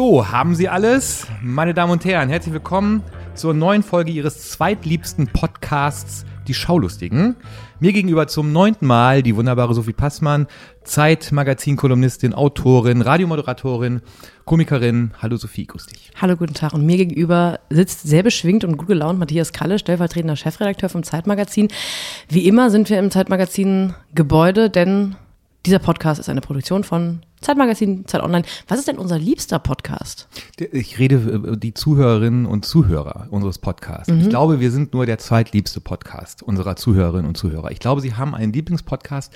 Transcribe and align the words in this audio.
Hallo, 0.00 0.26
haben 0.26 0.54
Sie 0.54 0.66
alles? 0.66 1.26
Meine 1.42 1.74
Damen 1.74 1.92
und 1.92 2.06
Herren, 2.06 2.30
herzlich 2.30 2.54
willkommen 2.54 3.02
zur 3.34 3.52
neuen 3.52 3.82
Folge 3.82 4.10
Ihres 4.10 4.48
zweitliebsten 4.48 5.26
Podcasts, 5.26 6.24
Die 6.48 6.54
Schaulustigen. 6.54 7.36
Mir 7.80 7.92
gegenüber 7.92 8.26
zum 8.26 8.50
neunten 8.50 8.86
Mal 8.86 9.22
die 9.22 9.36
wunderbare 9.36 9.74
Sophie 9.74 9.92
Passmann, 9.92 10.46
Zeitmagazin-Kolumnistin, 10.84 12.32
Autorin, 12.32 13.02
Radiomoderatorin, 13.02 14.00
Komikerin. 14.46 15.10
Hallo 15.20 15.36
Sophie, 15.36 15.66
grüß 15.66 15.84
dich. 15.88 16.10
Hallo, 16.18 16.34
guten 16.34 16.54
Tag. 16.54 16.72
Und 16.72 16.86
mir 16.86 16.96
gegenüber 16.96 17.60
sitzt 17.68 18.08
sehr 18.08 18.22
beschwingt 18.22 18.64
und 18.64 18.78
gut 18.78 18.88
gelaunt 18.88 19.18
Matthias 19.18 19.52
Kalle, 19.52 19.78
stellvertretender 19.78 20.36
Chefredakteur 20.36 20.88
vom 20.88 21.02
Zeitmagazin. 21.02 21.68
Wie 22.26 22.48
immer 22.48 22.70
sind 22.70 22.88
wir 22.88 22.98
im 22.98 23.10
Zeitmagazin-Gebäude, 23.10 24.70
denn 24.70 25.16
dieser 25.66 25.78
Podcast 25.78 26.20
ist 26.20 26.28
eine 26.28 26.40
Produktion 26.40 26.84
von 26.84 27.20
Zeitmagazin, 27.40 28.06
Zeit 28.06 28.22
Online. 28.22 28.44
Was 28.68 28.78
ist 28.78 28.88
denn 28.88 28.98
unser 28.98 29.18
liebster 29.18 29.58
Podcast? 29.58 30.28
Ich 30.58 30.98
rede 30.98 31.16
über 31.16 31.56
die 31.56 31.74
Zuhörerinnen 31.74 32.46
und 32.46 32.64
Zuhörer 32.64 33.26
unseres 33.30 33.58
Podcasts. 33.58 34.12
Mhm. 34.12 34.20
Ich 34.20 34.28
glaube, 34.28 34.60
wir 34.60 34.70
sind 34.70 34.94
nur 34.94 35.06
der 35.06 35.18
zweitliebste 35.18 35.80
Podcast 35.80 36.42
unserer 36.42 36.76
Zuhörerinnen 36.76 37.26
und 37.26 37.36
Zuhörer. 37.36 37.70
Ich 37.70 37.78
glaube, 37.78 38.00
sie 38.00 38.14
haben 38.14 38.34
einen 38.34 38.52
Lieblingspodcast, 38.52 39.32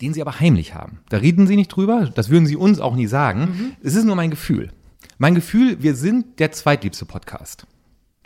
den 0.00 0.12
sie 0.12 0.20
aber 0.20 0.40
heimlich 0.40 0.74
haben. 0.74 1.00
Da 1.08 1.18
reden 1.18 1.46
sie 1.46 1.56
nicht 1.56 1.68
drüber, 1.68 2.10
das 2.14 2.28
würden 2.30 2.46
sie 2.46 2.56
uns 2.56 2.80
auch 2.80 2.94
nie 2.94 3.06
sagen. 3.06 3.40
Mhm. 3.40 3.76
Es 3.82 3.94
ist 3.94 4.04
nur 4.04 4.16
mein 4.16 4.30
Gefühl. 4.30 4.70
Mein 5.18 5.34
Gefühl, 5.34 5.82
wir 5.82 5.94
sind 5.94 6.38
der 6.38 6.52
zweitliebste 6.52 7.06
Podcast. 7.06 7.66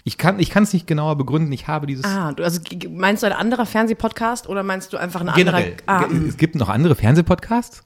Ich 0.04 0.18
kann 0.18 0.38
ich 0.38 0.54
es 0.54 0.72
nicht 0.72 0.86
genauer 0.86 1.16
begründen. 1.16 1.52
Ich 1.52 1.68
habe 1.68 1.86
dieses. 1.86 2.04
Ah, 2.04 2.32
du, 2.32 2.42
also 2.42 2.60
meinst 2.88 3.22
du 3.22 3.26
ein 3.26 3.32
anderer 3.32 3.66
Fernsehpodcast 3.66 4.48
oder 4.48 4.62
meinst 4.62 4.92
du 4.92 4.96
einfach 4.96 5.20
ein 5.20 5.32
Generell, 5.34 5.76
anderer? 5.86 6.10
Ah, 6.10 6.26
es 6.28 6.36
gibt 6.36 6.54
noch 6.54 6.68
andere 6.68 6.94
Fernsehpodcasts? 6.94 7.84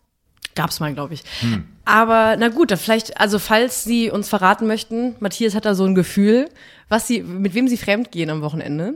Gab's 0.55 0.81
mal, 0.81 0.95
glaube 0.95 1.15
ich. 1.15 1.25
Hm. 1.41 1.65
Aber 1.85 2.37
na 2.39 2.49
gut, 2.49 2.73
vielleicht, 2.79 3.21
also 3.21 3.39
falls 3.39 3.85
Sie 3.85 4.11
uns 4.11 4.29
verraten 4.29 4.67
möchten, 4.67 5.17
Matthias 5.19 5.55
hat 5.55 5.65
da 5.65 5.75
so 5.75 5.85
ein 5.85 5.95
Gefühl, 5.95 6.49
was 6.89 7.07
Sie, 7.07 7.23
mit 7.23 7.55
wem 7.55 7.69
Sie 7.69 7.77
fremdgehen 7.77 8.31
am 8.31 8.41
Wochenende 8.41 8.95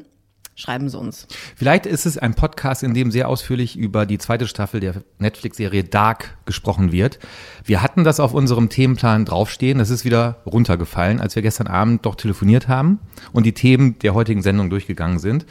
schreiben 0.59 0.89
Sie 0.89 0.99
uns. 0.99 1.29
Vielleicht 1.55 1.87
ist 1.87 2.05
es 2.05 2.19
ein 2.19 2.35
Podcast, 2.35 2.83
in 2.83 2.93
dem 2.93 3.13
sehr 3.13 3.29
ausführlich 3.29 3.77
über 3.77 4.07
die 4.07 4.19
zweite 4.19 4.49
Staffel 4.49 4.81
der 4.81 5.03
Netflix-Serie 5.19 5.85
Dark 5.85 6.37
gesprochen 6.47 6.91
wird. 6.91 7.21
Wir 7.65 7.81
hatten 7.81 8.03
das 8.03 8.19
auf 8.19 8.35
unserem 8.35 8.69
Themenplan 8.69 9.25
draufstehen. 9.25 9.79
Das 9.79 9.91
ist 9.91 10.05
wieder 10.05 10.43
runtergefallen, 10.45 11.21
als 11.21 11.37
wir 11.37 11.43
gestern 11.43 11.69
Abend 11.69 12.05
doch 12.05 12.17
telefoniert 12.17 12.67
haben 12.67 12.99
und 13.33 13.47
die 13.47 13.53
Themen 13.53 13.99
der 14.01 14.15
heutigen 14.15 14.43
Sendung 14.43 14.69
durchgegangen 14.69 15.21
sind. 15.21 15.47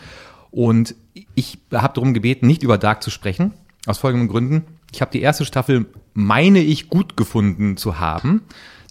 Und 0.52 0.96
ich 1.36 1.58
habe 1.74 1.94
darum 1.94 2.14
gebeten, 2.14 2.46
nicht 2.46 2.64
über 2.64 2.78
Dark 2.78 3.02
zu 3.02 3.10
sprechen, 3.10 3.54
aus 3.86 4.00
folgenden 4.00 4.28
Gründen. 4.28 4.66
Ich 4.92 5.02
habe 5.02 5.12
die 5.12 5.22
erste 5.22 5.46
Staffel, 5.46 5.86
meine 6.14 6.60
ich, 6.60 6.90
gut 6.90 7.16
gefunden 7.16 7.78
zu 7.78 8.00
haben. 8.00 8.42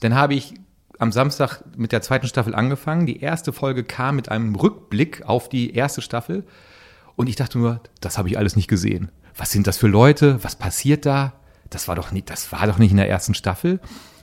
Dann 0.01 0.15
habe 0.15 0.35
ich 0.35 0.55
am 0.99 1.13
Samstag 1.13 1.63
mit 1.77 1.93
der 1.93 2.03
zweiten 2.03 2.27
Staffel 2.27 2.55
angefangen. 2.55 3.07
Die 3.07 3.21
erste 3.21 3.53
Folge 3.53 3.85
kam 3.85 4.17
mit 4.17 4.31
einem 4.31 4.55
Rückblick 4.55 5.23
auf 5.27 5.49
die 5.49 5.75
erste 5.75 6.03
Staffel. 6.03 6.45
Und 7.17 7.29
ich 7.29 7.37
dachte 7.37 7.59
nur, 7.59 7.81
das 8.01 8.19
habe 8.19 8.29
ich 8.29 8.39
alles 8.39 8.57
nicht 8.57 8.69
gesehen. 8.69 9.11
Was 9.37 9.51
sind 9.51 9.67
das 9.67 9.79
für 9.79 9.89
Leute? 9.89 10.43
Was 10.43 10.57
passiert 10.57 11.07
da? 11.07 11.35
Das 11.71 11.89
war 11.89 11.95
doch 11.95 12.13
nicht, 12.13 12.31
das 12.31 12.53
war 12.53 12.67
doch 12.67 12.79
nicht 12.79 12.91
in 12.91 12.97
der 12.97 13.09
ersten 13.09 13.35
Staffel. 13.35 13.81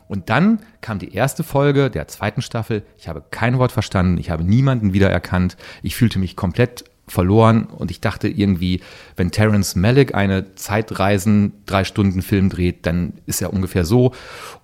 Und 0.08 0.30
dann 0.30 0.60
kam 0.82 1.00
die 1.00 1.14
erste 1.14 1.44
Folge 1.44 1.90
der 1.90 2.08
zweiten 2.08 2.42
Staffel. 2.42 2.84
Ich 2.98 3.08
habe 3.08 3.24
kein 3.32 3.58
Wort 3.58 3.72
verstanden. 3.72 4.18
Ich 4.18 4.30
habe 4.30 4.44
niemanden 4.44 4.94
wiedererkannt. 4.94 5.58
Ich 5.82 5.96
fühlte 5.96 6.20
mich 6.20 6.36
komplett 6.36 6.86
verloren 7.08 7.66
und 7.66 7.92
ich 7.92 8.00
dachte 8.00 8.28
irgendwie, 8.28 8.82
wenn 9.18 9.32
Terence 9.32 9.76
Malick 9.76 10.16
eine 10.16 10.56
Zeitreisen 10.56 11.54
drei 11.66 11.84
Stunden 11.84 12.22
Film 12.22 12.50
dreht, 12.50 12.86
dann 12.86 13.14
ist 13.26 13.42
er 13.42 13.52
ungefähr 13.52 13.84
so 13.84 14.14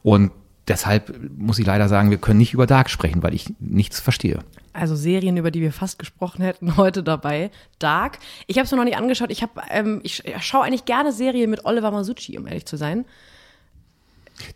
und 0.04 0.32
deshalb 0.70 1.14
muss 1.38 1.60
ich 1.60 1.66
leider 1.66 1.90
sagen, 1.90 2.12
wir 2.12 2.18
können 2.18 2.38
nicht 2.38 2.54
über 2.54 2.68
Dark 2.68 2.90
sprechen, 2.90 3.24
weil 3.24 3.34
ich 3.34 3.54
nichts 3.60 4.00
verstehe. 4.00 4.40
Also 4.72 4.96
Serien, 4.96 5.36
über 5.36 5.52
die 5.52 5.62
wir 5.62 5.74
fast 5.74 6.00
gesprochen 6.00 6.44
hätten, 6.44 6.78
heute 6.78 7.04
dabei. 7.04 7.52
Dark. 7.80 8.20
Ich 8.48 8.58
habe 8.58 8.66
es 8.66 8.72
mir 8.72 8.78
noch 8.78 8.86
nicht 8.86 8.98
angeschaut. 8.98 9.32
Ich, 9.32 9.42
hab, 9.42 9.62
ähm, 9.70 10.00
ich 10.04 10.24
schaue 10.40 10.64
eigentlich 10.64 10.86
gerne 10.86 11.12
Serien 11.12 11.50
mit 11.50 11.66
Oliver 11.66 11.92
Masucci, 11.92 12.38
um 12.38 12.48
ehrlich 12.48 12.66
zu 12.66 12.78
sein. 12.78 13.06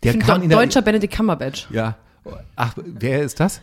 Der 0.02 0.18
kam 0.18 0.42
in 0.42 0.48
der, 0.48 0.58
deutscher 0.58 0.80
Benedict 0.80 1.14
Cumberbatch. 1.14 1.68
Ja. 1.70 1.96
Ach, 2.56 2.74
wer 2.76 3.22
ist 3.22 3.38
das? 3.38 3.60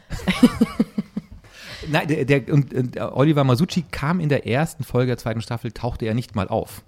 Nein, 1.88 2.08
der, 2.08 2.26
der 2.26 2.54
und, 2.54 2.74
und 2.74 3.00
Oliver 3.00 3.44
Masucci 3.44 3.84
kam 3.90 4.20
in 4.20 4.30
der 4.30 4.46
ersten 4.46 4.84
Folge 4.84 5.08
der 5.08 5.18
zweiten 5.18 5.42
Staffel, 5.42 5.72
tauchte 5.72 6.06
er 6.06 6.14
nicht 6.14 6.36
mal 6.36 6.48
auf. 6.48 6.84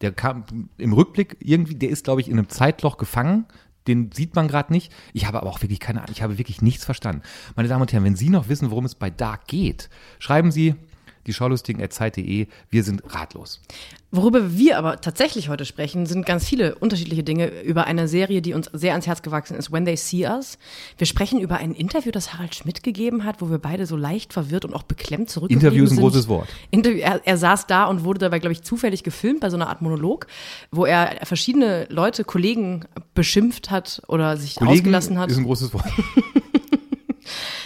Der 0.00 0.10
kam 0.10 0.68
im 0.78 0.92
Rückblick 0.92 1.36
irgendwie, 1.38 1.76
der 1.76 1.90
ist, 1.90 2.04
glaube 2.04 2.20
ich, 2.20 2.28
in 2.28 2.38
einem 2.38 2.48
Zeitloch 2.48 2.96
gefangen 2.96 3.46
den 3.86 4.12
sieht 4.12 4.34
man 4.34 4.48
gerade 4.48 4.72
nicht. 4.72 4.92
Ich 5.12 5.26
habe 5.26 5.40
aber 5.40 5.50
auch 5.50 5.62
wirklich 5.62 5.80
keine 5.80 6.00
Ahnung. 6.00 6.12
Ich 6.14 6.22
habe 6.22 6.38
wirklich 6.38 6.62
nichts 6.62 6.84
verstanden. 6.84 7.22
Meine 7.56 7.68
Damen 7.68 7.82
und 7.82 7.92
Herren, 7.92 8.04
wenn 8.04 8.16
Sie 8.16 8.28
noch 8.28 8.48
wissen, 8.48 8.70
worum 8.70 8.84
es 8.84 8.94
bei 8.94 9.10
Dark 9.10 9.46
geht, 9.46 9.88
schreiben 10.18 10.52
Sie 10.52 10.74
die 11.26 11.32
Schaulustigen.zeit.de. 11.32 12.46
Wir 12.70 12.84
sind 12.84 13.02
ratlos. 13.14 13.60
Worüber 14.14 14.58
wir 14.58 14.76
aber 14.76 15.00
tatsächlich 15.00 15.48
heute 15.48 15.64
sprechen, 15.64 16.04
sind 16.04 16.26
ganz 16.26 16.44
viele 16.44 16.74
unterschiedliche 16.74 17.22
Dinge 17.22 17.62
über 17.62 17.86
eine 17.86 18.08
Serie, 18.08 18.42
die 18.42 18.52
uns 18.52 18.68
sehr 18.74 18.92
ans 18.92 19.06
Herz 19.06 19.22
gewachsen 19.22 19.56
ist, 19.56 19.72
When 19.72 19.86
They 19.86 19.96
See 19.96 20.26
Us. 20.26 20.58
Wir 20.98 21.06
sprechen 21.06 21.40
über 21.40 21.56
ein 21.56 21.72
Interview, 21.72 22.10
das 22.10 22.34
Harald 22.34 22.54
Schmidt 22.54 22.82
gegeben 22.82 23.24
hat, 23.24 23.40
wo 23.40 23.48
wir 23.48 23.56
beide 23.56 23.86
so 23.86 23.96
leicht 23.96 24.34
verwirrt 24.34 24.66
und 24.66 24.74
auch 24.74 24.82
beklemmt 24.82 25.30
zurückgeblieben 25.30 25.66
Interview 25.66 25.84
ist 25.84 25.92
ein 25.92 25.98
großes 25.98 26.28
Wort. 26.28 26.46
Interview, 26.70 26.98
er, 26.98 27.22
er, 27.24 27.38
saß 27.38 27.66
da 27.66 27.86
und 27.86 28.04
wurde 28.04 28.18
dabei, 28.18 28.38
glaube 28.38 28.52
ich, 28.52 28.60
zufällig 28.60 29.02
gefilmt 29.02 29.40
bei 29.40 29.48
so 29.48 29.56
einer 29.56 29.68
Art 29.68 29.80
Monolog, 29.80 30.26
wo 30.70 30.84
er 30.84 31.24
verschiedene 31.24 31.86
Leute, 31.88 32.24
Kollegen 32.24 32.84
beschimpft 33.14 33.70
hat 33.70 34.02
oder 34.08 34.36
sich 34.36 34.56
Kollegen 34.56 34.80
ausgelassen 34.80 35.18
hat. 35.18 35.30
ist 35.30 35.38
ein 35.38 35.44
großes 35.44 35.72
Wort. 35.72 35.86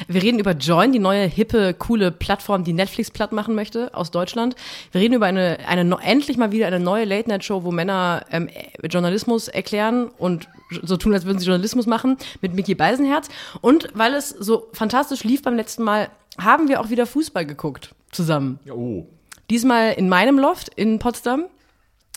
Wir 0.08 0.22
reden 0.22 0.38
über 0.38 0.52
Join, 0.52 0.92
die 0.92 0.98
neue, 0.98 1.26
hippe, 1.26 1.74
coole 1.74 2.10
Plattform, 2.10 2.64
die 2.64 2.72
Netflix 2.72 3.10
platt 3.10 3.32
machen 3.32 3.54
möchte 3.54 3.94
aus 3.94 4.10
Deutschland. 4.10 4.54
Wir 4.92 5.00
reden 5.00 5.14
über 5.14 5.26
eine, 5.26 5.58
eine 5.66 5.96
endlich 6.02 6.36
mal 6.36 6.52
wieder 6.52 6.66
eine 6.66 6.80
neue 6.80 7.04
Late-Night-Show, 7.04 7.64
wo 7.64 7.72
Männer 7.72 8.24
ähm, 8.30 8.48
Journalismus 8.88 9.48
erklären 9.48 10.08
und 10.18 10.48
so 10.82 10.96
tun, 10.96 11.14
als 11.14 11.24
würden 11.24 11.38
sie 11.38 11.46
Journalismus 11.46 11.86
machen, 11.86 12.16
mit 12.40 12.54
Mickey 12.54 12.74
Beisenherz. 12.74 13.28
Und 13.60 13.88
weil 13.94 14.14
es 14.14 14.30
so 14.30 14.68
fantastisch 14.72 15.24
lief 15.24 15.42
beim 15.42 15.56
letzten 15.56 15.82
Mal, 15.82 16.08
haben 16.38 16.68
wir 16.68 16.80
auch 16.80 16.90
wieder 16.90 17.06
Fußball 17.06 17.46
geguckt 17.46 17.94
zusammen. 18.10 18.58
Oh. 18.70 19.06
Diesmal 19.50 19.92
in 19.92 20.08
meinem 20.08 20.38
Loft 20.38 20.70
in 20.74 20.98
Potsdam. 20.98 21.44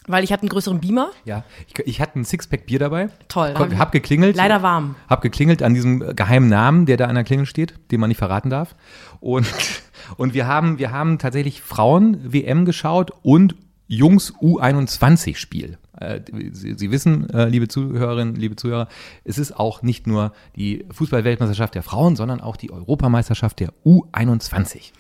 Weil 0.10 0.24
ich 0.24 0.34
hatte 0.34 0.42
einen 0.42 0.50
größeren 0.50 0.80
Beamer. 0.80 1.12
Ja, 1.24 1.44
ich, 1.68 1.86
ich 1.86 2.02
hatte 2.02 2.18
ein 2.18 2.26
Sixpack 2.26 2.66
Bier 2.66 2.80
dabei. 2.80 3.10
Toll. 3.28 3.54
Hab, 3.56 3.78
hab 3.78 3.92
geklingelt. 3.92 4.36
Leider 4.36 4.64
warm. 4.64 4.96
Hab 5.08 5.22
geklingelt 5.22 5.62
an 5.62 5.76
diesem 5.76 6.16
geheimen 6.16 6.50
Namen, 6.50 6.88
der 6.88 6.98
da 6.98 7.06
an 7.06 7.14
der 7.14 7.24
Klingel 7.24 7.46
steht, 7.46 7.76
den 7.92 8.00
man 8.00 8.08
nicht 8.08 8.18
verraten 8.18 8.50
darf. 8.50 8.76
Und, 9.20 9.46
und 10.18 10.34
wir 10.34 10.48
haben, 10.48 10.80
wir 10.80 10.92
haben 10.92 11.20
tatsächlich 11.20 11.62
Frauen-WM 11.62 12.66
geschaut 12.66 13.12
und 13.22 13.56
Jungs 13.86 14.34
U21-Spiel. 14.34 15.78
Äh, 16.00 16.22
Sie, 16.54 16.74
Sie, 16.76 16.90
wissen, 16.90 17.30
äh, 17.30 17.46
liebe 17.46 17.68
Zuhörerinnen, 17.68 18.36
liebe 18.36 18.56
Zuhörer, 18.56 18.88
es 19.26 19.38
ist 19.38 19.52
auch 19.60 19.84
nicht 19.84 20.08
nur 20.08 20.34
die 20.56 20.86
Fußball-Weltmeisterschaft 20.92 21.76
der 21.76 21.84
Frauen, 21.84 22.16
sondern 22.16 22.42
auch 22.42 22.58
die 22.58 22.72
Europameisterschaft 22.72 23.60
der 23.60 23.74
U21. 23.86 24.92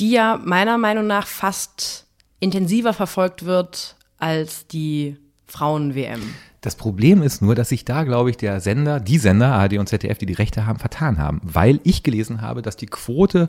Die 0.00 0.10
ja 0.10 0.40
meiner 0.44 0.76
Meinung 0.76 1.06
nach 1.06 1.28
fast 1.28 2.06
intensiver 2.40 2.92
verfolgt 2.92 3.44
wird 3.44 3.95
als 4.18 4.66
die 4.66 5.16
Frauen-WM. 5.46 6.20
Das 6.60 6.74
Problem 6.74 7.22
ist 7.22 7.42
nur, 7.42 7.54
dass 7.54 7.68
sich 7.68 7.84
da, 7.84 8.02
glaube 8.02 8.30
ich, 8.30 8.36
der 8.36 8.60
Sender, 8.60 8.98
die 8.98 9.18
Sender, 9.18 9.52
ARD 9.52 9.78
und 9.78 9.88
ZDF, 9.88 10.18
die 10.18 10.26
die 10.26 10.32
Rechte 10.32 10.66
haben, 10.66 10.78
vertan 10.78 11.18
haben. 11.18 11.40
Weil 11.44 11.80
ich 11.84 12.02
gelesen 12.02 12.40
habe, 12.40 12.62
dass 12.62 12.76
die 12.76 12.86
Quote 12.86 13.48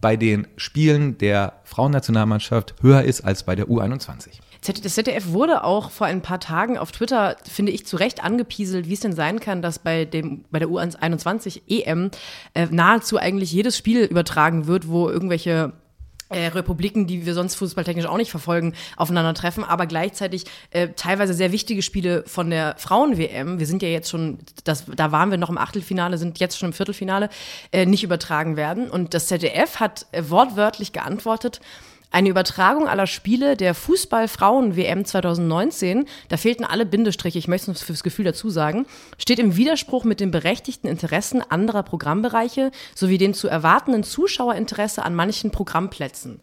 bei 0.00 0.16
den 0.16 0.46
Spielen 0.56 1.18
der 1.18 1.54
Frauennationalmannschaft 1.64 2.76
höher 2.80 3.02
ist 3.02 3.22
als 3.22 3.42
bei 3.42 3.54
der 3.54 3.66
U21. 3.66 4.28
Das 4.66 4.94
ZDF 4.94 5.28
wurde 5.28 5.62
auch 5.62 5.90
vor 5.90 6.06
ein 6.06 6.20
paar 6.20 6.40
Tagen 6.40 6.78
auf 6.78 6.90
Twitter, 6.90 7.36
finde 7.48 7.72
ich, 7.72 7.86
zu 7.86 7.96
Recht 7.96 8.24
angepieselt, 8.24 8.88
wie 8.88 8.94
es 8.94 9.00
denn 9.00 9.12
sein 9.12 9.40
kann, 9.40 9.62
dass 9.62 9.78
bei, 9.78 10.04
dem, 10.04 10.44
bei 10.50 10.58
der 10.58 10.68
U21 10.68 11.62
EM 11.68 12.10
äh, 12.54 12.66
nahezu 12.70 13.18
eigentlich 13.18 13.52
jedes 13.52 13.76
Spiel 13.76 14.04
übertragen 14.04 14.66
wird, 14.66 14.88
wo 14.88 15.08
irgendwelche 15.08 15.72
äh, 16.28 16.46
Republiken, 16.48 17.06
die 17.06 17.26
wir 17.26 17.34
sonst 17.34 17.54
fußballtechnisch 17.56 18.06
auch 18.06 18.16
nicht 18.16 18.30
verfolgen, 18.30 18.74
aufeinandertreffen, 18.96 19.64
aber 19.64 19.86
gleichzeitig 19.86 20.44
äh, 20.70 20.88
teilweise 20.96 21.34
sehr 21.34 21.52
wichtige 21.52 21.82
Spiele 21.82 22.24
von 22.26 22.50
der 22.50 22.74
Frauen-WM, 22.78 23.58
wir 23.58 23.66
sind 23.66 23.82
ja 23.82 23.88
jetzt 23.88 24.10
schon, 24.10 24.38
das, 24.64 24.84
da 24.94 25.12
waren 25.12 25.30
wir 25.30 25.38
noch 25.38 25.50
im 25.50 25.58
Achtelfinale, 25.58 26.18
sind 26.18 26.38
jetzt 26.38 26.58
schon 26.58 26.70
im 26.70 26.72
Viertelfinale, 26.72 27.28
äh, 27.72 27.86
nicht 27.86 28.04
übertragen 28.04 28.56
werden. 28.56 28.90
Und 28.90 29.14
das 29.14 29.26
ZDF 29.26 29.80
hat 29.80 30.06
äh, 30.12 30.22
wortwörtlich 30.28 30.92
geantwortet, 30.92 31.60
eine 32.10 32.30
Übertragung 32.30 32.88
aller 32.88 33.06
Spiele 33.06 33.56
der 33.56 33.74
Fußball-Frauen-WM 33.74 35.04
2019, 35.04 36.06
da 36.28 36.36
fehlten 36.36 36.64
alle 36.64 36.86
Bindestriche, 36.86 37.38
ich 37.38 37.48
möchte 37.48 37.70
es 37.70 37.82
fürs 37.82 38.02
Gefühl 38.02 38.24
dazu 38.24 38.48
sagen, 38.48 38.86
steht 39.18 39.38
im 39.38 39.56
Widerspruch 39.56 40.04
mit 40.04 40.20
den 40.20 40.30
berechtigten 40.30 40.88
Interessen 40.88 41.42
anderer 41.42 41.82
Programmbereiche 41.82 42.70
sowie 42.94 43.18
dem 43.18 43.34
zu 43.34 43.48
erwartenden 43.48 44.04
Zuschauerinteresse 44.04 45.04
an 45.04 45.14
manchen 45.14 45.50
Programmplätzen. 45.50 46.40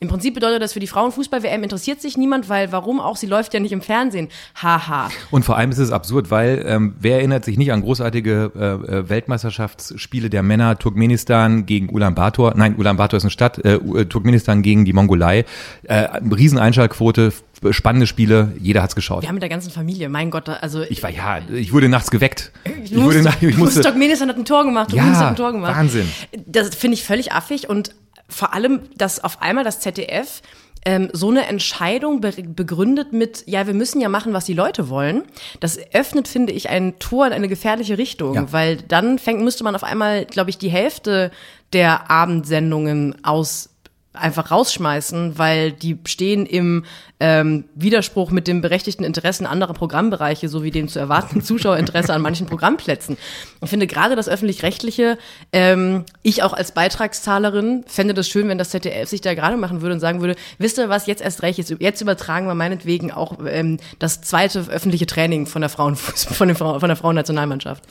Im 0.00 0.06
Prinzip 0.06 0.34
bedeutet 0.34 0.62
das 0.62 0.74
für 0.74 0.80
die 0.80 0.86
Frauenfußball-WM 0.86 1.64
interessiert 1.64 2.00
sich 2.00 2.16
niemand, 2.16 2.48
weil 2.48 2.70
warum 2.70 3.00
auch? 3.00 3.16
Sie 3.16 3.26
läuft 3.26 3.52
ja 3.52 3.58
nicht 3.58 3.72
im 3.72 3.82
Fernsehen. 3.82 4.28
Haha. 4.54 5.10
Und 5.32 5.44
vor 5.44 5.56
allem 5.56 5.72
ist 5.72 5.78
es 5.78 5.90
absurd, 5.90 6.30
weil 6.30 6.64
ähm, 6.68 6.94
wer 7.00 7.16
erinnert 7.16 7.44
sich 7.44 7.58
nicht 7.58 7.72
an 7.72 7.82
großartige 7.82 8.52
äh, 8.54 8.98
äh 8.98 9.08
Weltmeisterschaftsspiele 9.08 10.30
der 10.30 10.44
Männer 10.44 10.78
Turkmenistan 10.78 11.66
gegen 11.66 11.88
Ulaanbaatar? 11.88 12.56
Nein, 12.56 12.76
Ulaanbaatar 12.78 13.16
ist 13.16 13.24
eine 13.24 13.32
Stadt. 13.32 13.58
Äh, 13.64 13.74
äh 13.74 14.04
Turkmenistan 14.04 14.62
gegen 14.62 14.84
die 14.84 14.92
Mongolei. 14.92 15.44
Äh, 15.82 16.06
Rieseneinschaltquote, 16.32 17.32
spannende 17.72 18.06
Spiele. 18.06 18.52
Jeder 18.60 18.84
hat's 18.84 18.94
geschaut. 18.94 19.22
Wir 19.22 19.28
haben 19.28 19.34
mit 19.34 19.42
der 19.42 19.48
ganzen 19.48 19.72
Familie. 19.72 20.08
Mein 20.08 20.30
Gott, 20.30 20.48
also 20.48 20.82
ich 20.82 21.02
war 21.02 21.10
ja, 21.10 21.40
ich 21.52 21.72
wurde 21.72 21.88
nachts 21.88 22.12
geweckt. 22.12 22.52
Ich, 22.84 22.92
ich 22.92 23.02
wurde 23.02 23.22
nach, 23.22 23.42
ich 23.42 23.56
musste. 23.56 23.80
Turkmenistan 23.80 24.28
hat 24.28 24.36
ein 24.36 24.44
Tor 24.44 24.64
gemacht. 24.64 24.92
Ja, 24.92 25.02
hat 25.02 25.26
ein 25.30 25.36
Tor 25.36 25.50
gemacht. 25.50 25.74
Wahnsinn. 25.74 26.08
Das 26.46 26.72
finde 26.76 26.94
ich 26.94 27.02
völlig 27.02 27.32
affig 27.32 27.68
und 27.68 27.96
vor 28.28 28.54
allem, 28.54 28.82
dass 28.96 29.22
auf 29.22 29.40
einmal 29.42 29.64
das 29.64 29.80
ZDF 29.80 30.42
ähm, 30.84 31.10
so 31.12 31.30
eine 31.30 31.46
Entscheidung 31.46 32.20
be 32.20 32.32
begründet 32.42 33.12
mit, 33.12 33.44
ja, 33.46 33.66
wir 33.66 33.74
müssen 33.74 34.00
ja 34.00 34.08
machen, 34.08 34.32
was 34.32 34.44
die 34.44 34.54
Leute 34.54 34.88
wollen, 34.88 35.24
das 35.60 35.78
öffnet, 35.92 36.28
finde 36.28 36.52
ich, 36.52 36.68
ein 36.68 36.98
Tor 36.98 37.26
in 37.26 37.32
eine 37.32 37.48
gefährliche 37.48 37.98
Richtung, 37.98 38.34
ja. 38.34 38.52
weil 38.52 38.76
dann 38.76 39.18
fängt, 39.18 39.42
müsste 39.42 39.64
man 39.64 39.74
auf 39.74 39.84
einmal, 39.84 40.24
glaube 40.24 40.50
ich, 40.50 40.58
die 40.58 40.70
Hälfte 40.70 41.30
der 41.72 42.10
Abendsendungen 42.10 43.24
aus 43.24 43.70
einfach 44.12 44.50
rausschmeißen, 44.50 45.38
weil 45.38 45.72
die 45.72 45.98
stehen 46.06 46.46
im 46.46 46.84
ähm, 47.20 47.64
Widerspruch 47.74 48.30
mit 48.30 48.46
dem 48.46 48.60
berechtigten 48.60 49.04
Interessen 49.04 49.46
anderer 49.46 49.74
Programmbereiche 49.74 50.48
sowie 50.48 50.70
dem 50.70 50.88
zu 50.88 50.98
erwartenden 50.98 51.42
Zuschauerinteresse 51.42 52.12
an 52.12 52.22
manchen 52.22 52.46
Programmplätzen. 52.46 53.16
Ich 53.62 53.70
finde 53.70 53.86
gerade 53.86 54.16
das 54.16 54.28
öffentlich-rechtliche, 54.28 55.18
ähm, 55.52 56.04
ich 56.22 56.42
auch 56.42 56.52
als 56.52 56.72
Beitragszahlerin 56.72 57.84
fände 57.86 58.14
das 58.14 58.28
schön, 58.28 58.48
wenn 58.48 58.58
das 58.58 58.70
ZDF 58.70 59.08
sich 59.08 59.20
da 59.20 59.34
gerade 59.34 59.56
machen 59.56 59.82
würde 59.82 59.94
und 59.94 60.00
sagen 60.00 60.20
würde, 60.20 60.36
wisst 60.58 60.78
ihr 60.78 60.88
was, 60.88 61.06
jetzt 61.06 61.22
erst 61.22 61.42
recht, 61.42 61.58
jetzt, 61.58 61.74
jetzt 61.78 62.00
übertragen 62.00 62.46
wir 62.46 62.54
meinetwegen 62.54 63.10
auch 63.10 63.38
ähm, 63.46 63.78
das 63.98 64.20
zweite 64.20 64.66
öffentliche 64.68 65.06
Training 65.06 65.46
von 65.46 65.62
der 65.62 65.70
Frauen 65.70 65.96
von, 65.96 66.48
den 66.48 66.56
Frau, 66.56 66.78
von 66.78 66.88
der 66.88 66.96
Frauennationalmannschaft. 66.96 67.82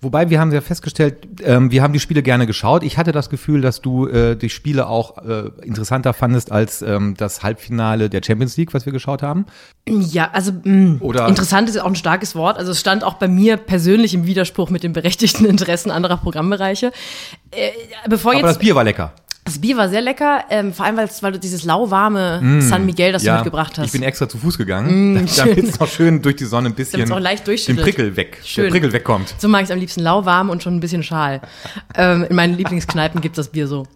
Wobei, 0.00 0.30
wir 0.30 0.38
haben 0.38 0.52
ja 0.52 0.60
festgestellt, 0.60 1.26
ähm, 1.42 1.70
wir 1.70 1.82
haben 1.82 1.92
die 1.92 2.00
Spiele 2.00 2.22
gerne 2.22 2.46
geschaut. 2.46 2.82
Ich 2.82 2.98
hatte 2.98 3.12
das 3.12 3.30
Gefühl, 3.30 3.62
dass 3.62 3.80
du 3.80 4.06
äh, 4.06 4.36
die 4.36 4.50
Spiele 4.50 4.88
auch 4.88 5.18
äh, 5.18 5.50
interessanter 5.62 6.12
fandest 6.12 6.52
als 6.52 6.82
ähm, 6.82 7.14
das 7.16 7.42
Halbfinale 7.42 8.10
der 8.10 8.20
Champions 8.24 8.56
League, 8.56 8.74
was 8.76 8.86
wir 8.86 8.92
geschaut 8.92 9.22
haben. 9.22 9.46
Ja, 9.88 10.30
also 10.32 10.52
mh, 10.52 10.62
mm, 10.64 10.96
Oder 11.00 11.28
interessant 11.28 11.68
ist 11.68 11.78
auch 11.80 11.86
ein 11.86 11.96
starkes 11.96 12.34
Wort. 12.34 12.58
Also 12.58 12.72
es 12.72 12.80
stand 12.80 13.02
auch 13.02 13.14
bei 13.14 13.28
mir 13.28 13.56
persönlich 13.56 14.14
im 14.14 14.26
Widerspruch 14.26 14.70
mit 14.70 14.82
den 14.82 14.92
berechtigten 14.92 15.44
Interessen 15.46 15.90
anderer 15.90 16.18
Programmbereiche. 16.18 16.92
Äh, 17.50 17.70
bevor 18.08 18.32
Aber 18.32 18.40
jetzt, 18.40 18.50
das 18.50 18.58
Bier 18.58 18.74
war 18.74 18.84
lecker. 18.84 19.12
Das 19.46 19.60
Bier 19.60 19.76
war 19.76 19.88
sehr 19.88 20.00
lecker, 20.00 20.44
ähm, 20.50 20.72
vor 20.72 20.86
allem 20.86 20.96
weil, 20.96 21.08
weil 21.20 21.30
du 21.30 21.38
dieses 21.38 21.62
lauwarme 21.62 22.40
mm, 22.42 22.60
San 22.62 22.84
Miguel, 22.84 23.12
das 23.12 23.22
ja, 23.22 23.34
du 23.34 23.38
mitgebracht 23.44 23.78
hast. 23.78 23.86
Ich 23.86 23.92
bin 23.92 24.02
extra 24.02 24.28
zu 24.28 24.38
Fuß 24.38 24.58
gegangen, 24.58 25.14
mm, 25.14 25.26
damit 25.36 25.58
es 25.58 25.78
noch 25.78 25.88
schön 25.88 26.20
durch 26.20 26.34
die 26.34 26.46
Sonne 26.46 26.70
ein 26.70 26.74
bisschen 26.74 27.12
auch 27.12 27.20
leicht 27.20 27.46
den 27.46 27.76
Prickel 27.76 28.16
weg, 28.16 28.40
schön. 28.44 28.64
der 28.64 28.70
Prickel 28.72 28.92
wegkommt. 28.92 29.36
So 29.38 29.46
mag 29.46 29.62
ich 29.62 29.68
es 29.68 29.70
am 29.70 29.78
liebsten 29.78 30.00
lauwarm 30.00 30.50
und 30.50 30.64
schon 30.64 30.74
ein 30.74 30.80
bisschen 30.80 31.04
schal. 31.04 31.40
ähm, 31.94 32.26
in 32.28 32.34
meinen 32.34 32.56
Lieblingskneipen 32.56 33.20
gibt 33.20 33.38
es 33.38 33.46
das 33.46 33.52
Bier 33.52 33.68
so. 33.68 33.86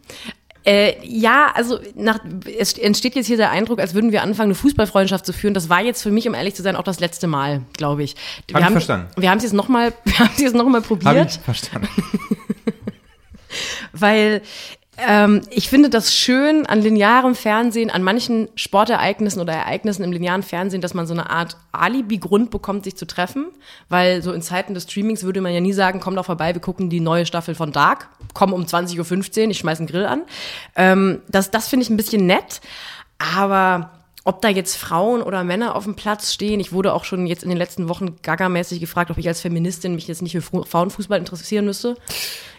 Äh, 0.65 0.95
ja, 1.03 1.53
also 1.55 1.79
nach, 1.95 2.19
es 2.59 2.75
entsteht 2.75 3.15
jetzt 3.15 3.27
hier 3.27 3.39
der 3.39 3.51
Eindruck, 3.51 3.81
als 3.81 3.95
würden 3.95 4.13
wir 4.13 4.23
anfangen, 4.23 4.49
eine 4.49 4.55
Fußballfreundschaft 4.55 5.25
zu 5.25 5.33
führen. 5.33 5.55
Das 5.55 5.69
war 5.69 5.83
jetzt 5.83 6.03
für 6.03 6.11
mich, 6.11 6.29
um 6.29 6.35
ehrlich 6.35 6.55
zu 6.55 6.63
sein, 6.63 6.77
auch 6.77 6.83
das 6.83 7.01
letzte 7.01 7.27
Mal, 7.27 7.63
glaube 7.73 8.03
ich. 8.03 8.15
Wir 8.47 8.57
Hab 8.57 8.65
haben, 8.65 8.73
ich 8.73 8.85
verstanden. 8.85 9.09
Wir 9.17 9.31
haben 9.31 9.39
es 9.39 9.45
jetzt 9.45 9.55
nochmal, 9.55 9.93
wir 10.05 10.19
haben 10.19 10.31
es 10.35 10.43
jetzt 10.43 10.55
noch 10.55 10.67
mal 10.67 10.83
probiert. 10.83 11.17
Hab 11.17 11.29
ich 11.29 11.39
verstanden. 11.39 11.89
Weil 13.93 14.43
ähm, 15.07 15.43
ich 15.51 15.69
finde 15.69 15.91
das 15.91 16.15
schön 16.15 16.67
an 16.67 16.81
linearem 16.81 17.35
Fernsehen, 17.35 17.91
an 17.91 18.03
manchen 18.03 18.49
Sportereignissen 18.55 19.41
oder 19.41 19.53
Ereignissen 19.53 20.03
im 20.05 20.13
linearen 20.13 20.43
Fernsehen, 20.43 20.81
dass 20.81 20.95
man 20.95 21.07
so 21.07 21.15
eine 21.15 21.31
Art 21.31 21.57
Alibi-Grund 21.73 22.51
bekommt, 22.51 22.85
sich 22.85 22.97
zu 22.97 23.07
treffen. 23.07 23.47
Weil 23.89 24.23
so 24.23 24.33
in 24.33 24.43
Zeiten 24.43 24.75
des 24.75 24.85
Streamings 24.85 25.23
würde 25.25 25.41
man 25.41 25.53
ja 25.53 25.61
nie 25.61 25.73
sagen, 25.73 26.01
komm 26.01 26.17
doch 26.17 26.27
vorbei, 26.27 26.55
wir 26.55 26.61
gucken 26.61 26.91
die 26.91 27.01
neue 27.01 27.27
Staffel 27.27 27.55
von 27.55 27.73
Dark, 27.73 28.09
komm 28.35 28.53
um 28.53 28.63
20.15 28.63 29.45
Uhr, 29.45 29.51
ich 29.51 29.59
schmeiß 29.59 29.79
einen 29.79 29.89
Grill 29.89 30.07
an. 30.07 30.23
Ähm, 30.77 31.23
das 31.29 31.51
das 31.51 31.69
finde 31.69 31.85
ich 31.85 31.91
ein 31.91 31.97
bisschen 31.97 32.27
nett, 32.27 32.61
aber 33.19 33.91
ob 34.25 34.43
da 34.43 34.49
jetzt 34.49 34.77
Frauen 34.77 35.23
oder 35.23 35.45
Männer 35.45 35.75
auf 35.75 35.85
dem 35.85 35.97
Platz 35.97 36.33
stehen. 36.33 36.61
Ich 36.61 36.73
wurde 36.73 36.93
auch 36.93 37.05
schon 37.05 37.27
jetzt 37.27 37.43
in 37.43 37.49
den 37.49 37.57
letzten 37.57 37.89
Wochen 37.89 38.17
gagamäßig 38.23 38.79
gefragt, 38.79 39.11
ob 39.11 39.17
ich 39.17 39.27
als 39.27 39.41
Feministin 39.41 39.95
mich 39.95 40.07
jetzt 40.09 40.21
nicht 40.21 40.33
für 40.33 40.43
Frauenfußball 40.43 41.19
interessieren 41.19 41.65
müsste. 41.65 41.97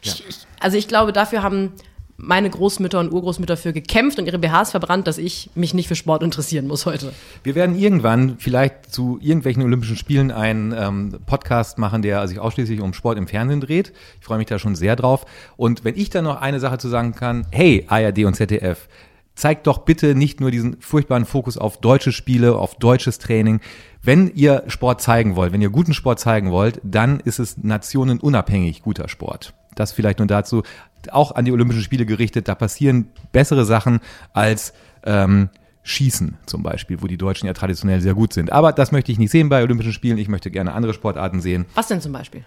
Ja. 0.01 0.13
Ich, 0.13 0.23
also 0.59 0.77
ich 0.77 0.87
glaube, 0.87 1.13
dafür 1.13 1.43
haben 1.43 1.73
meine 2.21 2.49
Großmütter 2.49 2.99
und 2.99 3.11
Urgroßmütter 3.11 3.57
für 3.57 3.73
gekämpft 3.73 4.19
und 4.19 4.27
ihre 4.27 4.37
BHs 4.37 4.71
verbrannt, 4.71 5.07
dass 5.07 5.17
ich 5.17 5.49
mich 5.55 5.73
nicht 5.73 5.87
für 5.87 5.95
Sport 5.95 6.23
interessieren 6.23 6.67
muss 6.67 6.85
heute. 6.85 7.11
Wir 7.43 7.55
werden 7.55 7.75
irgendwann 7.75 8.37
vielleicht 8.37 8.93
zu 8.93 9.17
irgendwelchen 9.21 9.63
Olympischen 9.63 9.97
Spielen 9.97 10.31
einen 10.31 10.71
ähm, 10.71 11.19
Podcast 11.25 11.77
machen, 11.77 12.01
der 12.01 12.27
sich 12.27 12.39
ausschließlich 12.39 12.79
um 12.81 12.93
Sport 12.93 13.17
im 13.17 13.27
Fernsehen 13.27 13.61
dreht. 13.61 13.91
Ich 14.19 14.25
freue 14.25 14.37
mich 14.37 14.47
da 14.47 14.59
schon 14.59 14.75
sehr 14.75 14.95
drauf. 14.95 15.25
Und 15.57 15.83
wenn 15.83 15.97
ich 15.97 16.09
dann 16.09 16.25
noch 16.25 16.39
eine 16.39 16.59
Sache 16.59 16.77
zu 16.77 16.89
sagen 16.89 17.15
kann, 17.15 17.47
hey, 17.51 17.85
ARD 17.87 18.25
und 18.25 18.35
ZDF, 18.35 18.87
zeigt 19.35 19.65
doch 19.65 19.79
bitte 19.79 20.13
nicht 20.13 20.39
nur 20.39 20.51
diesen 20.51 20.79
furchtbaren 20.79 21.25
Fokus 21.25 21.57
auf 21.57 21.77
deutsche 21.77 22.11
Spiele, 22.11 22.55
auf 22.55 22.75
deutsches 22.75 23.17
Training. 23.17 23.59
Wenn 24.03 24.31
ihr 24.35 24.63
Sport 24.67 25.01
zeigen 25.01 25.35
wollt, 25.35 25.53
wenn 25.53 25.61
ihr 25.61 25.69
guten 25.69 25.93
Sport 25.93 26.19
zeigen 26.19 26.51
wollt, 26.51 26.79
dann 26.83 27.19
ist 27.19 27.39
es 27.39 27.57
nationenunabhängig 27.57 28.83
guter 28.83 29.07
Sport. 29.07 29.53
Das 29.75 29.93
vielleicht 29.93 30.19
nur 30.19 30.27
dazu 30.27 30.63
auch 31.11 31.35
an 31.35 31.45
die 31.45 31.51
Olympischen 31.51 31.81
Spiele 31.81 32.05
gerichtet. 32.05 32.47
Da 32.47 32.55
passieren 32.55 33.07
bessere 33.31 33.65
Sachen 33.65 33.99
als 34.33 34.73
ähm, 35.03 35.49
Schießen 35.83 36.37
zum 36.45 36.63
Beispiel, 36.63 37.01
wo 37.01 37.07
die 37.07 37.17
Deutschen 37.17 37.47
ja 37.47 37.53
traditionell 37.53 38.01
sehr 38.01 38.13
gut 38.13 38.33
sind. 38.33 38.51
Aber 38.51 38.71
das 38.71 38.91
möchte 38.91 39.11
ich 39.11 39.17
nicht 39.17 39.31
sehen 39.31 39.49
bei 39.49 39.63
Olympischen 39.63 39.93
Spielen. 39.93 40.17
Ich 40.17 40.27
möchte 40.27 40.51
gerne 40.51 40.73
andere 40.73 40.93
Sportarten 40.93 41.41
sehen. 41.41 41.65
Was 41.73 41.87
denn 41.87 42.01
zum 42.01 42.13
Beispiel? 42.13 42.45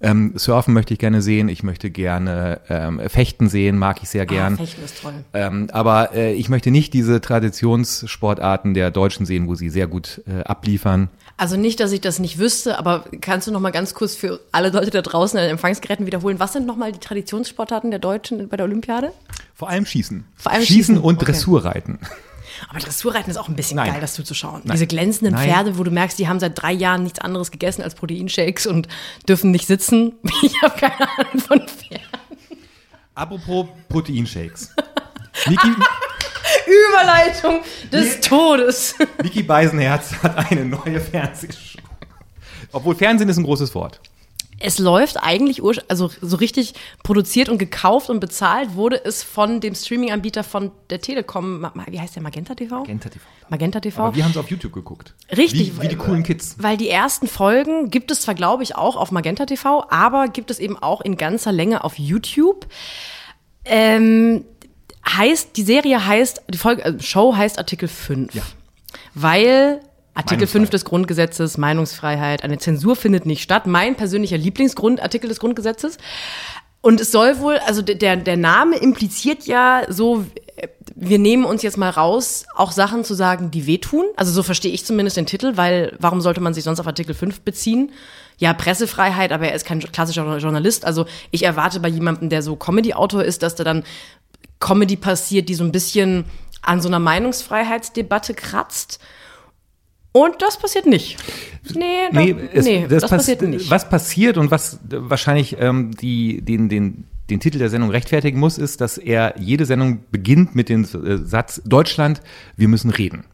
Ähm, 0.00 0.32
Surfen 0.36 0.74
möchte 0.74 0.92
ich 0.92 1.00
gerne 1.00 1.22
sehen, 1.22 1.48
ich 1.48 1.62
möchte 1.62 1.90
gerne 1.90 2.60
ähm, 2.68 3.00
Fechten 3.08 3.48
sehen, 3.48 3.78
mag 3.78 4.02
ich 4.02 4.10
sehr 4.10 4.22
ah, 4.22 4.26
gern. 4.26 4.54
Ah, 4.54 4.56
Fechten 4.58 4.84
ist 4.84 5.00
toll. 5.00 5.14
Ähm, 5.32 5.68
aber 5.72 6.14
äh, 6.14 6.34
ich 6.34 6.48
möchte 6.48 6.70
nicht 6.70 6.92
diese 6.92 7.20
Traditionssportarten 7.20 8.74
der 8.74 8.90
Deutschen 8.90 9.24
sehen, 9.24 9.48
wo 9.48 9.54
sie 9.54 9.70
sehr 9.70 9.86
gut 9.86 10.22
äh, 10.26 10.42
abliefern. 10.42 11.08
Also 11.38 11.56
nicht, 11.56 11.80
dass 11.80 11.92
ich 11.92 12.00
das 12.00 12.18
nicht 12.18 12.38
wüsste, 12.38 12.78
aber 12.78 13.04
kannst 13.20 13.46
du 13.46 13.52
noch 13.52 13.60
mal 13.60 13.70
ganz 13.70 13.94
kurz 13.94 14.14
für 14.14 14.40
alle 14.52 14.70
Leute 14.70 14.90
da 14.90 15.02
draußen 15.02 15.38
an 15.38 15.44
den 15.44 15.52
Empfangsgeräten 15.52 16.06
wiederholen, 16.06 16.40
was 16.40 16.52
sind 16.52 16.66
noch 16.66 16.76
mal 16.76 16.92
die 16.92 17.00
Traditionssportarten 17.00 17.90
der 17.90 18.00
Deutschen 18.00 18.48
bei 18.48 18.56
der 18.56 18.64
Olympiade? 18.64 19.12
Vor 19.54 19.70
allem 19.70 19.86
Schießen. 19.86 20.24
Vor 20.36 20.52
allem 20.52 20.62
Schießen, 20.62 20.76
Schießen 20.76 20.98
und 20.98 21.16
okay. 21.16 21.26
Dressurreiten. 21.26 21.98
Aber 22.68 22.78
Dressurreiten 22.78 23.30
ist 23.30 23.36
auch 23.36 23.48
ein 23.48 23.56
bisschen 23.56 23.76
Nein. 23.76 23.92
geil, 23.92 24.00
das 24.00 24.14
zuzuschauen. 24.14 24.62
Nein. 24.64 24.74
Diese 24.74 24.86
glänzenden 24.86 25.34
Nein. 25.34 25.48
Pferde, 25.48 25.78
wo 25.78 25.84
du 25.84 25.90
merkst, 25.90 26.18
die 26.18 26.28
haben 26.28 26.40
seit 26.40 26.60
drei 26.60 26.72
Jahren 26.72 27.02
nichts 27.02 27.18
anderes 27.18 27.50
gegessen 27.50 27.82
als 27.82 27.94
Proteinshakes 27.94 28.66
und 28.66 28.88
dürfen 29.28 29.50
nicht 29.50 29.66
sitzen. 29.66 30.14
Ich 30.42 30.62
habe 30.62 30.78
keine 30.78 31.08
Ahnung 31.18 31.40
von 31.40 31.66
Pferden. 31.66 32.06
Apropos 33.14 33.66
Proteinshakes. 33.88 34.74
Niki, 35.46 35.68
Überleitung 36.66 37.60
des. 37.92 38.20
Todes. 38.20 38.94
Niki 39.22 39.42
Beisenherz 39.42 40.12
hat 40.22 40.50
eine 40.50 40.64
neue 40.64 41.00
Fernsehshow. 41.00 41.78
Obwohl 42.72 42.94
Fernsehen 42.94 43.28
ist 43.28 43.38
ein 43.38 43.44
großes 43.44 43.74
Wort. 43.74 44.00
Es 44.58 44.78
läuft 44.78 45.22
eigentlich, 45.22 45.62
also 45.88 46.10
so 46.20 46.36
richtig 46.36 46.74
produziert 47.02 47.48
und 47.48 47.58
gekauft 47.58 48.08
und 48.08 48.20
bezahlt 48.20 48.74
wurde 48.74 49.04
es 49.04 49.22
von 49.22 49.60
dem 49.60 49.74
Streaming-Anbieter 49.74 50.44
von 50.44 50.70
der 50.88 51.00
Telekom. 51.00 51.70
Wie 51.88 52.00
heißt 52.00 52.16
der? 52.16 52.22
Magenta 52.22 52.54
TV? 52.54 52.78
Magenta 52.78 53.08
TV. 53.10 53.24
Magenta 53.48 53.80
TV. 53.80 54.02
Aber 54.02 54.16
wir 54.16 54.24
haben 54.24 54.30
es 54.30 54.36
auf 54.36 54.50
YouTube 54.50 54.72
geguckt. 54.72 55.14
Richtig. 55.36 55.76
Wie, 55.76 55.82
wie 55.82 55.88
die 55.88 55.96
coolen 55.96 56.22
Kids. 56.22 56.56
Weil 56.58 56.76
die 56.76 56.88
ersten 56.88 57.28
Folgen 57.28 57.90
gibt 57.90 58.10
es 58.10 58.22
zwar, 58.22 58.34
glaube 58.34 58.62
ich, 58.62 58.76
auch 58.76 58.96
auf 58.96 59.10
Magenta 59.10 59.44
TV, 59.44 59.84
aber 59.90 60.28
gibt 60.28 60.50
es 60.50 60.58
eben 60.58 60.78
auch 60.78 61.00
in 61.02 61.16
ganzer 61.16 61.52
Länge 61.52 61.84
auf 61.84 61.98
YouTube. 61.98 62.66
Ähm, 63.64 64.44
heißt, 65.06 65.56
die 65.56 65.62
Serie 65.62 66.06
heißt, 66.06 66.42
die 66.48 66.58
Folge, 66.58 66.82
äh, 66.82 67.00
Show 67.00 67.36
heißt 67.36 67.58
Artikel 67.58 67.88
5. 67.88 68.34
Ja. 68.34 68.42
Weil 69.14 69.80
Artikel 70.16 70.46
5 70.46 70.70
des 70.70 70.84
Grundgesetzes, 70.84 71.58
Meinungsfreiheit, 71.58 72.42
eine 72.42 72.58
Zensur 72.58 72.96
findet 72.96 73.26
nicht 73.26 73.42
statt. 73.42 73.66
Mein 73.66 73.96
persönlicher 73.96 74.38
Lieblingsgrundartikel 74.38 75.28
des 75.28 75.38
Grundgesetzes. 75.38 75.98
Und 76.80 77.00
es 77.00 77.12
soll 77.12 77.38
wohl, 77.40 77.58
also 77.66 77.82
der, 77.82 78.16
der 78.16 78.36
Name 78.36 78.76
impliziert 78.76 79.44
ja 79.46 79.82
so, 79.88 80.24
wir 80.94 81.18
nehmen 81.18 81.44
uns 81.44 81.62
jetzt 81.62 81.76
mal 81.76 81.90
raus, 81.90 82.46
auch 82.54 82.72
Sachen 82.72 83.04
zu 83.04 83.12
sagen, 83.12 83.50
die 83.50 83.66
wehtun. 83.66 84.06
Also 84.16 84.32
so 84.32 84.42
verstehe 84.42 84.72
ich 84.72 84.86
zumindest 84.86 85.18
den 85.18 85.26
Titel, 85.26 85.56
weil 85.56 85.94
warum 85.98 86.22
sollte 86.22 86.40
man 86.40 86.54
sich 86.54 86.64
sonst 86.64 86.80
auf 86.80 86.86
Artikel 86.86 87.14
5 87.14 87.40
beziehen? 87.42 87.92
Ja, 88.38 88.54
Pressefreiheit, 88.54 89.32
aber 89.32 89.48
er 89.48 89.54
ist 89.54 89.66
kein 89.66 89.80
klassischer 89.80 90.38
Journalist. 90.38 90.86
Also 90.86 91.04
ich 91.30 91.42
erwarte 91.42 91.80
bei 91.80 91.88
jemandem, 91.88 92.30
der 92.30 92.42
so 92.42 92.56
Comedy-Autor 92.56 93.24
ist, 93.24 93.42
dass 93.42 93.54
da 93.54 93.64
dann 93.64 93.84
Comedy 94.60 94.96
passiert, 94.96 95.50
die 95.50 95.54
so 95.54 95.64
ein 95.64 95.72
bisschen 95.72 96.24
an 96.62 96.80
so 96.80 96.88
einer 96.88 97.00
Meinungsfreiheitsdebatte 97.00 98.32
kratzt. 98.32 98.98
Und 100.16 100.40
das 100.40 100.58
passiert 100.58 100.86
nicht. 100.86 101.18
Nee, 101.74 102.08
nee, 102.10 102.34
es, 102.54 102.64
nee 102.64 102.86
das, 102.88 103.02
das 103.02 103.10
passiert 103.10 103.42
nicht. 103.42 103.70
Was 103.70 103.86
passiert 103.88 104.38
und 104.38 104.50
was 104.50 104.78
wahrscheinlich 104.88 105.56
ähm, 105.60 105.90
die, 105.90 106.40
den, 106.40 106.70
den 106.70 107.04
den 107.28 107.40
Titel 107.40 107.58
der 107.58 107.70
Sendung 107.70 107.90
rechtfertigen 107.90 108.38
muss, 108.38 108.56
ist, 108.56 108.80
dass 108.80 108.98
er 108.98 109.34
jede 109.36 109.66
Sendung 109.66 110.04
beginnt 110.10 110.54
mit 110.54 110.68
dem 110.68 110.84
äh, 110.84 111.18
Satz 111.18 111.60
Deutschland, 111.64 112.20
wir 112.56 112.68
müssen 112.68 112.90
reden. 112.90 113.24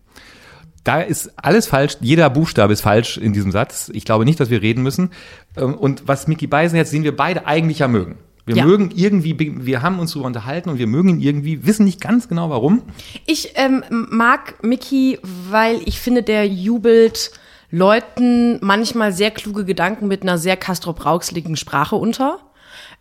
Da 0.82 1.02
ist 1.02 1.30
alles 1.36 1.66
falsch, 1.66 1.98
jeder 2.00 2.28
Buchstabe 2.30 2.72
ist 2.72 2.80
falsch 2.80 3.16
in 3.16 3.32
diesem 3.32 3.52
Satz. 3.52 3.90
Ich 3.94 4.04
glaube 4.04 4.24
nicht, 4.24 4.40
dass 4.40 4.50
wir 4.50 4.62
reden 4.62 4.82
müssen. 4.82 5.10
Ähm, 5.56 5.74
und 5.74 6.08
was 6.08 6.26
Mickey 6.26 6.46
Beisenherz 6.46 6.90
sehen 6.90 7.04
wir 7.04 7.14
beide 7.14 7.46
eigentlich 7.46 7.80
ja 7.80 7.88
mögen. 7.88 8.16
Wir 8.44 8.56
Ja. 8.56 8.64
mögen 8.64 8.90
irgendwie, 8.94 9.36
wir 9.64 9.82
haben 9.82 9.98
uns 10.00 10.12
darüber 10.12 10.26
unterhalten 10.26 10.68
und 10.68 10.78
wir 10.78 10.88
mögen 10.88 11.08
ihn 11.10 11.20
irgendwie, 11.20 11.64
wissen 11.64 11.84
nicht 11.84 12.00
ganz 12.00 12.28
genau 12.28 12.50
warum. 12.50 12.82
Ich 13.26 13.52
ähm, 13.54 13.84
mag 13.90 14.62
Mickey, 14.64 15.18
weil 15.50 15.80
ich 15.84 16.00
finde, 16.00 16.22
der 16.22 16.46
jubelt 16.48 17.30
Leuten 17.70 18.58
manchmal 18.60 19.12
sehr 19.12 19.30
kluge 19.30 19.64
Gedanken 19.64 20.08
mit 20.08 20.22
einer 20.22 20.38
sehr 20.38 20.56
Castro-Brauxeligen 20.56 21.56
Sprache 21.56 21.96
unter. 21.96 22.38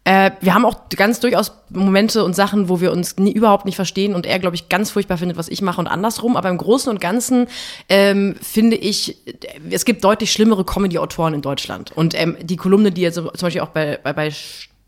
Äh, 0.04 0.32
wir 0.42 0.54
haben 0.56 0.66
auch 0.66 0.90
ganz 0.96 1.20
durchaus 1.20 1.52
Momente 1.70 2.24
und 2.24 2.36
Sachen, 2.36 2.70
wo 2.70 2.80
wir 2.82 2.92
uns 2.92 3.18
nie, 3.18 3.32
überhaupt 3.32 3.66
nicht 3.66 3.76
verstehen 3.76 4.16
und 4.16 4.26
er, 4.26 4.40
glaube 4.40 4.56
ich, 4.56 4.70
ganz 4.70 4.90
furchtbar 4.90 5.18
findet, 5.18 5.38
was 5.38 5.48
ich 5.50 5.62
mache 5.62 5.80
und 5.80 5.88
andersrum. 5.88 6.38
Aber 6.38 6.50
im 6.50 6.58
Großen 6.58 6.90
und 6.92 7.00
Ganzen 7.02 7.48
ähm, 7.90 8.36
finde 8.42 8.78
ich, 8.78 9.18
es 9.70 9.86
gibt 9.86 10.04
deutlich 10.04 10.32
schlimmere 10.32 10.66
Comedy-Autoren 10.66 11.34
in 11.36 11.42
Deutschland. 11.42 11.92
Und 11.92 12.20
ähm, 12.20 12.38
die 12.42 12.58
Kolumne, 12.58 12.92
die 12.92 13.10
so, 13.12 13.30
zum 13.30 13.48
Beispiel 13.48 13.62
auch 13.62 13.70
bei, 13.70 14.00
bei, 14.02 14.14
bei 14.14 14.32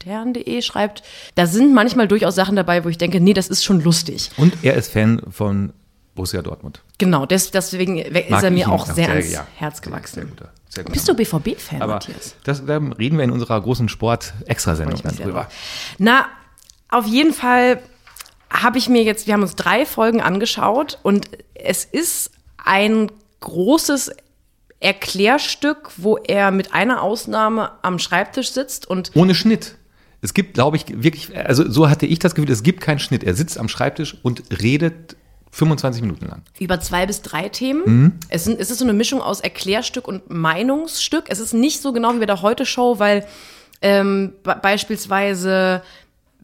stern.de 0.03 0.61
schreibt, 0.61 1.01
da 1.35 1.45
sind 1.47 1.73
manchmal 1.73 2.07
durchaus 2.07 2.35
Sachen 2.35 2.55
dabei, 2.55 2.83
wo 2.83 2.89
ich 2.89 2.97
denke, 2.97 3.19
nee, 3.19 3.33
das 3.33 3.47
ist 3.47 3.63
schon 3.63 3.81
lustig. 3.81 4.31
Und 4.37 4.53
er 4.63 4.75
ist 4.75 4.91
Fan 4.91 5.21
von 5.29 5.73
Borussia 6.15 6.41
Dortmund. 6.41 6.81
Genau, 6.97 7.25
des, 7.25 7.51
deswegen 7.51 7.97
ist 7.97 8.29
Mag 8.29 8.43
er 8.43 8.49
ich 8.49 8.55
mir 8.55 8.69
auch 8.71 8.85
sehr 8.85 9.09
ans 9.09 9.31
ja. 9.31 9.47
Herz 9.55 9.77
Sehr, 9.77 9.85
gewachsen. 9.85 10.13
sehr 10.15 10.25
guter, 10.25 10.51
sehr 10.69 10.83
guter 10.83 10.93
Bist 10.93 11.07
du. 11.07 11.15
BVB-Fan, 11.15 11.81
Aber 11.81 11.93
Matthias? 11.93 12.35
das, 12.43 12.65
da 12.65 12.77
reden 12.77 13.17
wir 13.17 13.23
in 13.23 13.31
unserer 13.31 13.59
großen 13.59 13.89
Sport-Extrasendung 13.89 15.01
drüber. 15.01 15.47
Na, 15.97 16.25
auf 16.89 17.07
jeden 17.07 17.33
Fall 17.33 17.81
habe 18.51 18.77
ich 18.77 18.89
mir 18.89 19.01
jetzt, 19.03 19.25
wir 19.25 19.33
haben 19.33 19.41
uns 19.41 19.55
drei 19.55 19.85
Folgen 19.85 20.21
angeschaut 20.21 20.99
und 21.01 21.29
es 21.55 21.85
ist 21.85 22.29
ein 22.63 23.09
großes 23.39 24.11
Erklärstück, 24.79 25.91
wo 25.97 26.17
er 26.17 26.51
mit 26.51 26.73
einer 26.73 27.01
Ausnahme 27.01 27.71
am 27.81 27.97
Schreibtisch 27.99 28.51
sitzt 28.51 28.85
und 28.87 29.11
Ohne 29.15 29.33
Schnitt. 29.33 29.75
Es 30.23 30.33
gibt, 30.33 30.53
glaube 30.55 30.77
ich, 30.77 30.85
wirklich, 31.03 31.35
also 31.37 31.69
so 31.69 31.89
hatte 31.89 32.05
ich 32.05 32.17
das 32.17 32.33
Gefühl, 32.33 32.49
es 32.51 32.63
gibt 32.63 32.81
keinen 32.81 32.99
Schnitt. 32.99 33.23
Er 33.23 33.35
sitzt 33.35 33.57
am 33.59 33.67
Schreibtisch 33.67 34.15
und 34.23 34.41
redet 34.61 35.15
25 35.51 36.01
Minuten 36.01 36.25
lang. 36.25 36.41
über 36.59 36.79
zwei 36.79 37.05
bis 37.05 37.21
drei 37.21 37.49
Themen. 37.49 37.81
Mhm. 37.85 38.11
Es, 38.29 38.45
sind, 38.45 38.59
es 38.59 38.71
ist 38.71 38.79
so 38.79 38.85
eine 38.85 38.93
Mischung 38.93 39.21
aus 39.21 39.39
Erklärstück 39.41 40.07
und 40.07 40.29
Meinungsstück. 40.31 41.25
Es 41.27 41.39
ist 41.39 41.53
nicht 41.53 41.81
so 41.81 41.93
genau 41.93 42.15
wie 42.15 42.19
bei 42.19 42.25
der 42.25 42.41
Heute-Show, 42.41 42.97
weil 42.97 43.25
ähm, 43.83 44.33
be- 44.43 44.57
beispielsweise, 44.59 45.83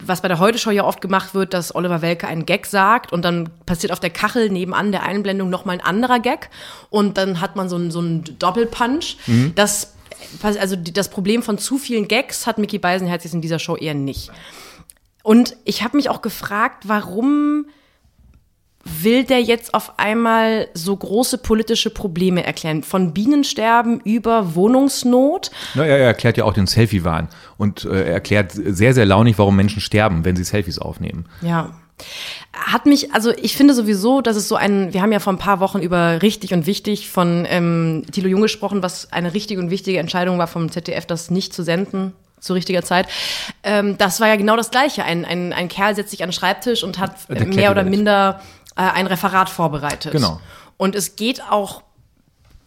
was 0.04 0.22
bei 0.22 0.28
der 0.28 0.40
Heute-Show 0.40 0.72
ja 0.72 0.84
oft 0.84 1.02
gemacht 1.02 1.34
wird, 1.34 1.54
dass 1.54 1.74
Oliver 1.74 2.02
Welke 2.02 2.28
einen 2.28 2.46
Gag 2.46 2.66
sagt 2.66 3.12
und 3.12 3.24
dann 3.24 3.50
passiert 3.66 3.92
auf 3.92 4.00
der 4.00 4.10
Kachel 4.12 4.50
nebenan 4.50 4.92
der 4.92 5.04
Einblendung 5.04 5.50
nochmal 5.50 5.76
ein 5.78 5.82
anderer 5.86 6.20
Gag 6.20 6.50
und 6.90 7.18
dann 7.18 7.42
hat 7.42 7.56
man 7.56 7.68
so 7.70 7.78
einen, 7.78 7.92
so 7.92 8.00
einen 8.00 8.24
Doppelpunch. 8.40 9.18
Das, 9.56 9.94
also 10.44 10.76
das 10.76 11.10
Problem 11.10 11.44
von 11.44 11.58
zu 11.58 11.78
vielen 11.78 12.08
Gags 12.08 12.48
hat 12.48 12.58
Mickey 12.58 12.80
Beisenherz 12.80 13.24
jetzt 13.24 13.34
in 13.34 13.42
dieser 13.42 13.60
Show 13.60 13.76
eher 13.76 13.94
nicht. 13.94 14.32
Und 15.24 15.56
ich 15.66 15.84
habe 15.84 15.98
mich 15.98 16.10
auch 16.10 16.22
gefragt, 16.22 16.88
warum 16.88 17.66
will 18.84 19.24
der 19.24 19.42
jetzt 19.42 19.74
auf 19.74 20.00
einmal 20.00 20.68
so 20.74 20.96
große 20.96 21.40
politische 21.40 21.90
Probleme 21.90 22.46
erklären? 22.46 22.84
Von 22.84 23.14
Bienensterben 23.14 24.00
über 24.02 24.56
Wohnungsnot. 24.56 25.52
Na, 25.76 25.86
er 25.86 25.98
erklärt 26.00 26.38
ja 26.38 26.46
auch 26.46 26.54
den 26.54 26.68
Selfie-Wahn 26.68 27.28
und 27.58 27.86
äh, 27.86 28.06
er 28.06 28.14
erklärt 28.14 28.52
sehr, 28.54 28.94
sehr 28.94 29.06
launig, 29.06 29.38
warum 29.38 29.56
Menschen 29.56 29.82
sterben, 29.82 30.26
wenn 30.26 30.36
sie 30.36 30.44
Selfies 30.44 30.80
aufnehmen. 30.80 31.26
Ja. 31.42 31.74
Hat 32.54 32.86
mich, 32.86 33.14
also 33.14 33.32
ich 33.32 33.56
finde 33.56 33.74
sowieso, 33.74 34.22
dass 34.22 34.36
es 34.36 34.48
so 34.48 34.56
ein, 34.56 34.94
wir 34.94 35.02
haben 35.02 35.12
ja 35.12 35.20
vor 35.20 35.34
ein 35.34 35.38
paar 35.38 35.60
Wochen 35.60 35.80
über 35.80 36.22
richtig 36.22 36.54
und 36.54 36.66
wichtig 36.66 37.10
von 37.10 37.46
ähm, 37.50 38.04
Thilo 38.12 38.28
Jung 38.28 38.42
gesprochen, 38.42 38.84
was 38.84 39.12
eine 39.12 39.34
richtige 39.34 39.62
und 39.62 39.70
wichtige 39.70 40.00
Entscheidung 40.00 40.38
war 40.38 40.48
vom 40.48 40.72
ZDF, 40.72 41.06
das 41.06 41.30
nicht 41.30 41.54
zu 41.54 41.64
senden 41.64 42.14
zu 42.40 42.54
richtiger 42.54 42.84
Zeit. 42.84 43.08
Ähm, 43.64 43.98
das 43.98 44.20
war 44.20 44.28
ja 44.28 44.38
genau 44.38 44.56
das 44.56 44.72
Gleiche. 44.72 45.04
Ein, 45.04 45.26
ein, 45.26 45.52
ein 45.52 45.68
Kerl 45.68 45.96
setzt 45.96 46.12
sich 46.12 46.24
an 46.24 46.30
den 46.30 46.34
Schreibtisch 46.34 46.84
und 46.84 46.98
hat 46.98 47.30
äh, 47.30 47.46
mehr 47.46 47.72
oder 47.72 47.84
minder 47.84 48.42
äh, 48.76 48.82
ein 48.82 49.08
Referat 49.08 49.50
vorbereitet. 49.50 50.14
Genau. 50.14 50.40
Und 50.78 50.96
es 50.96 51.16
geht 51.16 51.42
auch 51.50 51.84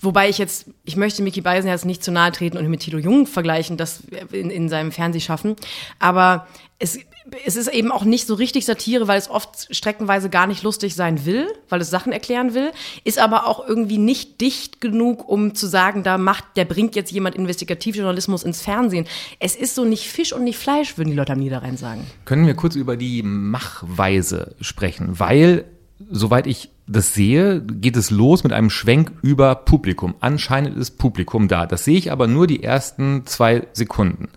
Wobei 0.04 0.28
ich 0.28 0.36
jetzt, 0.36 0.66
ich 0.84 0.96
möchte 0.96 1.22
Mickey 1.22 1.42
Beisenherz 1.42 1.84
nicht 1.84 2.02
zu 2.02 2.10
nahe 2.10 2.32
treten 2.32 2.58
und 2.58 2.66
mit 2.66 2.80
Tilo 2.80 2.98
Jung 2.98 3.28
vergleichen, 3.28 3.76
das 3.76 4.00
in, 4.32 4.50
in 4.50 4.68
seinem 4.68 4.90
Fernsehschaffen. 4.90 5.54
Aber 6.00 6.48
es, 6.80 6.98
es 7.44 7.56
ist 7.56 7.68
eben 7.68 7.90
auch 7.90 8.04
nicht 8.04 8.26
so 8.26 8.34
richtig 8.34 8.64
Satire, 8.64 9.08
weil 9.08 9.18
es 9.18 9.30
oft 9.30 9.74
streckenweise 9.74 10.30
gar 10.30 10.46
nicht 10.46 10.62
lustig 10.62 10.94
sein 10.94 11.24
will, 11.24 11.46
weil 11.68 11.80
es 11.80 11.90
Sachen 11.90 12.12
erklären 12.12 12.54
will, 12.54 12.72
ist 13.04 13.18
aber 13.18 13.46
auch 13.46 13.66
irgendwie 13.66 13.98
nicht 13.98 14.40
dicht 14.40 14.80
genug, 14.80 15.28
um 15.28 15.54
zu 15.54 15.66
sagen, 15.66 16.02
da 16.02 16.18
macht, 16.18 16.44
der 16.56 16.64
bringt 16.64 16.94
jetzt 16.94 17.10
jemand 17.10 17.34
Investigativjournalismus 17.34 18.42
ins 18.42 18.60
Fernsehen. 18.60 19.06
Es 19.38 19.56
ist 19.56 19.74
so 19.74 19.84
nicht 19.84 20.08
Fisch 20.08 20.32
und 20.32 20.44
nicht 20.44 20.58
Fleisch, 20.58 20.98
würden 20.98 21.10
die 21.10 21.16
Leute 21.16 21.32
am 21.32 21.38
Niederrhein 21.38 21.76
sagen. 21.76 22.06
Können 22.24 22.46
wir 22.46 22.54
kurz 22.54 22.76
über 22.76 22.96
die 22.96 23.22
Machweise 23.22 24.54
sprechen? 24.60 25.18
Weil, 25.18 25.64
soweit 26.10 26.46
ich 26.46 26.70
das 26.86 27.14
sehe, 27.14 27.62
geht 27.62 27.96
es 27.96 28.10
los 28.10 28.44
mit 28.44 28.52
einem 28.52 28.70
Schwenk 28.70 29.12
über 29.22 29.54
Publikum. 29.54 30.14
Anscheinend 30.20 30.76
ist 30.76 30.98
Publikum 30.98 31.48
da. 31.48 31.66
Das 31.66 31.84
sehe 31.84 31.96
ich 31.96 32.12
aber 32.12 32.26
nur 32.26 32.46
die 32.46 32.62
ersten 32.62 33.24
zwei 33.24 33.66
Sekunden. 33.72 34.28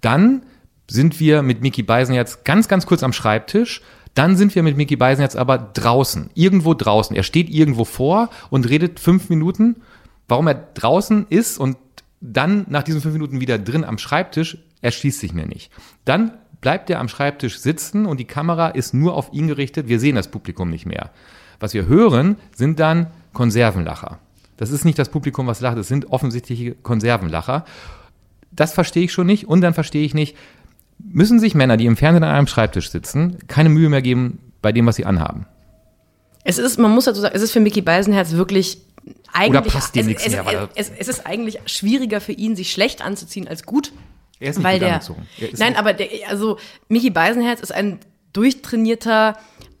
Dann 0.00 0.42
sind 0.92 1.20
wir 1.20 1.42
mit 1.42 1.62
Mickey 1.62 1.82
Beisenherz 1.82 2.44
ganz, 2.44 2.68
ganz 2.68 2.84
kurz 2.84 3.02
am 3.02 3.14
Schreibtisch. 3.14 3.80
Dann 4.14 4.36
sind 4.36 4.54
wir 4.54 4.62
mit 4.62 4.76
Mickey 4.76 4.96
Beisenherz 4.96 5.36
aber 5.36 5.56
draußen, 5.56 6.28
irgendwo 6.34 6.74
draußen. 6.74 7.16
Er 7.16 7.22
steht 7.22 7.48
irgendwo 7.48 7.86
vor 7.86 8.28
und 8.50 8.68
redet 8.68 9.00
fünf 9.00 9.30
Minuten. 9.30 9.76
Warum 10.28 10.46
er 10.46 10.54
draußen 10.54 11.26
ist 11.30 11.58
und 11.58 11.78
dann 12.20 12.66
nach 12.68 12.82
diesen 12.82 13.00
fünf 13.00 13.14
Minuten 13.14 13.40
wieder 13.40 13.58
drin 13.58 13.84
am 13.84 13.96
Schreibtisch, 13.96 14.58
erschließt 14.82 15.20
sich 15.20 15.32
mir 15.32 15.46
nicht. 15.46 15.72
Dann 16.04 16.32
bleibt 16.60 16.90
er 16.90 17.00
am 17.00 17.08
Schreibtisch 17.08 17.58
sitzen 17.58 18.04
und 18.04 18.20
die 18.20 18.26
Kamera 18.26 18.68
ist 18.68 18.92
nur 18.92 19.14
auf 19.14 19.32
ihn 19.32 19.48
gerichtet. 19.48 19.88
Wir 19.88 19.98
sehen 19.98 20.14
das 20.14 20.30
Publikum 20.30 20.68
nicht 20.68 20.84
mehr. 20.84 21.10
Was 21.58 21.72
wir 21.72 21.86
hören, 21.86 22.36
sind 22.54 22.78
dann 22.80 23.06
Konservenlacher. 23.32 24.18
Das 24.58 24.70
ist 24.70 24.84
nicht 24.84 24.98
das 24.98 25.08
Publikum, 25.08 25.46
was 25.46 25.60
lacht, 25.60 25.78
es 25.78 25.88
sind 25.88 26.10
offensichtliche 26.10 26.74
Konservenlacher. 26.74 27.64
Das 28.52 28.74
verstehe 28.74 29.04
ich 29.04 29.12
schon 29.12 29.26
nicht. 29.26 29.48
Und 29.48 29.62
dann 29.62 29.72
verstehe 29.72 30.04
ich 30.04 30.12
nicht, 30.12 30.36
müssen 31.04 31.38
sich 31.40 31.54
Männer, 31.54 31.76
die 31.76 31.86
im 31.86 31.96
Fernsehen 31.96 32.24
an 32.24 32.34
einem 32.34 32.46
Schreibtisch 32.46 32.90
sitzen, 32.90 33.38
keine 33.48 33.68
Mühe 33.68 33.88
mehr 33.88 34.02
geben 34.02 34.52
bei 34.62 34.72
dem, 34.72 34.86
was 34.86 34.96
sie 34.96 35.04
anhaben. 35.04 35.46
Es 36.44 36.58
ist, 36.58 36.78
man 36.78 36.90
muss 36.92 37.04
dazu 37.04 37.20
sagen, 37.20 37.34
es 37.36 37.42
ist 37.42 37.52
für 37.52 37.60
Mickey 37.60 37.82
Beisenherz 37.82 38.32
wirklich 38.32 38.78
eigentlich. 39.32 39.72
passt 39.72 39.94
dem 39.94 40.00
es, 40.00 40.06
nichts 40.06 40.26
es, 40.26 40.32
mehr, 40.32 40.44
weil 40.46 40.54
er- 40.54 40.68
es, 40.74 40.90
es 40.90 41.08
ist 41.08 41.26
eigentlich 41.26 41.58
schwieriger 41.66 42.20
für 42.20 42.32
ihn, 42.32 42.56
sich 42.56 42.72
schlecht 42.72 43.02
anzuziehen 43.02 43.48
als 43.48 43.64
gut. 43.64 43.92
Er 44.40 44.50
ist 44.50 44.56
nicht 44.56 44.64
weil 44.64 44.74
gut 44.78 44.82
der, 44.82 44.94
angezogen. 44.94 45.26
Nein, 45.58 45.76
aber 45.76 45.92
der, 45.92 46.08
also 46.28 46.58
Mickey 46.88 47.10
Beisenherz 47.10 47.60
ist 47.60 47.72
ein 47.72 47.98
durchtrainierter, 48.32 49.36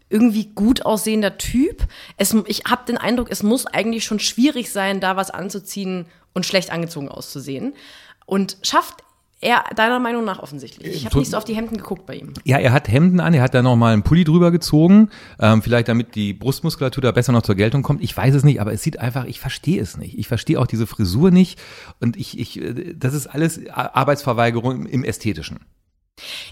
irgendwie 0.08 0.46
gut 0.54 0.84
aussehender 0.84 1.38
Typ. 1.38 1.86
Es, 2.16 2.34
ich 2.46 2.64
habe 2.68 2.82
den 2.86 2.98
Eindruck, 2.98 3.28
es 3.30 3.42
muss 3.42 3.66
eigentlich 3.66 4.04
schon 4.04 4.18
schwierig 4.20 4.70
sein, 4.70 5.00
da 5.00 5.16
was 5.16 5.30
anzuziehen 5.30 6.06
und 6.32 6.46
schlecht 6.46 6.70
angezogen 6.70 7.08
auszusehen. 7.08 7.74
Und 8.26 8.56
schafft 8.62 9.02
er 9.42 9.64
deiner 9.74 9.98
Meinung 9.98 10.24
nach 10.24 10.38
offensichtlich. 10.38 10.94
Ich 10.94 11.04
habe 11.04 11.18
nicht 11.18 11.30
so 11.30 11.36
auf 11.36 11.44
die 11.44 11.54
Hemden 11.54 11.76
geguckt 11.76 12.06
bei 12.06 12.14
ihm. 12.14 12.32
Ja, 12.44 12.58
er 12.58 12.72
hat 12.72 12.88
Hemden 12.88 13.20
an, 13.20 13.34
er 13.34 13.42
hat 13.42 13.54
da 13.54 13.60
nochmal 13.60 13.92
einen 13.92 14.04
Pulli 14.04 14.22
drüber 14.24 14.52
gezogen, 14.52 15.10
ähm, 15.40 15.62
vielleicht 15.62 15.88
damit 15.88 16.14
die 16.14 16.32
Brustmuskulatur 16.32 17.02
da 17.02 17.10
besser 17.10 17.32
noch 17.32 17.42
zur 17.42 17.56
Geltung 17.56 17.82
kommt. 17.82 18.02
Ich 18.02 18.16
weiß 18.16 18.34
es 18.34 18.44
nicht, 18.44 18.60
aber 18.60 18.72
es 18.72 18.82
sieht 18.82 19.00
einfach, 19.00 19.24
ich 19.24 19.40
verstehe 19.40 19.82
es 19.82 19.96
nicht. 19.96 20.16
Ich 20.16 20.28
verstehe 20.28 20.60
auch 20.60 20.66
diese 20.66 20.86
Frisur 20.86 21.32
nicht 21.32 21.60
und 22.00 22.16
ich, 22.16 22.38
ich, 22.38 22.60
äh, 22.60 22.94
das 22.94 23.14
ist 23.14 23.26
alles 23.26 23.60
Arbeitsverweigerung 23.68 24.86
im 24.86 25.02
Ästhetischen. 25.02 25.58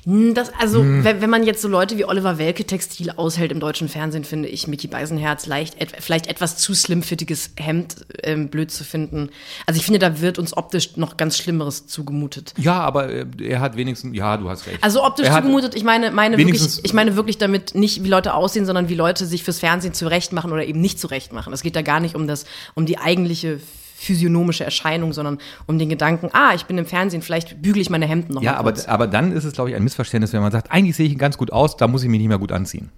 Das, 0.06 0.50
also, 0.58 0.80
Hm. 0.80 1.04
wenn, 1.04 1.20
wenn 1.20 1.30
man 1.30 1.44
jetzt 1.44 1.60
so 1.60 1.68
Leute 1.68 1.98
wie 1.98 2.04
Oliver 2.04 2.38
Welke 2.38 2.64
Textil 2.64 3.10
aushält 3.10 3.52
im 3.52 3.60
deutschen 3.60 3.88
Fernsehen, 3.88 4.24
finde 4.24 4.48
ich 4.48 4.66
Mickey 4.66 4.88
Beisenherz 4.88 5.46
leicht, 5.46 5.80
et, 5.80 5.92
vielleicht 6.00 6.26
etwas 6.26 6.56
zu 6.56 6.74
slimfittiges 6.74 7.50
Hemd 7.58 7.96
ähm, 8.22 8.48
blöd 8.48 8.70
zu 8.70 8.84
finden. 8.84 9.28
Also 9.66 9.78
ich 9.78 9.84
finde, 9.84 9.98
da 9.98 10.20
wird 10.20 10.38
uns 10.38 10.56
optisch 10.56 10.96
noch 10.96 11.18
ganz 11.18 11.36
Schlimmeres 11.36 11.86
zugemutet. 11.86 12.54
Ja, 12.56 12.80
aber 12.80 13.10
äh, 13.10 13.26
er 13.42 13.60
hat 13.60 13.76
wenigstens, 13.76 14.16
ja, 14.16 14.36
du 14.38 14.48
hast 14.48 14.66
recht. 14.66 14.82
Also 14.82 15.04
optisch 15.04 15.26
Er 15.26 15.36
zugemutet, 15.36 15.74
ich 15.74 15.84
meine, 15.84 16.10
meine 16.10 16.38
wirklich, 16.38 16.82
ich 16.82 16.92
meine 16.94 17.14
wirklich 17.16 17.36
damit 17.38 17.74
nicht, 17.74 18.02
wie 18.02 18.08
Leute 18.08 18.34
aussehen, 18.34 18.64
sondern 18.64 18.88
wie 18.88 18.94
Leute 18.94 19.26
sich 19.26 19.44
fürs 19.44 19.58
Fernsehen 19.58 19.92
zurechtmachen 19.92 20.50
oder 20.52 20.64
eben 20.64 20.80
nicht 20.80 20.98
zurechtmachen. 20.98 21.52
Es 21.52 21.62
geht 21.62 21.76
da 21.76 21.82
gar 21.82 22.00
nicht 22.00 22.14
um 22.14 22.26
das, 22.26 22.46
um 22.74 22.86
die 22.86 22.98
eigentliche 22.98 23.60
physiognomische 24.00 24.64
Erscheinung, 24.64 25.12
sondern 25.12 25.38
um 25.66 25.78
den 25.78 25.90
Gedanken, 25.90 26.30
ah, 26.32 26.52
ich 26.54 26.64
bin 26.64 26.78
im 26.78 26.86
Fernsehen, 26.86 27.20
vielleicht 27.20 27.60
bügele 27.60 27.82
ich 27.82 27.90
meine 27.90 28.06
Hemden 28.06 28.32
noch 28.34 28.42
Ja, 28.42 28.56
aber, 28.56 28.72
kurz. 28.72 28.86
aber 28.86 29.06
dann 29.06 29.32
ist 29.32 29.44
es, 29.44 29.52
glaube 29.52 29.70
ich, 29.70 29.76
ein 29.76 29.84
Missverständnis, 29.84 30.32
wenn 30.32 30.40
man 30.40 30.52
sagt, 30.52 30.72
eigentlich 30.72 30.96
sehe 30.96 31.06
ich 31.06 31.18
ganz 31.18 31.36
gut 31.36 31.52
aus, 31.52 31.76
da 31.76 31.86
muss 31.86 32.02
ich 32.02 32.08
mich 32.08 32.18
nicht 32.18 32.28
mehr 32.28 32.38
gut 32.38 32.50
anziehen. 32.50 32.90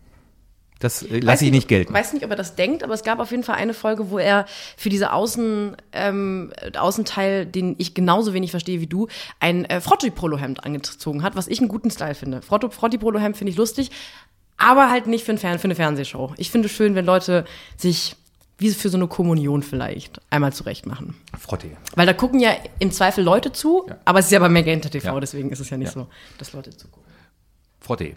Das 0.78 1.02
äh, 1.02 1.18
lasse 1.20 1.44
ich 1.44 1.50
nicht 1.50 1.68
gelten. 1.68 1.92
Ich 1.92 1.98
weiß 1.98 2.12
nicht, 2.12 2.24
ob 2.24 2.30
er 2.30 2.36
das 2.36 2.54
denkt, 2.54 2.82
aber 2.84 2.94
es 2.94 3.02
gab 3.02 3.18
auf 3.20 3.30
jeden 3.30 3.42
Fall 3.42 3.56
eine 3.56 3.74
Folge, 3.74 4.10
wo 4.10 4.18
er 4.18 4.46
für 4.76 4.88
diese 4.90 5.12
Außen, 5.12 5.76
ähm, 5.92 6.52
Außenteil, 6.76 7.46
den 7.46 7.74
ich 7.78 7.94
genauso 7.94 8.32
wenig 8.32 8.50
verstehe 8.50 8.80
wie 8.80 8.86
du, 8.86 9.08
ein 9.40 9.64
äh, 9.64 9.80
Frotti-Polo-Hemd 9.80 10.64
angezogen 10.64 11.22
hat, 11.22 11.36
was 11.36 11.48
ich 11.48 11.58
einen 11.60 11.68
guten 11.68 11.90
Style 11.90 12.14
finde. 12.14 12.42
Frotti-Polo-Hemd 12.42 13.36
finde 13.36 13.50
ich 13.52 13.56
lustig, 13.56 13.90
aber 14.56 14.90
halt 14.90 15.06
nicht 15.06 15.24
für, 15.24 15.32
ein 15.32 15.38
Fern 15.38 15.58
für 15.58 15.64
eine 15.64 15.74
Fernsehshow. 15.74 16.32
Ich 16.36 16.50
finde 16.50 16.66
es 16.66 16.72
schön, 16.72 16.94
wenn 16.94 17.04
Leute 17.04 17.44
sich 17.76 18.16
wie 18.62 18.70
für 18.70 18.88
so 18.88 18.96
eine 18.96 19.06
Kommunion 19.08 19.62
vielleicht 19.62 20.20
einmal 20.30 20.52
zurecht 20.52 20.86
machen. 20.86 21.14
Frotte. 21.38 21.66
Weil 21.94 22.06
da 22.06 22.14
gucken 22.14 22.40
ja 22.40 22.52
im 22.78 22.90
Zweifel 22.90 23.22
Leute 23.22 23.52
zu, 23.52 23.84
Ja. 23.88 23.98
aber 24.06 24.20
es 24.20 24.26
ist 24.26 24.32
ja 24.32 24.38
bei 24.38 24.48
Magenta 24.48 24.88
TV, 24.88 25.06
Ja. 25.14 25.20
deswegen 25.20 25.50
ist 25.50 25.60
es 25.60 25.68
ja 25.68 25.76
nicht 25.76 25.94
Ja. 25.94 26.02
so, 26.02 26.06
dass 26.38 26.52
Leute 26.54 26.70
zugucken. 26.76 27.10
Frotte. 27.80 28.14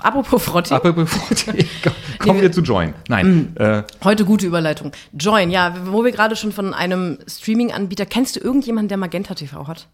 Apropos 0.00 0.42
Frotti, 0.42 0.72
Aber 0.74 1.06
Frotte. 1.06 1.54
Kommen 2.18 2.40
wir 2.40 2.50
zu 2.50 2.62
Join. 2.62 2.94
Nein. 3.08 3.54
Äh, 3.56 3.82
heute 4.02 4.24
gute 4.24 4.46
Überleitung. 4.46 4.90
Join, 5.12 5.50
ja, 5.50 5.74
wo 5.86 6.02
wir 6.02 6.12
gerade 6.12 6.34
schon 6.34 6.50
von 6.50 6.72
einem 6.72 7.18
Streaming-Anbieter, 7.28 8.06
kennst 8.06 8.36
du 8.36 8.40
irgendjemanden, 8.40 8.88
der 8.88 8.96
Magenta 8.98 9.34
TV 9.34 9.66
hat? 9.68 9.88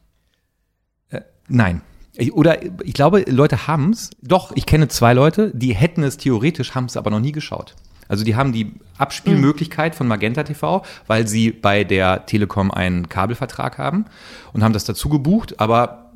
nein. 1.49 1.81
Ich, 2.15 2.33
oder 2.35 2.59
ich 2.85 2.95
glaube, 2.95 3.25
Leute 3.29 3.67
haben 3.69 3.91
es. 3.93 4.11
Doch, 4.23 4.53
ich 4.55 4.67
kenne 4.67 4.89
zwei 4.89 5.15
Leute, 5.15 5.51
die 5.55 5.75
hätten 5.75 6.03
es 6.03 6.17
theoretisch, 6.17 6.75
haben 6.75 6.87
es 6.87 6.97
aber 6.97 7.11
noch 7.11 7.21
nie 7.21 7.33
geschaut. 7.33 7.75
Also 8.09 8.25
die 8.25 8.37
haben 8.37 8.53
die 8.53 8.73
Abspielmöglichkeit 8.97 9.95
von 9.95 10.09
Magenta 10.09 10.43
TV, 10.43 10.85
weil 11.07 11.29
sie 11.29 11.53
bei 11.53 11.85
der 11.85 12.27
Telekom 12.27 12.71
einen 12.71 13.09
Kabelvertrag 13.09 13.79
haben 13.79 14.07
und 14.53 14.65
haben 14.65 14.73
das 14.73 14.85
dazu 14.85 15.09
gebucht, 15.09 15.61
aber 15.61 16.11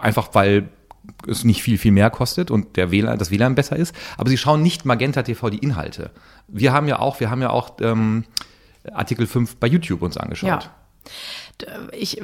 einfach 0.00 0.28
weil 0.34 0.68
es 1.26 1.44
nicht 1.44 1.62
viel, 1.62 1.78
viel 1.78 1.92
mehr 1.92 2.10
kostet 2.10 2.50
und 2.50 2.76
der 2.76 2.90
WLAN, 2.90 3.18
das 3.18 3.30
WLAN 3.30 3.54
besser 3.54 3.76
ist. 3.76 3.94
Aber 4.18 4.28
sie 4.28 4.36
schauen 4.36 4.62
nicht 4.62 4.84
Magenta 4.84 5.22
TV 5.22 5.50
die 5.50 5.58
Inhalte. 5.58 6.10
Wir 6.48 6.72
haben 6.72 6.86
ja 6.86 6.98
auch, 6.98 7.18
wir 7.20 7.30
haben 7.30 7.42
ja 7.42 7.50
auch 7.50 7.76
ähm, 7.80 8.24
Artikel 8.92 9.26
5 9.26 9.56
bei 9.56 9.66
YouTube 9.66 10.02
uns 10.02 10.16
angeschaut. 10.16 10.48
Ja. 10.48 10.70
Ich 11.92 12.20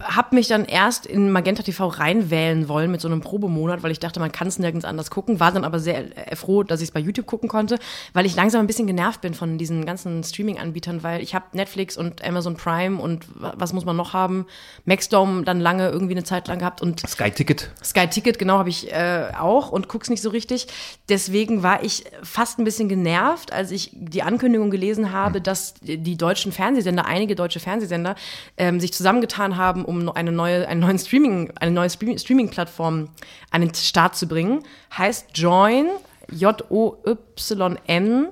habe 0.00 0.34
mich 0.34 0.48
dann 0.48 0.64
erst 0.64 1.06
in 1.06 1.30
Magenta 1.30 1.62
TV 1.62 1.86
reinwählen 1.86 2.68
wollen 2.68 2.90
mit 2.90 3.00
so 3.00 3.08
einem 3.08 3.20
Probemonat, 3.20 3.82
weil 3.82 3.90
ich 3.92 4.00
dachte, 4.00 4.18
man 4.18 4.32
kann 4.32 4.48
es 4.48 4.58
nirgends 4.58 4.84
anders 4.84 5.10
gucken. 5.10 5.38
War 5.38 5.52
dann 5.52 5.64
aber 5.64 5.78
sehr 5.78 6.30
äh, 6.32 6.34
froh, 6.36 6.62
dass 6.64 6.80
ich 6.80 6.88
es 6.88 6.90
bei 6.92 7.00
YouTube 7.00 7.26
gucken 7.26 7.48
konnte, 7.48 7.78
weil 8.12 8.26
ich 8.26 8.34
langsam 8.34 8.60
ein 8.60 8.66
bisschen 8.66 8.86
genervt 8.86 9.20
bin 9.20 9.34
von 9.34 9.58
diesen 9.58 9.86
ganzen 9.86 10.24
Streaming-Anbietern, 10.24 11.02
weil 11.02 11.22
ich 11.22 11.34
habe 11.34 11.44
Netflix 11.52 11.96
und 11.96 12.24
Amazon 12.24 12.56
Prime 12.56 13.00
und 13.00 13.26
wa- 13.40 13.54
was 13.56 13.72
muss 13.72 13.84
man 13.84 13.94
noch 13.96 14.12
haben? 14.12 14.46
Maxdome 14.84 15.44
dann 15.44 15.60
lange 15.60 15.88
irgendwie 15.88 16.14
eine 16.14 16.24
Zeit 16.24 16.48
lang 16.48 16.58
gehabt 16.58 16.82
und 16.82 17.00
Sky 17.08 17.30
Ticket. 17.30 17.70
Sky 17.84 18.08
Ticket, 18.08 18.38
genau, 18.38 18.58
habe 18.58 18.68
ich 18.70 18.92
äh, 18.92 19.28
auch 19.38 19.70
und 19.70 19.88
guck's 19.88 20.10
nicht 20.10 20.22
so 20.22 20.30
richtig. 20.30 20.66
Deswegen 21.08 21.62
war 21.62 21.84
ich 21.84 22.04
fast 22.22 22.58
ein 22.58 22.64
bisschen 22.64 22.88
genervt, 22.88 23.52
als 23.52 23.70
ich 23.70 23.90
die 23.92 24.22
Ankündigung 24.22 24.70
gelesen 24.70 25.12
habe, 25.12 25.40
dass 25.40 25.74
die 25.82 26.16
deutschen 26.16 26.50
Fernsehsender, 26.52 27.06
einige 27.06 27.36
deutsche 27.36 27.60
Fernsehsender, 27.60 28.16
ähm, 28.72 28.80
sich 28.80 28.92
zusammengetan 28.92 29.56
haben, 29.56 29.84
um 29.84 30.08
eine 30.10 30.32
neue, 30.32 30.66
einen 30.68 30.80
neuen 30.80 30.98
Streaming, 30.98 31.52
eine 31.56 31.70
neue 31.70 31.90
Streaming- 31.90 32.18
Streaming-Plattform 32.18 33.08
an 33.50 33.60
den 33.60 33.74
Start 33.74 34.16
zu 34.16 34.26
bringen. 34.26 34.64
Heißt 34.96 35.28
Join, 35.34 35.88
J-O-Y-N. 36.30 38.28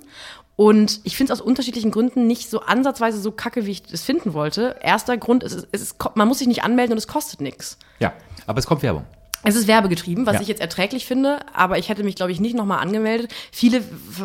Und 0.57 1.01
ich 1.05 1.17
finde 1.17 1.33
es 1.33 1.41
aus 1.41 1.47
unterschiedlichen 1.47 1.91
Gründen 1.91 2.27
nicht 2.27 2.51
so 2.51 2.61
ansatzweise 2.61 3.19
so 3.19 3.33
kacke, 3.33 3.65
wie 3.65 3.71
ich 3.71 3.83
es 3.91 4.03
finden 4.03 4.35
wollte. 4.35 4.77
Erster 4.83 5.17
Grund 5.17 5.43
ist, 5.43 5.67
es 5.73 5.81
ist, 5.81 5.97
man 6.17 6.29
muss 6.29 6.39
sich 6.39 6.49
nicht 6.49 6.63
anmelden 6.65 6.93
und 6.93 6.99
es 6.99 7.09
kostet 7.09 7.41
nichts. 7.41 7.79
Ja, 7.99 8.13
aber 8.47 8.59
es 8.59 8.67
kommt 8.67 8.83
Werbung. 8.83 9.07
Es 9.43 9.57
ist 9.57 9.67
werbegetrieben, 9.67 10.27
was 10.27 10.35
Ja. 10.37 10.41
ich 10.43 10.49
jetzt 10.49 10.61
erträglich 10.61 11.07
finde, 11.07 11.39
aber 11.55 11.79
ich 11.79 11.89
hätte 11.89 12.05
mich, 12.05 12.15
glaube 12.15 12.31
ich, 12.33 12.41
nicht 12.41 12.55
nochmal 12.55 12.79
angemeldet. 12.81 13.33
Viele 13.53 13.81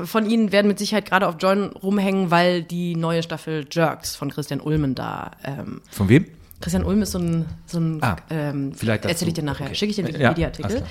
von 0.05 0.29
Ihnen 0.29 0.51
werden 0.51 0.67
mit 0.67 0.77
Sicherheit 0.79 1.05
gerade 1.05 1.27
auf 1.27 1.35
Join 1.39 1.67
rumhängen, 1.71 2.31
weil 2.31 2.63
die 2.63 2.95
neue 2.95 3.23
Staffel 3.23 3.65
Jerks 3.71 4.15
von 4.15 4.29
Christian 4.29 4.59
Ulmen 4.59 4.93
da. 4.95 5.31
Ähm, 5.43 5.81
Von 5.91 6.09
wem? 6.09 6.25
Christian 6.65 6.83
Ulm 6.83 7.03
ist 7.03 7.11
so 7.11 7.19
ein, 7.19 7.45
so 7.67 7.77
ein 7.79 7.99
Ah, 8.01 8.15
ähm, 8.31 8.73
vielleicht 8.73 9.05
erzähle 9.05 9.27
ich 9.29 9.35
dir 9.35 9.43
nachher. 9.43 9.67
Okay. 9.67 9.75
Schicke 9.75 9.91
ich 9.91 9.95
dir 9.97 10.01
den 10.03 10.15
Ja, 10.19 10.31
Wikipedia-Artikel. 10.35 10.81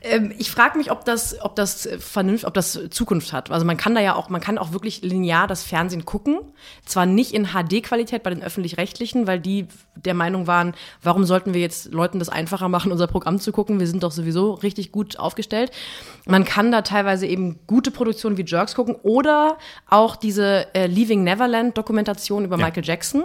Ähm, 0.00 0.34
ich 0.36 0.50
frage 0.50 0.76
mich, 0.76 0.90
ob 0.90 1.04
das, 1.04 1.40
ob 1.42 1.54
das 1.54 1.88
vernünftig, 2.00 2.48
ob 2.48 2.54
das 2.54 2.76
Zukunft 2.90 3.32
hat. 3.32 3.48
Also 3.52 3.64
man 3.64 3.76
kann 3.76 3.94
da 3.94 4.00
ja 4.00 4.16
auch, 4.16 4.30
man 4.30 4.40
kann 4.40 4.58
auch 4.58 4.72
wirklich 4.72 5.02
linear 5.02 5.46
das 5.46 5.62
Fernsehen 5.62 6.04
gucken. 6.04 6.40
Zwar 6.86 7.06
nicht 7.06 7.34
in 7.34 7.50
HD-Qualität 7.52 8.24
bei 8.24 8.30
den 8.30 8.42
öffentlich-rechtlichen, 8.42 9.28
weil 9.28 9.38
die 9.38 9.68
der 9.94 10.14
Meinung 10.14 10.48
waren, 10.48 10.74
warum 11.04 11.24
sollten 11.24 11.54
wir 11.54 11.60
jetzt 11.60 11.92
Leuten 11.92 12.18
das 12.18 12.28
einfacher 12.28 12.68
machen, 12.68 12.90
unser 12.90 13.06
Programm 13.06 13.38
zu 13.38 13.52
gucken? 13.52 13.78
Wir 13.78 13.86
sind 13.86 14.02
doch 14.02 14.10
sowieso 14.10 14.54
richtig 14.54 14.90
gut 14.90 15.20
aufgestellt. 15.20 15.70
Man 16.26 16.44
kann 16.44 16.72
da 16.72 16.82
teilweise 16.82 17.28
eben 17.28 17.60
gute 17.68 17.92
Produktionen 17.92 18.36
wie 18.38 18.44
Jerks 18.44 18.74
gucken 18.74 18.96
oder 19.04 19.56
auch 19.88 20.16
diese 20.16 20.66
äh, 20.74 20.88
Leaving 20.88 21.22
Neverland 21.22 21.78
Dokumentation 21.78 22.44
über 22.44 22.58
Ja. 22.58 22.66
Michael 22.66 22.84
Jackson. 22.84 23.22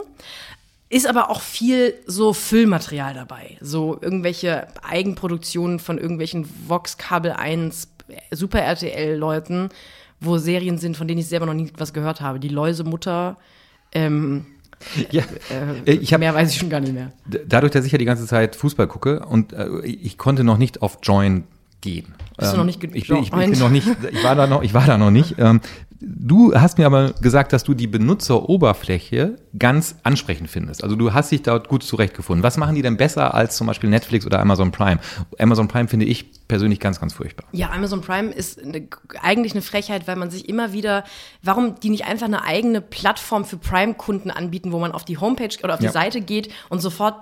Ist 0.89 1.07
aber 1.07 1.29
auch 1.29 1.41
viel 1.41 1.93
so 2.05 2.33
Füllmaterial 2.33 3.13
dabei. 3.13 3.57
So 3.61 3.97
irgendwelche 4.01 4.67
Eigenproduktionen 4.87 5.79
von 5.79 5.97
irgendwelchen 5.97 6.47
Vox 6.67 6.97
Kabel 6.97 7.31
1 7.33 7.89
Super 8.31 8.59
RTL 8.61 9.17
Leuten, 9.17 9.67
wo 10.21 10.37
Serien 10.37 10.77
sind, 10.77 10.95
von 10.95 11.07
denen 11.07 11.19
ich 11.19 11.27
selber 11.27 11.45
noch 11.45 11.53
nie 11.53 11.69
was 11.77 11.91
gehört 11.93 12.21
habe. 12.21 12.39
Die 12.39 12.47
Läusemutter, 12.47 13.35
ähm, 13.91 14.45
Ja, 15.11 15.23
äh, 15.85 15.91
ich 15.91 16.13
habe 16.13 16.19
mehr 16.19 16.33
weiß 16.33 16.51
ich 16.51 16.57
schon 16.57 16.69
gar 16.69 16.79
nicht 16.79 16.93
mehr. 16.93 17.11
Dadurch, 17.25 17.73
dass 17.73 17.83
ich 17.85 17.91
ja 17.91 17.97
die 17.97 18.05
ganze 18.05 18.25
Zeit 18.25 18.55
Fußball 18.55 18.87
gucke 18.87 19.25
und 19.25 19.51
äh, 19.51 19.81
ich 19.85 20.17
konnte 20.17 20.45
noch 20.45 20.57
nicht 20.57 20.81
auf 20.81 20.99
Join 21.03 21.43
gehen. 21.81 22.13
Bist 22.37 22.53
du 22.53 22.57
noch 22.57 22.63
nicht 22.65 22.79
ge- 22.79 22.91
ich 22.93 23.07
bin, 23.07 23.17
ich, 23.17 23.31
bin- 23.31 23.41
ich 23.41 23.49
bin 23.51 23.59
noch 23.59 23.69
nicht, 23.69 23.87
ich 24.11 24.23
war 24.23 24.35
da 24.35 24.47
noch, 24.47 24.63
ich 24.63 24.73
war 24.73 24.85
da 24.85 24.97
noch 24.97 25.11
nicht. 25.11 25.35
Ähm, 25.37 25.59
du 25.99 26.53
hast 26.53 26.77
mir 26.77 26.85
aber 26.85 27.13
gesagt, 27.21 27.53
dass 27.53 27.63
du 27.63 27.73
die 27.73 27.87
Benutzeroberfläche 27.87 29.35
ganz 29.57 29.95
ansprechend 30.03 30.49
findest. 30.49 30.83
Also 30.83 30.95
du 30.95 31.13
hast 31.13 31.31
dich 31.31 31.41
dort 31.43 31.67
gut 31.67 31.83
zurechtgefunden. 31.83 32.43
Was 32.43 32.57
machen 32.57 32.75
die 32.75 32.81
denn 32.81 32.97
besser 32.97 33.33
als 33.33 33.57
zum 33.57 33.67
Beispiel 33.67 33.89
Netflix 33.89 34.25
oder 34.25 34.39
Amazon 34.39 34.71
Prime? 34.71 34.99
Amazon 35.39 35.67
Prime 35.67 35.87
finde 35.87 36.05
ich 36.05 36.47
persönlich 36.47 36.79
ganz, 36.79 36.99
ganz 36.99 37.13
furchtbar. 37.13 37.45
Ja, 37.51 37.71
Amazon 37.71 38.01
Prime 38.01 38.31
ist 38.31 38.61
eine, 38.63 38.87
eigentlich 39.21 39.53
eine 39.53 39.61
Frechheit, 39.61 40.07
weil 40.07 40.15
man 40.15 40.29
sich 40.31 40.47
immer 40.47 40.73
wieder, 40.73 41.03
warum 41.43 41.79
die 41.79 41.89
nicht 41.89 42.05
einfach 42.05 42.27
eine 42.27 42.43
eigene 42.43 42.81
Plattform 42.81 43.45
für 43.45 43.57
Prime-Kunden 43.57 44.31
anbieten, 44.31 44.71
wo 44.71 44.79
man 44.79 44.91
auf 44.91 45.05
die 45.05 45.17
Homepage 45.17 45.55
oder 45.63 45.73
auf 45.75 45.81
Ja. 45.81 45.89
die 45.89 45.93
Seite 45.93 46.21
geht 46.21 46.51
und 46.69 46.79
sofort 46.81 47.15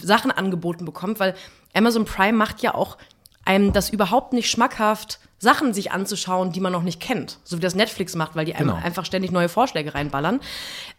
Sachen 0.00 0.30
angeboten 0.30 0.84
bekommt, 0.84 1.20
weil 1.20 1.34
Amazon 1.74 2.04
Prime 2.04 2.36
macht 2.36 2.62
ja 2.62 2.74
auch 2.74 2.98
einem 3.44 3.72
das 3.72 3.90
überhaupt 3.90 4.32
nicht 4.32 4.50
schmackhaft, 4.50 5.18
Sachen 5.42 5.74
sich 5.74 5.90
anzuschauen, 5.90 6.52
die 6.52 6.60
man 6.60 6.70
noch 6.70 6.84
nicht 6.84 7.00
kennt. 7.00 7.38
So 7.42 7.56
wie 7.56 7.60
das 7.60 7.74
Netflix 7.74 8.14
macht, 8.14 8.36
weil 8.36 8.44
die 8.44 8.52
Genau. 8.52 8.76
einfach 8.76 9.04
ständig 9.04 9.32
neue 9.32 9.48
Vorschläge 9.48 9.92
reinballern. 9.92 10.38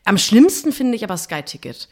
Am 0.04 0.18
schlimmsten 0.18 0.74
finde 0.74 0.98
ich 0.98 1.04
aber 1.06 1.16
Sky 1.16 1.44
Ticket. 1.44 1.88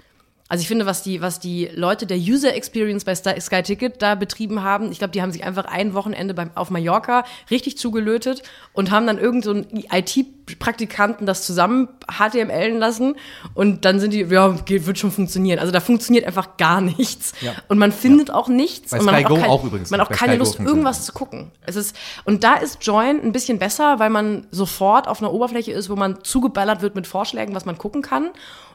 Also 0.51 0.63
ich 0.63 0.67
finde, 0.67 0.85
was 0.85 1.01
die, 1.01 1.21
was 1.21 1.39
die 1.39 1.69
Leute 1.73 2.05
der 2.05 2.17
User 2.17 2.53
Experience 2.53 3.05
bei 3.05 3.15
Sky 3.15 3.63
Ticket 3.63 4.01
da 4.01 4.15
betrieben 4.15 4.61
haben, 4.61 4.91
ich 4.91 4.97
glaube, 4.97 5.13
die 5.13 5.21
haben 5.21 5.31
sich 5.31 5.45
einfach 5.45 5.63
ein 5.63 5.93
Wochenende 5.93 6.33
beim, 6.33 6.51
auf 6.55 6.69
Mallorca 6.69 7.23
richtig 7.49 7.77
zugelötet 7.77 8.43
und 8.73 8.91
haben 8.91 9.07
dann 9.07 9.17
irgend 9.17 9.45
so 9.45 9.51
einen 9.51 9.65
IT-Praktikanten 9.71 11.25
das 11.25 11.45
zusammen 11.45 11.87
HTMLen 12.05 12.79
lassen 12.79 13.15
und 13.53 13.85
dann 13.85 14.01
sind 14.01 14.11
die, 14.11 14.23
ja, 14.23 14.49
geht, 14.65 14.85
wird 14.85 14.99
schon 14.99 15.13
funktionieren. 15.13 15.57
Also 15.57 15.71
da 15.71 15.79
funktioniert 15.79 16.25
einfach 16.25 16.57
gar 16.57 16.81
nichts. 16.81 17.31
Ja. 17.39 17.53
Und 17.69 17.77
man 17.77 17.93
findet 17.93 18.29
auch 18.29 18.49
nichts. 18.49 18.91
Bei 18.91 18.99
und 18.99 19.05
man 19.05 19.15
Sky 19.15 19.23
hat 19.23 19.29
Go 19.29 19.37
kein, 19.37 19.49
auch 19.49 19.63
übrigens 19.63 19.89
Man 19.89 20.01
hat 20.01 20.11
auch 20.11 20.13
keine 20.13 20.33
Sky 20.33 20.39
Lust, 20.39 20.59
irgendwas 20.59 21.05
zu 21.05 21.13
gucken. 21.13 21.51
Es 21.65 21.77
ist, 21.77 21.95
und 22.25 22.43
da 22.43 22.55
ist 22.55 22.85
Join 22.85 23.21
ein 23.21 23.31
bisschen 23.31 23.57
besser, 23.57 23.99
weil 23.99 24.09
man 24.09 24.47
sofort 24.51 25.07
auf 25.07 25.21
einer 25.21 25.31
Oberfläche 25.31 25.71
ist, 25.71 25.89
wo 25.89 25.95
man 25.95 26.25
zugeballert 26.25 26.81
wird 26.81 26.95
mit 26.95 27.07
Vorschlägen, 27.07 27.55
was 27.55 27.63
man 27.63 27.77
gucken 27.77 28.01
kann. 28.01 28.31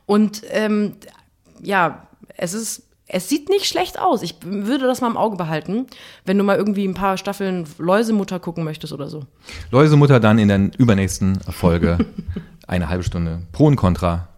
Und 0.06 0.40
ähm, 0.48 0.94
ja, 1.62 2.06
es 2.36 2.54
ist, 2.54 2.82
es 3.08 3.28
sieht 3.28 3.48
nicht 3.48 3.66
schlecht 3.66 3.98
aus. 4.00 4.22
Ich 4.22 4.36
würde 4.44 4.86
das 4.86 5.00
mal 5.00 5.10
im 5.10 5.16
Auge 5.16 5.36
behalten, 5.36 5.86
wenn 6.24 6.38
du 6.38 6.44
mal 6.44 6.56
irgendwie 6.56 6.86
ein 6.86 6.94
paar 6.94 7.16
Staffeln 7.16 7.66
Läusemutter 7.78 8.40
gucken 8.40 8.64
möchtest 8.64 8.92
oder 8.92 9.08
so. 9.08 9.24
Läusemutter 9.70 10.20
dann 10.20 10.38
in 10.38 10.48
der 10.48 10.70
übernächsten 10.78 11.40
Folge 11.40 11.98
eine 12.66 12.88
halbe 12.88 13.04
Stunde 13.04 13.42
Pro 13.52 13.66
und 13.66 13.76
Contra. 13.76 14.28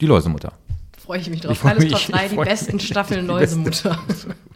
Die 0.00 0.06
Läusemutter. 0.06 0.52
Freue 1.04 1.20
ich 1.20 1.28
mich 1.28 1.42
drauf. 1.42 1.58
Ich 1.58 1.64
Alles 1.64 1.88
Top 1.90 2.00
3, 2.06 2.24
ich 2.24 2.30
die 2.30 2.36
besten 2.36 2.76
mich. 2.76 2.86
Staffeln 2.86 3.26
Läusemutter. 3.26 3.98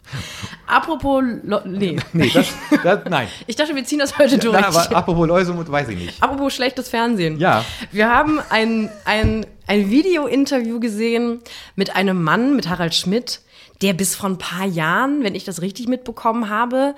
Apropos, 0.67 1.23
Lo 1.43 1.61
nee. 1.65 1.97
Nee, 2.13 2.31
das, 2.33 2.47
das 2.83 2.99
nein. 3.07 3.27
Ich 3.47 3.55
dachte, 3.55 3.75
wir 3.75 3.83
ziehen 3.83 3.99
das 3.99 4.17
heute 4.17 4.37
durch. 4.39 4.59
Na, 4.59 4.67
aber 4.67 4.95
apropos 4.95 5.27
Läusemutter, 5.27 5.71
weiß 5.71 5.89
ich 5.89 5.97
nicht. 5.97 6.23
Apropos 6.23 6.53
schlechtes 6.53 6.89
Fernsehen. 6.89 7.39
Ja. 7.39 7.65
Wir 7.91 8.09
haben 8.09 8.39
ein, 8.49 8.89
ein, 9.05 9.45
ein 9.67 9.91
Video-Interview 9.91 10.79
gesehen 10.79 11.41
mit 11.75 11.95
einem 11.95 12.23
Mann, 12.23 12.55
mit 12.55 12.67
Harald 12.67 12.95
Schmidt, 12.95 13.41
der 13.81 13.93
bis 13.93 14.15
vor 14.15 14.29
ein 14.29 14.37
paar 14.39 14.65
Jahren, 14.65 15.23
wenn 15.23 15.35
ich 15.35 15.43
das 15.43 15.61
richtig 15.61 15.87
mitbekommen 15.87 16.49
habe, 16.49 16.95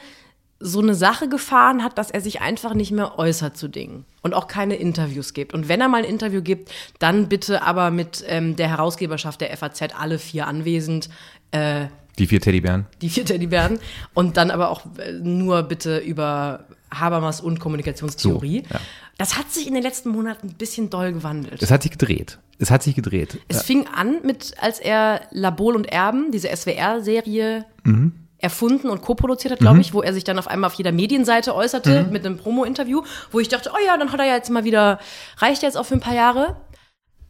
so 0.61 0.79
eine 0.79 0.93
Sache 0.95 1.27
gefahren 1.27 1.83
hat, 1.83 1.97
dass 1.97 2.11
er 2.11 2.21
sich 2.21 2.41
einfach 2.41 2.73
nicht 2.73 2.91
mehr 2.91 3.17
äußert 3.17 3.57
zu 3.57 3.67
Dingen 3.67 4.05
und 4.21 4.33
auch 4.33 4.47
keine 4.47 4.75
Interviews 4.75 5.33
gibt. 5.33 5.53
Und 5.53 5.67
wenn 5.67 5.81
er 5.81 5.87
mal 5.87 5.99
ein 5.99 6.03
Interview 6.09 6.41
gibt, 6.41 6.71
dann 6.99 7.27
bitte 7.29 7.63
aber 7.63 7.91
mit 7.91 8.23
ähm, 8.27 8.55
der 8.55 8.69
Herausgeberschaft 8.69 9.41
der 9.41 9.55
FAZ, 9.57 9.81
alle 9.97 10.19
vier 10.19 10.47
anwesend, 10.47 11.09
äh, 11.51 11.87
Die 12.19 12.27
vier 12.27 12.39
Teddybären. 12.41 12.85
die 13.01 13.09
vier 13.09 13.25
Teddybären 13.25 13.79
und 14.13 14.37
dann 14.37 14.51
aber 14.51 14.69
auch 14.69 14.85
äh, 14.97 15.13
nur 15.13 15.63
bitte 15.63 15.97
über 15.97 16.65
Habermas 16.93 17.41
und 17.41 17.59
Kommunikationstheorie. 17.59 18.63
So, 18.67 18.73
ja. 18.75 18.81
Das 19.17 19.37
hat 19.37 19.51
sich 19.51 19.67
in 19.67 19.73
den 19.73 19.83
letzten 19.83 20.09
Monaten 20.09 20.49
ein 20.49 20.55
bisschen 20.55 20.89
doll 20.89 21.13
gewandelt. 21.13 21.61
Es 21.61 21.71
hat 21.71 21.83
sich 21.83 21.91
gedreht. 21.91 22.37
Es 22.59 22.69
hat 22.69 22.83
sich 22.83 22.95
gedreht. 22.95 23.39
Es 23.47 23.63
fing 23.63 23.87
an 23.87 24.17
mit, 24.23 24.53
als 24.59 24.79
er 24.79 25.21
Labol 25.31 25.75
und 25.75 25.85
Erben, 25.85 26.31
diese 26.31 26.49
SWR-Serie, 26.55 27.65
mhm. 27.83 28.13
Erfunden 28.41 28.89
und 28.89 29.01
co-produziert 29.01 29.53
hat, 29.53 29.59
glaube 29.59 29.75
mhm. 29.75 29.81
ich, 29.81 29.93
wo 29.93 30.01
er 30.01 30.13
sich 30.13 30.23
dann 30.23 30.39
auf 30.39 30.47
einmal 30.47 30.69
auf 30.69 30.73
jeder 30.73 30.91
Medienseite 30.91 31.55
äußerte 31.55 32.03
mhm. 32.03 32.11
mit 32.11 32.25
einem 32.25 32.37
Promo-Interview, 32.37 33.03
wo 33.31 33.39
ich 33.39 33.47
dachte, 33.47 33.71
oh 33.73 33.85
ja, 33.85 33.97
dann 33.97 34.11
hat 34.11 34.19
er 34.19 34.25
ja 34.25 34.35
jetzt 34.35 34.49
mal 34.49 34.63
wieder, 34.63 34.99
reicht 35.37 35.63
jetzt 35.63 35.77
auch 35.77 35.85
für 35.85 35.95
ein 35.95 35.99
paar 35.99 36.15
Jahre. 36.15 36.57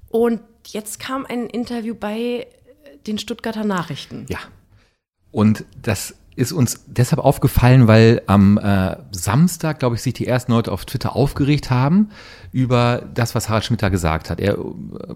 Und 0.09 0.41
jetzt 0.67 0.99
kam 0.99 1.25
ein 1.25 1.47
Interview 1.47 1.95
bei 1.95 2.47
den 3.07 3.17
Stuttgarter 3.17 3.63
Nachrichten. 3.63 4.25
Ja. 4.29 4.39
Und 5.31 5.65
das 5.81 6.15
ist 6.41 6.51
uns 6.51 6.83
deshalb 6.87 7.23
aufgefallen, 7.23 7.87
weil 7.87 8.23
am 8.25 8.57
äh, 8.57 8.97
Samstag, 9.11 9.79
glaube 9.79 9.95
ich, 9.95 10.01
sich 10.01 10.13
die 10.13 10.27
ersten 10.27 10.51
Leute 10.51 10.71
auf 10.71 10.85
Twitter 10.85 11.15
aufgeregt 11.15 11.69
haben 11.69 12.09
über 12.51 13.03
das, 13.13 13.35
was 13.35 13.47
Harald 13.47 13.63
Schmidt 13.63 13.81
da 13.81 13.89
gesagt 13.89 14.29
hat. 14.29 14.39
Er 14.39 14.55
äh, 14.55 14.57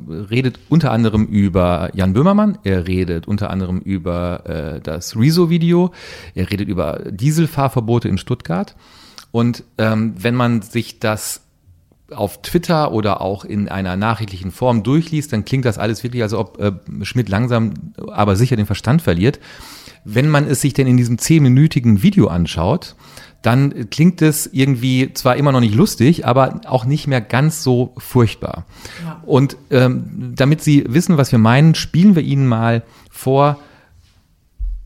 redet 0.08 0.60
unter 0.70 0.92
anderem 0.92 1.26
über 1.26 1.90
Jan 1.94 2.14
Böhmermann, 2.14 2.60
er 2.64 2.88
redet 2.88 3.28
unter 3.28 3.50
anderem 3.50 3.80
über 3.80 4.46
äh, 4.46 4.82
das 4.82 5.18
Rezo-Video, 5.18 5.92
er 6.36 6.50
redet 6.50 6.70
über 6.70 7.02
Dieselfahrverbote 7.10 8.08
in 8.08 8.20
Stuttgart. 8.20 8.76
Und 9.32 9.64
ähm, 9.80 10.14
wenn 10.18 10.36
man 10.36 10.62
sich 10.62 11.00
das 11.00 11.42
auf 12.12 12.42
Twitter 12.44 12.92
oder 12.92 13.22
auch 13.22 13.44
in 13.46 13.68
einer 13.68 13.96
nachrichtlichen 13.96 14.52
Form 14.52 14.84
durchliest, 14.84 15.34
dann 15.34 15.44
klingt 15.44 15.66
das 15.66 15.80
alles 15.80 16.04
wirklich, 16.04 16.22
als 16.22 16.34
ob 16.34 16.62
äh, 16.62 16.72
Schmidt 17.02 17.30
langsam 17.30 17.74
aber 18.12 18.36
sicher 18.36 18.56
den 18.56 18.68
Verstand 18.68 19.02
verliert. 19.02 19.40
Wenn 20.06 20.30
man 20.30 20.48
es 20.48 20.62
sich 20.62 20.74
denn 20.74 20.88
in 20.88 20.98
diesem 20.98 21.18
zehnminütigen 21.18 22.04
Video 22.04 22.28
anschaut, 22.28 22.96
dann 23.42 23.90
klingt 23.92 24.22
es 24.22 24.48
irgendwie 24.52 25.14
zwar 25.14 25.36
immer 25.36 25.52
noch 25.52 25.60
nicht 25.60 25.76
lustig, 25.76 26.26
aber 26.26 26.62
auch 26.66 26.86
nicht 26.86 27.08
mehr 27.08 27.22
ganz 27.22 27.62
so 27.64 27.94
furchtbar. 27.98 28.66
Ja. 29.04 29.22
Und 29.26 29.58
ähm, 29.70 30.34
damit 30.36 30.62
Sie 30.64 30.84
wissen, 30.88 31.18
was 31.18 31.32
wir 31.32 31.40
meinen, 31.40 31.76
spielen 31.76 32.16
wir 32.16 32.24
Ihnen 32.24 32.48
mal 32.48 32.84
vor, 33.12 33.60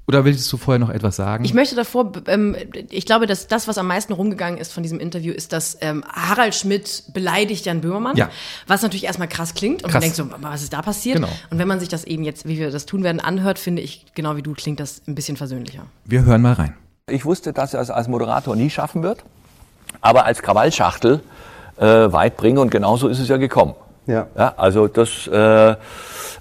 oder 0.10 0.26
willst 0.26 0.52
du 0.52 0.58
vorher 0.58 0.80
noch 0.80 0.89
etwas 0.89 1.17
sagen? 1.17 1.45
Ich 1.45 1.54
möchte 1.54 1.76
davor, 1.76 2.12
ähm, 2.26 2.56
ich 2.89 3.06
glaube, 3.06 3.28
dass 3.28 3.45
das, 3.45 3.67
was 3.67 3.78
am 3.78 3.86
meisten 3.86 4.12
rumgegangen 4.12 4.60
ist 4.60 4.74
von 4.74 4.82
diesem 4.82 5.00
Interview, 5.00 5.32
ist, 5.32 5.54
dass 5.54 5.78
ähm, 5.82 6.04
Harald 6.12 6.56
Schmidt 6.56 7.04
beleidigt 7.13 7.67
Jan 7.67 7.82
Böhmermann. 7.82 8.17
Ja. 8.17 8.32
Was 8.65 8.82
natürlich 8.82 9.04
erstmal 9.04 9.28
krass 9.28 9.54
klingt 9.54 9.84
und 9.84 9.91
krass. 9.91 9.93
man 9.93 10.02
denkt 10.02 10.15
so, 10.15 10.28
was 10.41 10.63
ist 10.63 10.74
da 10.74 10.82
passiert? 10.82 11.17
Genau. 11.17 11.30
Und 11.52 11.60
wenn 11.60 11.67
man 11.67 11.80
sich 11.80 11.89
das 11.89 12.06
eben 12.06 12.24
jetzt, 12.24 12.48
wie 12.48 12.58
wir 12.58 12.72
das 12.72 12.88
tun 12.88 13.04
werden, 13.04 13.19
anhört, 13.19 13.60
finde 13.60 13.84
ich, 13.84 14.08
genau 14.15 14.36
wie 14.36 14.41
du, 14.41 14.56
klingt 14.56 14.80
das 14.80 15.04
ein 15.08 15.13
bisschen 15.13 15.38
versöhnlicher. 15.38 15.84
Wir 16.06 16.26
hören 16.26 16.41
mal 16.41 16.54
rein. 16.54 16.74
Ich 17.08 17.24
wusste, 17.24 17.54
dass 17.54 17.76
er 17.76 17.82
es 17.82 17.91
als 17.91 18.08
Moderator 18.08 18.56
nie 18.56 18.72
schaffen 18.72 19.04
wird, 19.04 19.24
aber 20.02 20.26
als 20.26 20.41
Krawallschachtel 20.41 21.19
äh, 21.78 21.86
weit 21.86 22.36
bringen 22.36 22.58
und 22.58 22.72
genauso 22.72 23.10
ist 23.10 23.19
es 23.19 23.28
ja 23.28 23.38
gekommen. 23.38 23.76
Ja. 24.08 24.26
ja 24.36 24.56
also 24.58 24.88
das, 24.88 25.28
äh, 25.28 25.76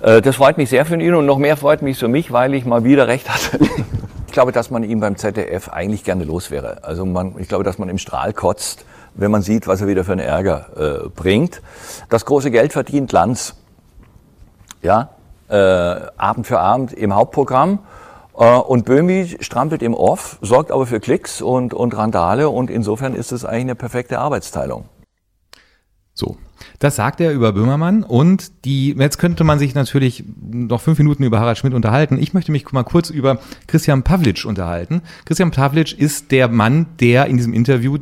das 0.01 0.37
freut 0.37 0.59
mich 0.59 0.71
sehr 0.71 0.85
für 0.85 1.01
ihn 1.01 1.15
und 1.15 1.27
noch 1.27 1.39
mehr 1.39 1.57
freut 1.57 1.83
mich 1.83 1.99
für 1.99 2.09
mich, 2.09 2.33
weil 2.33 2.55
ich 2.55 2.65
mal 2.65 2.85
wieder 2.85 3.09
recht 3.09 3.29
hatte. 3.29 3.59
ich 4.27 4.33
glaube, 4.33 4.53
dass 4.53 4.71
man 4.71 4.85
ihm 4.85 5.01
beim 5.01 5.17
ZDF 5.17 5.69
eigentlich 5.71 6.05
gerne 6.05 6.25
los 6.25 6.51
wäre. 6.51 6.85
Also 6.85 7.05
man, 7.05 7.35
ich 7.39 7.49
glaube, 7.49 7.65
dass 7.65 7.79
man 7.79 7.89
im 7.89 7.99
Strahl 7.99 8.33
kotzt, 8.33 8.85
wenn 9.15 9.31
man 9.31 9.43
sieht, 9.43 9.67
was 9.67 9.81
er 9.81 9.89
wieder 9.89 10.05
für 10.05 10.13
einen 10.13 10.21
Ärger 10.21 10.67
äh, 11.05 11.09
bringt. 11.09 11.61
Das 12.09 12.25
große 12.25 12.51
Geld 12.51 12.73
verdient 12.73 13.11
Lanz. 13.13 13.55
Ja, 14.83 15.11
äh, 15.49 15.55
Abend 15.55 16.47
für 16.47 16.61
Abend 16.61 16.93
im 16.93 17.15
Hauptprogramm. 17.15 17.81
Äh, 18.39 18.57
und 18.57 18.85
Böhmi 18.85 19.37
strampelt 19.41 19.83
im 19.83 19.95
Off, 19.95 20.39
sorgt 20.41 20.71
aber 20.71 20.87
für 20.87 21.01
Klicks 21.01 21.43
und, 21.43 21.75
und 21.75 21.97
Randale 21.97 22.49
und 22.49 22.71
insofern 22.71 23.15
ist 23.15 23.33
es 23.33 23.45
eigentlich 23.45 23.63
eine 23.63 23.75
perfekte 23.75 24.19
Arbeitsteilung. 24.19 24.85
So, 26.19 26.37
das 26.81 26.97
sagt 26.97 27.21
er 27.21 27.33
über 27.33 27.53
Böhmermann 27.53 28.03
und 28.03 28.65
die, 28.65 28.91
jetzt 28.91 29.19
könnte 29.19 29.45
man 29.45 29.61
sich 29.61 29.77
natürlich 29.77 30.25
noch 30.51 30.81
fünf 30.81 30.99
Minuten 30.99 31.23
über 31.23 31.39
Harald 31.39 31.59
Schmidt 31.59 31.75
unterhalten. 31.75 32.19
Ich 32.21 32.35
möchte 32.35 32.51
mich 32.51 32.73
mal 32.73 32.83
kurz 32.83 33.09
über 33.11 33.39
Christian 33.69 34.03
Pavlic 34.03 34.45
unterhalten. 34.45 35.03
Christian 35.27 35.53
Pavlic 35.53 35.97
ist 35.97 36.33
der 36.33 36.49
Mann, 36.49 36.87
der 36.99 37.27
in 37.27 37.37
diesem 37.37 37.55
Interview 37.55 37.99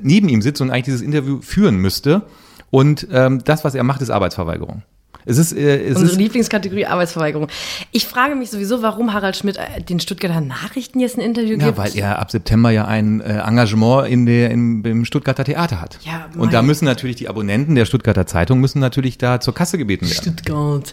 neben 0.00 0.30
ihm 0.30 0.40
sitzt 0.40 0.62
und 0.62 0.70
eigentlich 0.70 0.86
dieses 0.86 1.02
Interview 1.02 1.42
führen 1.42 1.76
müsste. 1.76 2.22
Und 2.70 3.06
ähm, 3.12 3.44
das, 3.44 3.64
was 3.64 3.74
er 3.74 3.84
macht, 3.84 4.00
ist 4.00 4.08
Arbeitsverweigerung. 4.08 4.82
Es 5.24 5.38
ist, 5.38 5.52
äh, 5.52 5.82
es 5.82 5.96
Unsere 5.96 6.12
ist 6.12 6.16
Lieblingskategorie 6.16 6.86
Arbeitsverweigerung. 6.86 7.48
Ich 7.92 8.06
frage 8.06 8.34
mich 8.34 8.50
sowieso, 8.50 8.82
warum 8.82 9.12
Harald 9.12 9.36
Schmidt 9.36 9.56
äh, 9.56 9.82
den 9.82 10.00
Stuttgarter 10.00 10.40
Nachrichten 10.40 11.00
jetzt 11.00 11.18
ein 11.18 11.20
Interview 11.20 11.58
gibt. 11.58 11.62
Ja, 11.62 11.76
weil 11.76 11.96
er 11.96 12.18
ab 12.18 12.30
September 12.30 12.70
ja 12.70 12.86
ein 12.86 13.20
äh, 13.20 13.38
Engagement 13.38 14.08
in 14.08 14.26
der, 14.26 14.50
im, 14.50 14.84
im 14.84 15.04
Stuttgarter 15.04 15.44
Theater 15.44 15.80
hat. 15.80 15.98
Ja, 16.02 16.28
Und 16.36 16.52
da 16.52 16.62
müssen 16.62 16.84
natürlich 16.84 17.16
die 17.16 17.28
Abonnenten 17.28 17.74
der 17.74 17.84
Stuttgarter 17.84 18.26
Zeitung 18.26 18.60
müssen 18.60 18.78
natürlich 18.78 19.18
da 19.18 19.40
zur 19.40 19.54
Kasse 19.54 19.78
gebeten 19.78 20.08
werden. 20.08 20.22
Stuttgart. 20.22 20.92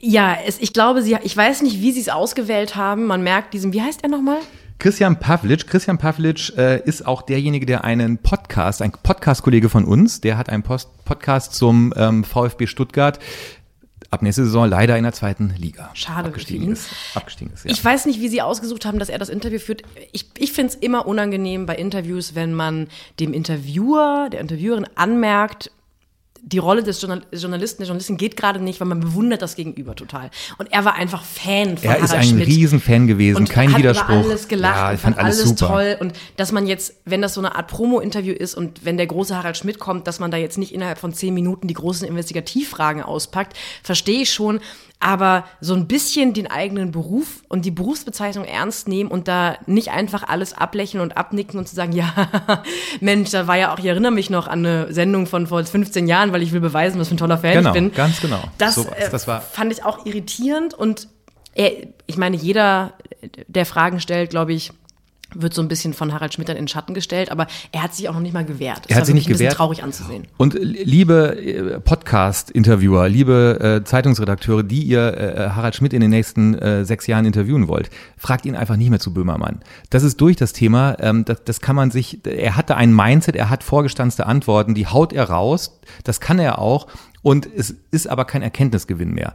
Ja, 0.00 0.36
es, 0.46 0.58
ich 0.60 0.72
glaube, 0.72 1.02
sie, 1.02 1.16
ich 1.22 1.36
weiß 1.36 1.62
nicht, 1.62 1.80
wie 1.80 1.92
sie 1.92 2.00
es 2.00 2.08
ausgewählt 2.08 2.76
haben. 2.76 3.06
Man 3.06 3.22
merkt 3.22 3.52
diesem, 3.54 3.72
wie 3.72 3.82
heißt 3.82 4.02
er 4.02 4.08
nochmal? 4.08 4.38
Christian 4.78 5.18
Pavlic. 5.18 5.66
Christian 5.66 5.98
Pavlic 5.98 6.56
äh, 6.56 6.80
ist 6.84 7.04
auch 7.04 7.22
derjenige, 7.22 7.66
der 7.66 7.82
einen 7.82 8.18
Podcast, 8.18 8.80
ein 8.80 8.92
Podcast-Kollege 8.92 9.68
von 9.68 9.84
uns, 9.84 10.20
der 10.20 10.38
hat 10.38 10.48
einen 10.50 10.62
Post 10.62 11.04
Podcast 11.04 11.54
zum 11.54 11.92
ähm, 11.96 12.22
VfB 12.22 12.68
Stuttgart 12.68 13.18
ab 14.10 14.22
nächste 14.22 14.44
Saison 14.44 14.68
leider 14.68 14.96
in 14.96 15.02
der 15.02 15.12
zweiten 15.12 15.52
Liga. 15.58 15.90
Schade 15.94 16.28
abgestiegen. 16.28 16.70
Ist, 16.72 16.90
abgestiegen 17.14 17.52
ist, 17.52 17.64
ja. 17.64 17.70
Ich 17.70 17.84
weiß 17.84 18.06
nicht, 18.06 18.20
wie 18.20 18.28
Sie 18.28 18.40
ausgesucht 18.40 18.86
haben, 18.86 18.98
dass 18.98 19.08
er 19.08 19.18
das 19.18 19.28
Interview 19.28 19.58
führt. 19.58 19.82
Ich, 20.12 20.26
ich 20.38 20.52
finde 20.52 20.72
es 20.72 20.78
immer 20.78 21.06
unangenehm 21.06 21.66
bei 21.66 21.74
Interviews, 21.74 22.34
wenn 22.34 22.54
man 22.54 22.88
dem 23.20 23.32
Interviewer, 23.34 24.28
der 24.30 24.40
Interviewerin 24.40 24.86
anmerkt, 24.94 25.70
die 26.52 26.58
Rolle 26.58 26.82
des 26.82 27.00
Journalisten, 27.02 27.78
der 27.78 27.86
Journalistin 27.86 28.16
geht 28.16 28.36
gerade 28.36 28.60
nicht, 28.60 28.80
weil 28.80 28.88
man 28.88 29.00
bewundert 29.00 29.42
das 29.42 29.54
Gegenüber 29.54 29.94
total. 29.94 30.30
Und 30.56 30.72
er 30.72 30.84
war 30.84 30.94
einfach 30.94 31.22
Fan 31.24 31.76
von 31.76 31.90
Er 31.90 31.98
ist 31.98 32.14
ein 32.14 32.24
Schmidt 32.24 32.46
Riesenfan 32.46 33.06
gewesen, 33.06 33.36
und 33.36 33.50
kein 33.50 33.70
hat 33.70 33.78
Widerspruch. 33.78 34.20
Über 34.20 34.28
alles 34.30 34.48
gelacht 34.48 34.76
ja, 34.76 34.92
ich 34.94 35.00
fand, 35.00 35.18
alles, 35.18 35.40
alles 35.42 35.54
toll. 35.56 35.96
Und 36.00 36.14
dass 36.36 36.52
man 36.52 36.66
jetzt, 36.66 36.94
wenn 37.04 37.20
das 37.20 37.34
so 37.34 37.40
eine 37.40 37.54
Art 37.54 37.68
Promo-Interview 37.68 38.32
ist 38.32 38.54
und 38.54 38.84
wenn 38.84 38.96
der 38.96 39.06
große 39.06 39.36
Harald 39.36 39.56
Schmidt 39.56 39.78
kommt, 39.78 40.06
dass 40.06 40.20
man 40.20 40.30
da 40.30 40.36
jetzt 40.36 40.58
nicht 40.58 40.72
innerhalb 40.72 40.98
von 40.98 41.12
zehn 41.12 41.34
Minuten 41.34 41.68
die 41.68 41.74
großen 41.74 42.08
Investigativfragen 42.08 43.02
auspackt, 43.02 43.56
verstehe 43.82 44.22
ich 44.22 44.32
schon 44.32 44.60
aber 45.00 45.44
so 45.60 45.74
ein 45.74 45.86
bisschen 45.86 46.34
den 46.34 46.50
eigenen 46.50 46.90
Beruf 46.90 47.42
und 47.48 47.64
die 47.64 47.70
Berufsbezeichnung 47.70 48.44
ernst 48.44 48.88
nehmen 48.88 49.10
und 49.10 49.28
da 49.28 49.56
nicht 49.66 49.90
einfach 49.90 50.28
alles 50.28 50.54
ablächeln 50.54 51.00
und 51.00 51.16
abnicken 51.16 51.58
und 51.58 51.68
zu 51.68 51.74
sagen, 51.74 51.92
ja, 51.98 52.12
Mensch, 53.00 53.30
da 53.30 53.46
war 53.46 53.56
ja 53.56 53.72
auch, 53.72 53.78
ich 53.78 53.86
erinnere 53.86 54.12
mich 54.12 54.30
noch 54.30 54.48
an 54.48 54.66
eine 54.66 54.92
Sendung 54.92 55.26
von 55.26 55.46
vor 55.46 55.64
15 55.64 56.08
Jahren, 56.08 56.32
weil 56.32 56.42
ich 56.42 56.52
will 56.52 56.60
beweisen, 56.60 57.00
was 57.00 57.08
für 57.08 57.14
ein 57.14 57.18
toller 57.18 57.38
Fan 57.38 57.54
genau, 57.54 57.70
ich 57.70 57.74
bin. 57.74 57.92
Ganz 57.92 58.20
genau. 58.20 58.42
Das, 58.58 58.74
so 58.74 58.86
was, 58.86 59.10
das 59.10 59.28
war 59.28 59.40
fand 59.40 59.72
ich 59.72 59.84
auch 59.84 60.04
irritierend 60.04 60.74
und 60.74 61.08
er, 61.54 61.72
ich 62.06 62.16
meine, 62.16 62.36
jeder, 62.36 62.92
der 63.46 63.66
Fragen 63.66 64.00
stellt, 64.00 64.30
glaube 64.30 64.52
ich, 64.52 64.72
wird 65.34 65.52
so 65.52 65.60
ein 65.62 65.68
bisschen 65.68 65.92
von 65.92 66.12
Harald 66.12 66.34
Schmidt 66.34 66.48
dann 66.48 66.56
in 66.56 66.64
den 66.64 66.68
Schatten 66.68 66.94
gestellt, 66.94 67.30
aber 67.30 67.46
er 67.72 67.82
hat 67.82 67.94
sich 67.94 68.08
auch 68.08 68.14
noch 68.14 68.20
nicht 68.20 68.32
mal 68.32 68.44
gewehrt. 68.44 68.80
Das 68.84 68.90
er 68.90 68.96
hat 68.96 69.06
sich 69.06 69.14
nicht 69.14 69.28
gewehrt. 69.28 69.54
traurig 69.54 69.82
anzusehen. 69.82 70.26
Und 70.38 70.54
liebe 70.54 71.36
äh, 71.36 71.80
Podcast-Interviewer, 71.80 73.08
liebe 73.08 73.80
äh, 73.82 73.84
Zeitungsredakteure, 73.84 74.62
die 74.62 74.82
ihr 74.82 75.16
äh, 75.16 75.50
Harald 75.50 75.74
Schmidt 75.74 75.92
in 75.92 76.00
den 76.00 76.10
nächsten 76.10 76.54
äh, 76.54 76.84
sechs 76.84 77.06
Jahren 77.06 77.26
interviewen 77.26 77.68
wollt, 77.68 77.90
fragt 78.16 78.46
ihn 78.46 78.56
einfach 78.56 78.76
nicht 78.76 78.90
mehr 78.90 79.00
zu 79.00 79.12
Böhmermann. 79.12 79.60
Das 79.90 80.02
ist 80.02 80.20
durch 80.20 80.36
das 80.36 80.52
Thema. 80.52 80.96
Ähm, 81.00 81.24
das, 81.24 81.44
das 81.44 81.60
kann 81.60 81.76
man 81.76 81.90
sich. 81.90 82.24
Er 82.24 82.56
hatte 82.56 82.76
ein 82.76 82.94
Mindset, 82.94 83.36
er 83.36 83.50
hat 83.50 83.62
vorgestanzte 83.62 84.26
Antworten, 84.26 84.74
die 84.74 84.86
haut 84.86 85.12
er 85.12 85.28
raus. 85.28 85.78
Das 86.04 86.20
kann 86.20 86.38
er 86.38 86.58
auch. 86.58 86.86
Und 87.22 87.48
es 87.54 87.74
ist 87.90 88.08
aber 88.08 88.24
kein 88.24 88.42
Erkenntnisgewinn 88.42 89.12
mehr. 89.12 89.34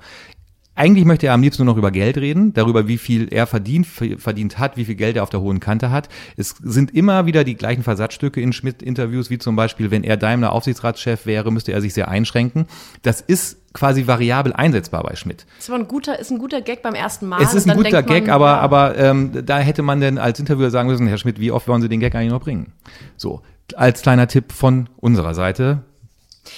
Eigentlich 0.76 1.06
möchte 1.06 1.28
er 1.28 1.34
am 1.34 1.42
liebsten 1.42 1.66
nur 1.66 1.74
noch 1.74 1.78
über 1.78 1.92
Geld 1.92 2.18
reden, 2.18 2.54
darüber, 2.54 2.88
wie 2.88 2.98
viel 2.98 3.28
er 3.32 3.46
verdient, 3.46 3.86
verdient 3.86 4.58
hat, 4.58 4.76
wie 4.76 4.86
viel 4.86 4.96
Geld 4.96 5.16
er 5.16 5.24
auf 5.24 5.30
der 5.30 5.42
hohen 5.42 5.60
Kante 5.60 5.92
hat. 5.92 6.10
Es 6.36 6.56
sind 6.64 6.96
immer 6.96 7.28
wieder 7.28 7.44
die 7.44 7.56
gleichen 7.56 7.84
Versatzstücke 7.84 8.42
in 8.42 8.54
Schmidt-Interviews, 8.54 9.30
wie 9.30 9.38
zum 9.38 9.56
Beispiel, 9.56 9.92
wenn 9.92 10.04
er 10.04 10.18
Daimler 10.18 10.52
Aufsichtsratschef 10.52 11.28
wäre, 11.28 11.52
müsste 11.52 11.74
er 11.74 11.82
sich 11.82 11.94
sehr 11.94 12.08
einschränken. 12.08 12.66
Das 13.04 13.22
ist 13.22 13.58
quasi 13.74 14.08
variabel 14.08 14.54
einsetzbar 14.54 15.04
bei 15.04 15.16
Schmidt. 15.16 15.46
Das 15.58 15.70
war 15.70 15.78
ein 15.78 15.88
guter, 15.88 16.18
ist 16.20 16.32
ein 16.32 16.40
guter 16.40 16.62
Gag 16.62 16.82
beim 16.82 16.96
ersten 16.96 17.28
Mal. 17.28 17.42
Es 17.42 17.54
ist 17.54 17.70
ein 17.70 17.78
guter 17.78 18.02
Gag, 18.02 18.28
man, 18.28 18.36
aber, 18.36 18.60
aber 18.62 18.98
ähm, 18.98 19.46
da 19.46 19.60
hätte 19.60 19.84
man 19.84 20.00
denn 20.00 20.18
als 20.18 20.40
Interviewer 20.40 20.72
sagen 20.72 20.90
müssen, 20.90 21.08
Herr 21.08 21.18
Schmidt, 21.18 21.40
wie 21.40 21.52
oft 21.52 21.68
wollen 21.68 21.82
Sie 21.82 21.90
den 21.90 22.00
Gag 22.00 22.16
eigentlich 22.16 22.32
noch 22.32 22.42
bringen? 22.42 22.74
So, 23.16 23.42
als 23.76 24.02
kleiner 24.02 24.28
Tipp 24.28 24.52
von 24.52 24.90
unserer 24.98 25.34
Seite, 25.36 25.84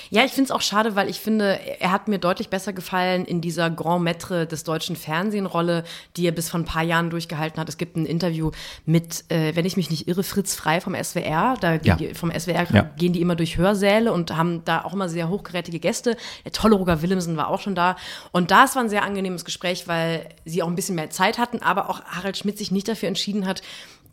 ja, 0.10 0.24
ich 0.24 0.32
finde 0.32 0.46
es 0.46 0.52
auch 0.52 0.62
schade, 0.62 0.96
weil 0.96 1.10
ich 1.10 1.20
finde, 1.20 1.60
er 1.80 1.92
hat 1.92 2.08
mir 2.08 2.20
deutlich 2.20 2.50
besser 2.50 2.74
gefallen 2.74 3.26
in 3.26 3.42
dieser 3.42 3.70
Grand 3.70 4.06
Maître 4.06 4.46
des 4.46 4.64
deutschen 4.64 4.96
Fernsehen-Rolle, 4.96 5.84
die 6.16 6.28
er 6.28 6.32
bis 6.32 6.50
vor 6.50 6.60
ein 6.60 6.66
paar 6.66 6.84
Jahren 6.84 7.10
durchgehalten 7.10 7.60
hat. 7.60 7.70
Es 7.70 7.78
gibt 7.78 7.96
ein 7.96 8.06
Interview 8.06 8.52
mit, 8.86 9.26
äh, 9.30 9.56
wenn 9.56 9.66
ich 9.66 9.78
mich 9.78 9.90
nicht 9.90 10.08
irre, 10.08 10.24
Fritz 10.24 10.56
Frei 10.56 10.82
vom 10.82 10.96
SWR. 10.96 11.56
Da 11.60 11.76
ja. 11.76 11.96
die, 11.96 12.14
vom 12.14 12.32
SWR 12.32 12.66
ja. 12.72 12.82
gehen 12.98 13.14
die 13.14 13.22
immer 13.22 13.36
durch 13.36 13.58
Hörsäle 13.58 14.12
und 14.12 14.36
haben 14.36 14.64
da 14.66 14.84
auch 14.84 14.94
immer 14.94 15.10
sehr 15.10 15.30
hochgerätige 15.30 15.80
Gäste. 15.80 16.18
Der 16.44 16.52
tolle 16.52 16.76
Roger 16.76 17.02
Willemsen 17.02 17.38
war 17.38 17.50
auch 17.50 17.60
schon 17.60 17.76
da. 17.76 17.96
Und 18.32 18.52
das 18.52 18.76
war 18.76 18.84
ein 18.84 18.90
sehr 18.90 19.04
angenehmes 19.04 19.46
Gespräch, 19.46 19.88
weil 19.88 20.30
sie 20.46 20.64
auch 20.64 20.68
ein 20.68 20.76
bisschen 20.76 20.96
mehr 20.96 21.10
Zeit 21.10 21.38
hatten, 21.38 21.62
aber 21.62 21.90
auch 21.90 22.04
Harald 22.06 22.38
Schmidt 22.38 22.58
sich 22.58 22.72
nicht 22.72 22.88
dafür 22.88 23.08
entschieden 23.08 23.46
hat, 23.46 23.62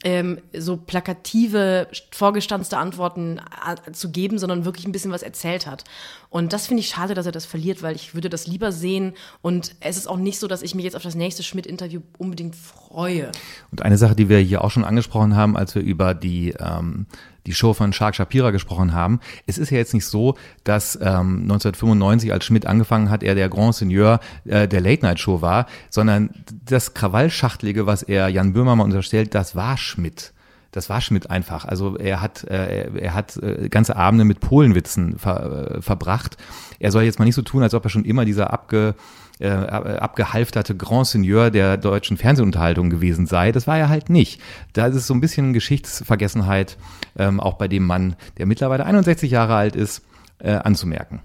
ähm, 0.05 0.39
so 0.57 0.77
plakative, 0.77 1.87
vorgestanzte 2.11 2.79
Antworten 2.79 3.41
äh, 3.87 3.93
zu 3.93 4.11
geben, 4.11 4.39
sondern 4.39 4.65
wirklich 4.65 4.87
ein 4.87 4.93
bisschen 4.93 5.13
was 5.13 5.23
erzählt 5.23 5.67
hat. 5.67 5.85
Und 6.29 6.53
das 6.53 6.67
finde 6.67 6.81
ich 6.81 6.89
schade, 6.89 7.15
dass 7.15 7.27
er 7.27 7.33
das 7.33 7.47
verliert, 7.47 7.83
weil 7.83 7.95
ich 7.95 8.15
würde 8.15 8.29
das 8.29 8.47
lieber 8.47 8.73
sehen. 8.73 9.15
Und 9.43 9.75
es 9.81 9.97
ist 9.97 10.09
auch 10.09 10.17
nicht 10.17 10.39
so, 10.39 10.49
dass 10.49 10.63
ich 10.63 10.75
mich 10.75 10.85
jetzt 10.85 10.97
auf 10.97 11.03
das 11.03 11.15
nächste 11.15 11.43
Schmidt-Interview 11.43 12.01
unbedingt 12.19 12.57
freue. 12.57 13.31
Und 13.71 13.83
eine 13.83 13.99
Sache, 13.99 14.17
die 14.17 14.29
wir 14.29 14.39
hier 14.39 14.65
auch 14.65 14.71
schon 14.71 14.85
angesprochen 14.85 15.37
haben, 15.37 15.57
als 15.57 15.75
wir 15.75 15.83
über 15.83 16.15
die 16.15 16.55
ähm, 16.59 17.07
die 17.47 17.55
Show 17.55 17.75
von 17.75 17.93
Shark 17.93 18.15
Shapira 18.15 18.51
gesprochen 18.51 18.95
haben. 18.95 19.21
Es 19.47 19.59
ist 19.59 19.71
ja 19.71 19.79
jetzt 19.79 19.95
nicht 19.95 20.07
so, 20.07 20.37
dass 20.65 20.97
ähm, 20.97 21.43
1995, 21.43 22.33
als 22.33 22.45
Schmidt 22.45 22.67
angefangen 22.67 23.11
hat, 23.11 23.23
er 23.23 23.35
der 23.35 23.49
Grand 23.49 23.75
Seigneur 23.75 24.21
äh, 24.45 24.69
der 24.69 24.81
Late 24.81 25.05
Night 25.05 25.21
Show 25.21 25.41
war, 25.43 25.67
sondern 25.91 26.31
das 26.65 26.95
Krawallschachtelige, 26.95 27.87
was 27.87 28.03
er 28.03 28.29
Jan 28.29 28.53
Böhmermann 28.53 28.87
unterstellt, 28.87 29.35
das 29.35 29.57
war 29.57 29.77
Schmidt 29.77 30.33
das 30.73 30.89
war 30.89 31.01
Schmidt 31.01 31.31
einfach. 31.31 31.67
Also 31.67 31.97
er 31.97 32.21
hat, 32.21 32.45
äh, 32.45 32.89
er 32.99 33.15
hat 33.15 33.37
äh, 33.37 33.69
ganze 33.69 33.95
Abende 33.95 34.25
mit 34.25 34.41
Polenwitzen 34.41 35.19
ver, 35.19 35.77
äh, 35.77 35.83
verbracht. 35.83 36.39
Er 36.79 36.91
soll 36.91 37.05
jetzt 37.05 37.19
mal 37.19 37.27
nicht 37.27 37.35
so 37.35 37.43
tun, 37.43 37.63
als 37.63 37.75
ob 37.75 37.85
er 37.85 37.91
schon 37.91 38.07
immer 38.07 38.25
dieser 38.25 38.53
abge, 38.53 38.95
äh, 39.39 39.49
abgehalfterte 39.49 40.75
Grand 40.75 41.07
Seigneur 41.07 41.51
der 41.51 41.77
deutschen 41.77 42.17
Fernsehunterhaltung 42.17 42.89
gewesen 42.89 43.27
sei. 43.27 43.53
Das 43.53 43.67
war 43.67 43.79
er 43.79 43.91
halt 43.91 44.09
nicht. 44.09 44.41
Da 44.73 44.87
ist 44.87 44.97
es 44.97 45.07
so 45.07 45.15
ein 45.15 45.21
bisschen 45.21 45.53
Geschichtsvergessenheit, 45.53 46.79
ähm, 47.19 47.39
auch 47.39 47.55
bei 47.55 47.69
dem 47.69 47.85
Mann, 47.85 48.17
der 48.39 48.47
mittlerweile 48.47 48.87
61 48.87 49.31
Jahre 49.31 49.55
alt 49.55 49.77
ist, 49.77 50.03
äh, 50.39 50.53
anzumerken. 50.53 51.21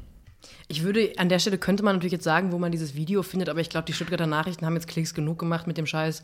Ich 0.67 0.83
würde, 0.83 1.13
an 1.17 1.29
der 1.29 1.39
Stelle 1.39 1.57
könnte 1.57 1.83
man 1.83 1.95
natürlich 1.95 2.11
jetzt 2.11 2.25
sagen, 2.25 2.51
wo 2.51 2.57
man 2.57 2.73
dieses 2.73 2.95
Video 2.95 3.23
findet, 3.23 3.47
aber 3.47 3.61
ich 3.61 3.69
glaube, 3.69 3.85
die 3.85 3.93
Stuttgarter 3.93 4.27
Nachrichten 4.27 4.65
haben 4.65 4.73
jetzt 4.73 4.89
Klicks 4.89 5.13
genug 5.13 5.39
gemacht 5.39 5.65
mit 5.65 5.77
dem 5.77 5.85
Scheiß. 5.85 6.21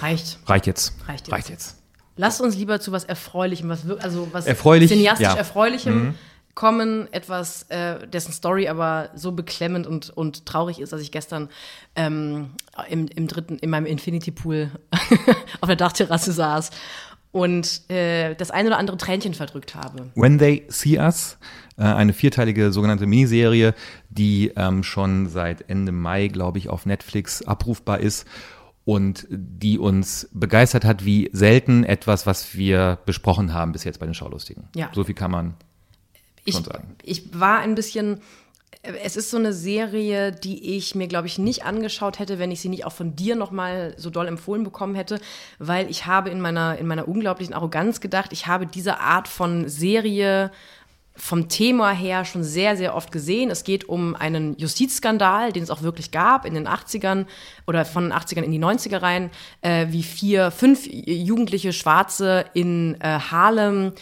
Reicht. 0.00 0.40
Reicht 0.46 0.66
jetzt. 0.66 0.94
Reicht 1.06 1.28
jetzt. 1.28 1.32
Reicht 1.32 1.50
jetzt. 1.50 1.83
Lass 2.16 2.40
uns 2.40 2.56
lieber 2.56 2.80
zu 2.80 2.92
was 2.92 3.04
Erfreulichem, 3.04 3.68
was, 3.68 3.88
also 4.00 4.28
was 4.32 4.46
Erfreulich, 4.46 4.90
cineastisch 4.90 5.26
ja. 5.26 5.34
Erfreulichem 5.34 5.94
mhm. 5.94 6.14
kommen, 6.54 7.12
etwas, 7.12 7.64
äh, 7.70 8.06
dessen 8.06 8.32
Story 8.32 8.68
aber 8.68 9.10
so 9.14 9.32
beklemmend 9.32 9.86
und, 9.86 10.10
und 10.10 10.46
traurig 10.46 10.80
ist, 10.80 10.92
dass 10.92 11.00
ich 11.00 11.10
gestern 11.10 11.48
ähm, 11.96 12.50
im, 12.88 13.08
im 13.08 13.26
dritten, 13.26 13.58
in 13.58 13.70
meinem 13.70 13.86
Infinity 13.86 14.30
Pool 14.30 14.70
auf 15.60 15.68
der 15.68 15.76
Dachterrasse 15.76 16.32
saß 16.32 16.70
und 17.34 17.90
äh, 17.90 18.36
das 18.36 18.52
ein 18.52 18.64
oder 18.64 18.78
andere 18.78 18.96
Tränchen 18.96 19.34
verdrückt 19.34 19.74
habe. 19.74 20.12
When 20.14 20.38
They 20.38 20.66
See 20.68 20.98
Us, 20.98 21.36
äh, 21.76 21.82
eine 21.82 22.12
vierteilige 22.12 22.70
sogenannte 22.70 23.06
Miniserie, 23.06 23.74
die 24.08 24.52
ähm, 24.54 24.84
schon 24.84 25.28
seit 25.28 25.68
Ende 25.68 25.90
Mai, 25.90 26.28
glaube 26.28 26.58
ich, 26.58 26.68
auf 26.68 26.86
Netflix 26.86 27.42
abrufbar 27.42 27.98
ist 27.98 28.24
und 28.84 29.26
die 29.30 29.78
uns 29.78 30.28
begeistert 30.32 30.84
hat, 30.84 31.04
wie 31.04 31.30
selten 31.32 31.84
etwas, 31.84 32.26
was 32.26 32.54
wir 32.54 32.98
besprochen 33.06 33.54
haben 33.54 33.72
bis 33.72 33.84
jetzt 33.84 33.98
bei 33.98 34.06
den 34.06 34.14
Schaulustigen. 34.14 34.68
Ja. 34.74 34.90
So 34.92 35.04
viel 35.04 35.14
kann 35.14 35.30
man 35.30 35.54
ich, 36.44 36.54
schon 36.54 36.64
sagen. 36.64 36.96
Ich 37.02 37.38
war 37.38 37.60
ein 37.60 37.74
bisschen, 37.74 38.20
es 38.82 39.16
ist 39.16 39.30
so 39.30 39.38
eine 39.38 39.54
Serie, 39.54 40.32
die 40.32 40.76
ich 40.76 40.94
mir, 40.94 41.08
glaube 41.08 41.26
ich, 41.26 41.38
nicht 41.38 41.64
angeschaut 41.64 42.18
hätte, 42.18 42.38
wenn 42.38 42.50
ich 42.50 42.60
sie 42.60 42.68
nicht 42.68 42.84
auch 42.84 42.92
von 42.92 43.16
dir 43.16 43.36
nochmal 43.36 43.94
so 43.96 44.10
doll 44.10 44.28
empfohlen 44.28 44.64
bekommen 44.64 44.94
hätte, 44.94 45.18
weil 45.58 45.88
ich 45.88 46.04
habe 46.04 46.28
in 46.28 46.40
meiner, 46.40 46.76
in 46.76 46.86
meiner 46.86 47.08
unglaublichen 47.08 47.54
Arroganz 47.54 48.02
gedacht, 48.02 48.32
ich 48.32 48.46
habe 48.46 48.66
diese 48.66 49.00
Art 49.00 49.28
von 49.28 49.68
Serie 49.68 50.50
vom 51.16 51.48
Thema 51.48 51.92
her 51.92 52.24
schon 52.24 52.42
sehr, 52.42 52.76
sehr 52.76 52.94
oft 52.96 53.12
gesehen. 53.12 53.50
Es 53.50 53.62
geht 53.62 53.88
um 53.88 54.16
einen 54.16 54.56
Justizskandal, 54.58 55.52
den 55.52 55.62
es 55.62 55.70
auch 55.70 55.82
wirklich 55.82 56.10
gab 56.10 56.44
in 56.44 56.54
den 56.54 56.66
80ern 56.66 57.26
oder 57.68 57.84
von 57.84 58.04
den 58.04 58.12
80ern 58.12 58.42
in 58.42 58.50
die 58.50 58.58
90er 58.58 59.00
rein, 59.00 59.30
äh, 59.60 59.86
wie 59.90 60.02
vier, 60.02 60.50
fünf 60.50 60.88
jugendliche 60.90 61.72
Schwarze 61.72 62.46
in 62.52 63.00
äh, 63.00 63.20
Harlem 63.30 63.92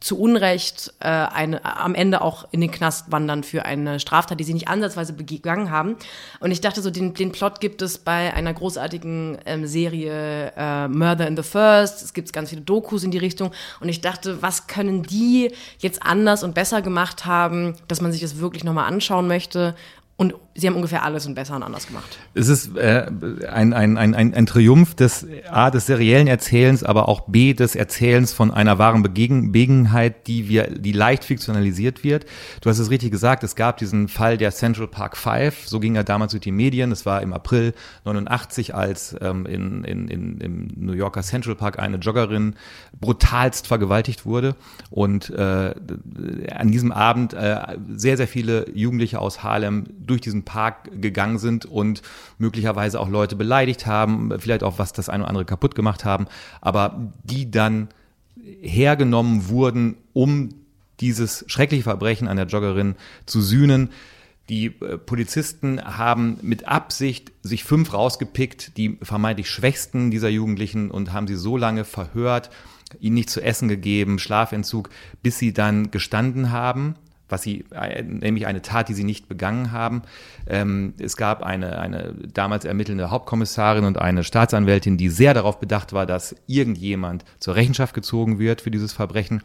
zu 0.00 0.18
Unrecht 0.18 0.94
äh, 1.00 1.08
eine, 1.08 1.64
am 1.64 1.94
Ende 1.94 2.20
auch 2.20 2.46
in 2.50 2.60
den 2.60 2.70
Knast 2.70 3.10
wandern 3.10 3.42
für 3.42 3.64
eine 3.64 3.98
Straftat, 4.00 4.38
die 4.38 4.44
sie 4.44 4.54
nicht 4.54 4.68
ansatzweise 4.68 5.12
begangen 5.12 5.70
haben. 5.70 5.96
Und 6.40 6.50
ich 6.50 6.60
dachte 6.60 6.82
so, 6.82 6.90
den, 6.90 7.14
den 7.14 7.32
Plot 7.32 7.60
gibt 7.60 7.82
es 7.82 7.98
bei 7.98 8.32
einer 8.32 8.54
großartigen 8.54 9.38
ähm, 9.46 9.66
Serie 9.66 10.52
äh, 10.56 10.88
Murder 10.88 11.26
in 11.26 11.36
the 11.36 11.42
First. 11.42 12.02
Es 12.02 12.12
gibt 12.14 12.32
ganz 12.32 12.50
viele 12.50 12.62
Dokus 12.62 13.02
in 13.02 13.10
die 13.10 13.18
Richtung. 13.18 13.50
Und 13.80 13.88
ich 13.88 14.00
dachte, 14.00 14.42
was 14.42 14.66
können 14.66 15.02
die 15.02 15.52
jetzt 15.78 16.02
anders 16.02 16.42
und 16.42 16.54
besser 16.54 16.82
gemacht 16.82 17.26
haben, 17.26 17.74
dass 17.88 18.00
man 18.00 18.12
sich 18.12 18.20
das 18.20 18.38
wirklich 18.38 18.64
nochmal 18.64 18.86
anschauen 18.86 19.26
möchte? 19.26 19.74
Und 20.20 20.34
sie 20.56 20.66
haben 20.66 20.74
ungefähr 20.74 21.04
alles 21.04 21.26
und 21.26 21.36
besser 21.36 21.54
und 21.54 21.62
anders 21.62 21.86
gemacht. 21.86 22.18
Es 22.34 22.48
ist 22.48 22.76
äh, 22.76 23.06
ein, 23.48 23.72
ein, 23.72 23.96
ein, 23.96 24.16
ein, 24.16 24.34
ein 24.34 24.46
Triumph 24.46 24.96
des 24.96 25.24
A, 25.48 25.70
des 25.70 25.86
seriellen 25.86 26.26
Erzählens, 26.26 26.82
aber 26.82 27.08
auch 27.08 27.28
B, 27.28 27.54
des 27.54 27.76
Erzählens 27.76 28.32
von 28.32 28.50
einer 28.50 28.80
wahren 28.80 29.04
Begebenheit, 29.04 30.26
die 30.26 30.48
wir, 30.48 30.76
die 30.76 30.90
leicht 30.90 31.22
fiktionalisiert 31.22 32.02
wird. 32.02 32.26
Du 32.62 32.68
hast 32.68 32.80
es 32.80 32.90
richtig 32.90 33.12
gesagt, 33.12 33.44
es 33.44 33.54
gab 33.54 33.76
diesen 33.76 34.08
Fall 34.08 34.38
der 34.38 34.50
Central 34.50 34.88
Park 34.88 35.16
Five, 35.16 35.68
so 35.68 35.78
ging 35.78 35.94
er 35.94 36.02
damals 36.02 36.32
durch 36.32 36.42
die 36.42 36.50
Medien. 36.50 36.90
Es 36.90 37.06
war 37.06 37.22
im 37.22 37.32
April 37.32 37.72
89, 38.04 38.74
als 38.74 39.14
ähm, 39.20 39.46
in, 39.46 39.84
in, 39.84 40.08
in, 40.08 40.40
im 40.40 40.68
New 40.74 40.94
Yorker 40.94 41.22
Central 41.22 41.54
Park 41.54 41.78
eine 41.78 41.98
Joggerin 41.98 42.56
brutalst 43.00 43.68
vergewaltigt 43.68 44.26
wurde. 44.26 44.56
Und 44.90 45.30
äh, 45.30 45.74
an 46.52 46.72
diesem 46.72 46.90
Abend 46.90 47.34
äh, 47.34 47.60
sehr, 47.94 48.16
sehr 48.16 48.26
viele 48.26 48.68
Jugendliche 48.74 49.20
aus 49.20 49.44
Harlem 49.44 49.84
durch 50.08 50.20
diesen 50.20 50.44
Park 50.44 50.90
gegangen 51.00 51.38
sind 51.38 51.66
und 51.66 52.02
möglicherweise 52.38 53.00
auch 53.00 53.08
Leute 53.08 53.36
beleidigt 53.36 53.86
haben, 53.86 54.32
vielleicht 54.38 54.62
auch 54.62 54.78
was 54.78 54.92
das 54.92 55.08
eine 55.08 55.22
oder 55.22 55.30
andere 55.30 55.44
kaputt 55.44 55.74
gemacht 55.74 56.04
haben, 56.04 56.26
aber 56.60 57.12
die 57.24 57.50
dann 57.50 57.88
hergenommen 58.60 59.48
wurden, 59.48 59.96
um 60.12 60.54
dieses 61.00 61.44
schreckliche 61.48 61.84
Verbrechen 61.84 62.28
an 62.28 62.36
der 62.36 62.46
Joggerin 62.46 62.96
zu 63.26 63.40
sühnen. 63.40 63.90
Die 64.48 64.66
äh, 64.66 64.96
Polizisten 64.98 65.80
haben 65.84 66.38
mit 66.42 66.66
Absicht 66.66 67.32
sich 67.42 67.64
fünf 67.64 67.92
rausgepickt, 67.92 68.76
die 68.76 68.98
vermeintlich 69.02 69.50
schwächsten 69.50 70.10
dieser 70.10 70.28
Jugendlichen 70.28 70.90
und 70.90 71.12
haben 71.12 71.26
sie 71.26 71.36
so 71.36 71.56
lange 71.56 71.84
verhört, 71.84 72.50
ihnen 73.00 73.14
nicht 73.14 73.30
zu 73.30 73.42
essen 73.42 73.68
gegeben, 73.68 74.18
Schlafentzug, 74.18 74.88
bis 75.22 75.38
sie 75.38 75.52
dann 75.52 75.90
gestanden 75.90 76.50
haben 76.50 76.94
was 77.28 77.42
sie, 77.42 77.64
äh, 77.70 78.02
nämlich 78.02 78.46
eine 78.46 78.62
Tat, 78.62 78.88
die 78.88 78.94
sie 78.94 79.04
nicht 79.04 79.28
begangen 79.28 79.72
haben. 79.72 80.02
Ähm, 80.46 80.94
es 80.98 81.16
gab 81.16 81.42
eine, 81.42 81.78
eine 81.78 82.14
damals 82.32 82.64
ermittelnde 82.64 83.10
Hauptkommissarin 83.10 83.84
und 83.84 83.98
eine 83.98 84.24
Staatsanwältin, 84.24 84.96
die 84.96 85.08
sehr 85.08 85.34
darauf 85.34 85.60
bedacht 85.60 85.92
war, 85.92 86.06
dass 86.06 86.34
irgendjemand 86.46 87.24
zur 87.38 87.54
Rechenschaft 87.54 87.94
gezogen 87.94 88.38
wird 88.38 88.60
für 88.60 88.70
dieses 88.70 88.92
Verbrechen. 88.92 89.42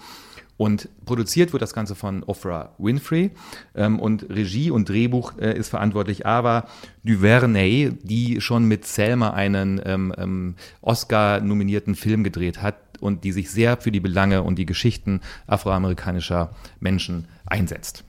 Und 0.56 0.88
produziert 1.06 1.52
wird 1.52 1.63
das 1.63 1.74
Ganze 1.74 1.96
von 1.96 2.24
Oprah 2.24 2.74
Winfrey 2.78 3.32
ähm, 3.76 4.00
und 4.00 4.30
Regie 4.30 4.69
und 4.69 4.88
Drehbuch 4.88 5.34
äh, 5.39 5.58
ist 5.58 5.69
verantwortlich 5.69 6.28
Ava 6.28 6.67
DuVernay, 7.04 7.91
die 8.04 8.39
schon 8.39 8.65
mit 8.65 8.86
Selma 8.86 9.32
einen 9.32 9.82
ähm, 9.84 10.13
ähm, 10.15 10.56
Oscar-nominierten 10.82 11.96
Film 11.96 12.24
gedreht 12.24 12.62
hat 12.62 12.76
und 13.00 13.24
die 13.24 13.32
sich 13.32 13.50
sehr 13.50 13.78
für 13.78 13.91
die 13.91 14.00
Belange 14.00 14.43
und 14.43 14.58
die 14.58 14.67
Geschichten 14.67 15.22
afroamerikanischer 15.48 16.52
Menschen 16.80 17.28
einsetzt. 17.54 18.04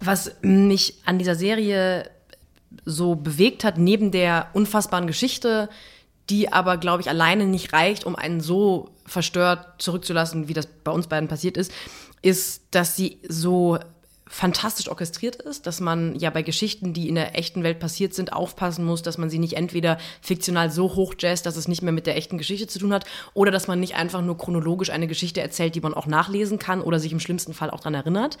Was 0.00 0.32
mich 0.42 0.94
an 1.04 1.18
dieser 1.18 1.36
Serie 1.36 2.10
so 2.84 3.14
bewegt 3.14 3.64
hat, 3.64 3.78
neben 3.78 4.10
der 4.10 4.48
unfassbaren 4.52 5.06
Geschichte, 5.06 5.68
die 6.28 6.52
aber, 6.52 6.76
glaube 6.78 7.02
ich, 7.02 7.08
alleine 7.08 7.46
nicht 7.46 7.72
reicht, 7.72 8.04
um 8.04 8.16
einen 8.16 8.40
so 8.40 8.90
verstört 9.06 9.80
zurückzulassen, 9.80 10.48
wie 10.48 10.54
das 10.54 10.66
bei 10.66 10.90
uns 10.90 11.06
beiden 11.06 11.28
passiert 11.28 11.56
ist, 11.56 11.72
ist, 12.22 12.62
dass 12.70 12.96
sie 12.96 13.18
so 13.28 13.78
fantastisch 14.32 14.88
orchestriert 14.88 15.36
ist, 15.36 15.66
dass 15.66 15.78
man 15.78 16.18
ja 16.18 16.30
bei 16.30 16.40
Geschichten, 16.40 16.94
die 16.94 17.10
in 17.10 17.16
der 17.16 17.38
echten 17.38 17.62
Welt 17.62 17.78
passiert 17.78 18.14
sind, 18.14 18.32
aufpassen 18.32 18.82
muss, 18.82 19.02
dass 19.02 19.18
man 19.18 19.28
sie 19.28 19.38
nicht 19.38 19.58
entweder 19.58 19.98
fiktional 20.22 20.70
so 20.70 20.94
hoch 20.94 21.14
jazzt, 21.18 21.44
dass 21.44 21.56
es 21.56 21.68
nicht 21.68 21.82
mehr 21.82 21.92
mit 21.92 22.06
der 22.06 22.16
echten 22.16 22.38
Geschichte 22.38 22.66
zu 22.66 22.78
tun 22.78 22.94
hat, 22.94 23.04
oder 23.34 23.50
dass 23.50 23.68
man 23.68 23.78
nicht 23.78 23.94
einfach 23.94 24.22
nur 24.22 24.38
chronologisch 24.38 24.88
eine 24.88 25.06
Geschichte 25.06 25.42
erzählt, 25.42 25.74
die 25.74 25.82
man 25.82 25.92
auch 25.92 26.06
nachlesen 26.06 26.58
kann 26.58 26.80
oder 26.80 26.98
sich 26.98 27.12
im 27.12 27.20
schlimmsten 27.20 27.52
Fall 27.52 27.68
auch 27.68 27.80
daran 27.80 27.92
erinnert. 27.92 28.38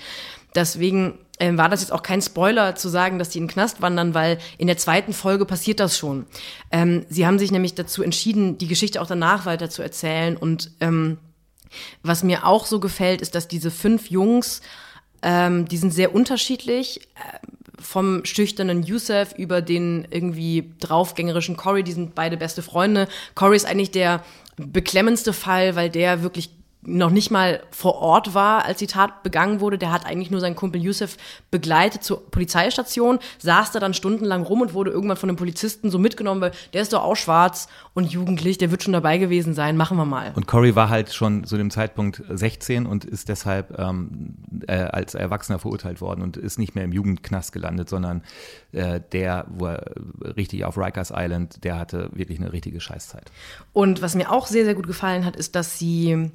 Deswegen 0.54 1.18
äh, 1.38 1.54
war 1.58 1.68
das 1.68 1.82
jetzt 1.82 1.92
auch 1.92 2.02
kein 2.02 2.22
Spoiler 2.22 2.74
zu 2.74 2.88
sagen, 2.88 3.18
dass 3.18 3.28
die 3.28 3.38
in 3.38 3.44
den 3.44 3.50
Knast 3.50 3.82
wandern, 3.82 4.14
weil 4.14 4.38
in 4.56 4.68
der 4.68 4.78
zweiten 4.78 5.12
Folge 5.12 5.44
passiert 5.44 5.78
das 5.78 5.98
schon. 5.98 6.24
Ähm, 6.70 7.04
sie 7.10 7.26
haben 7.26 7.38
sich 7.38 7.52
nämlich 7.52 7.74
dazu 7.74 8.02
entschieden, 8.02 8.56
die 8.56 8.66
Geschichte 8.66 9.02
auch 9.02 9.06
danach 9.06 9.44
weiter 9.44 9.68
zu 9.68 9.82
erzählen 9.82 10.38
und 10.38 10.70
ähm, 10.80 11.18
was 12.02 12.22
mir 12.22 12.46
auch 12.46 12.64
so 12.64 12.80
gefällt, 12.80 13.20
ist, 13.20 13.34
dass 13.34 13.46
diese 13.46 13.70
fünf 13.70 14.10
Jungs 14.10 14.62
ähm, 15.22 15.66
die 15.68 15.76
sind 15.76 15.92
sehr 15.92 16.14
unterschiedlich. 16.14 17.00
Äh, 17.14 17.38
vom 17.78 18.24
schüchternen 18.24 18.84
Yusuf 18.84 19.34
über 19.36 19.60
den 19.60 20.06
irgendwie 20.10 20.72
draufgängerischen 20.78 21.56
Cory, 21.56 21.82
die 21.82 21.92
sind 21.92 22.14
beide 22.14 22.36
beste 22.36 22.62
Freunde. 22.62 23.08
Cory 23.34 23.56
ist 23.56 23.66
eigentlich 23.66 23.90
der 23.90 24.22
beklemmendste 24.56 25.32
Fall, 25.32 25.74
weil 25.74 25.90
der 25.90 26.22
wirklich 26.22 26.50
noch 26.84 27.10
nicht 27.10 27.30
mal 27.30 27.62
vor 27.70 27.96
Ort 27.96 28.34
war, 28.34 28.64
als 28.64 28.78
die 28.78 28.88
Tat 28.88 29.22
begangen 29.22 29.60
wurde. 29.60 29.78
Der 29.78 29.92
hat 29.92 30.04
eigentlich 30.04 30.30
nur 30.30 30.40
seinen 30.40 30.56
Kumpel 30.56 30.82
Yusuf 30.82 31.16
begleitet 31.50 32.02
zur 32.02 32.28
Polizeistation, 32.30 33.20
saß 33.38 33.70
da 33.70 33.78
dann 33.78 33.94
stundenlang 33.94 34.42
rum 34.42 34.62
und 34.62 34.74
wurde 34.74 34.90
irgendwann 34.90 35.16
von 35.16 35.28
den 35.28 35.36
Polizisten 35.36 35.90
so 35.90 35.98
mitgenommen, 35.98 36.40
weil 36.40 36.52
der 36.72 36.82
ist 36.82 36.92
doch 36.92 37.02
auch 37.04 37.14
schwarz 37.14 37.68
und 37.94 38.10
jugendlich, 38.10 38.58
der 38.58 38.72
wird 38.72 38.82
schon 38.82 38.92
dabei 38.92 39.18
gewesen 39.18 39.54
sein, 39.54 39.76
machen 39.76 39.96
wir 39.96 40.04
mal. 40.04 40.32
Und 40.34 40.48
Corey 40.48 40.74
war 40.74 40.88
halt 40.88 41.12
schon 41.12 41.44
zu 41.44 41.56
dem 41.56 41.70
Zeitpunkt 41.70 42.22
16 42.28 42.86
und 42.86 43.04
ist 43.04 43.28
deshalb 43.28 43.78
ähm, 43.78 44.34
äh, 44.66 44.74
als 44.74 45.14
Erwachsener 45.14 45.60
verurteilt 45.60 46.00
worden 46.00 46.22
und 46.22 46.36
ist 46.36 46.58
nicht 46.58 46.74
mehr 46.74 46.84
im 46.84 46.92
Jugendknast 46.92 47.52
gelandet, 47.52 47.88
sondern 47.88 48.22
äh, 48.72 49.00
der, 49.12 49.46
wo 49.50 49.66
er 49.66 49.84
richtig 50.36 50.64
auf 50.64 50.76
Rikers 50.76 51.12
Island, 51.14 51.62
der 51.62 51.78
hatte 51.78 52.10
wirklich 52.12 52.40
eine 52.40 52.52
richtige 52.52 52.80
Scheißzeit. 52.80 53.30
Und 53.72 54.02
was 54.02 54.16
mir 54.16 54.32
auch 54.32 54.48
sehr, 54.48 54.64
sehr 54.64 54.74
gut 54.74 54.88
gefallen 54.88 55.24
hat, 55.24 55.36
ist, 55.36 55.54
dass 55.54 55.78
sie 55.78 56.32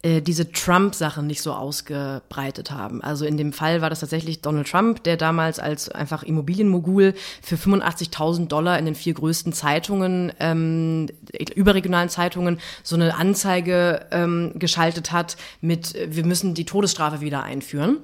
äh, 0.00 0.22
diese 0.22 0.52
Trump-Sache 0.52 1.24
nicht 1.24 1.42
so 1.42 1.52
ausgebreitet 1.52 2.70
haben. 2.70 3.02
Also 3.02 3.24
in 3.24 3.36
dem 3.36 3.52
Fall 3.52 3.80
war 3.80 3.90
das 3.90 3.98
tatsächlich 3.98 4.42
Donald 4.42 4.70
Trump, 4.70 5.02
der 5.02 5.16
damals 5.16 5.58
als 5.58 5.88
einfach 5.88 6.22
Immobilienmogul 6.22 7.14
für 7.42 7.56
85.000 7.56 8.46
Dollar 8.46 8.78
in 8.78 8.84
den 8.84 8.94
vier 8.94 9.14
größten 9.14 9.52
Zeitungen, 9.52 10.32
ähm, 10.38 11.08
überregionalen 11.52 12.08
Zeitungen, 12.10 12.60
so 12.84 12.94
eine 12.94 13.16
Anzeige 13.16 14.06
ähm, 14.12 14.52
geschaltet 14.54 15.10
hat 15.10 15.36
mit, 15.60 15.96
wir 16.06 16.24
müssen 16.24 16.54
die 16.54 16.64
Todesstrafe 16.64 17.20
wieder 17.20 17.42
einführen. 17.42 17.98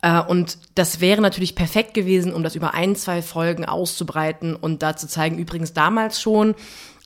Äh, 0.00 0.20
und 0.20 0.58
das 0.76 1.00
wäre 1.00 1.22
natürlich 1.22 1.56
perfekt 1.56 1.92
gewesen, 1.92 2.34
um 2.34 2.44
das 2.44 2.54
über 2.54 2.74
ein, 2.74 2.94
zwei 2.94 3.20
Folgen 3.20 3.64
auszubreiten 3.64 4.54
und 4.54 4.84
da 4.84 4.94
zu 4.94 5.08
zeigen, 5.08 5.38
übrigens 5.38 5.72
damals 5.72 6.20
schon, 6.20 6.54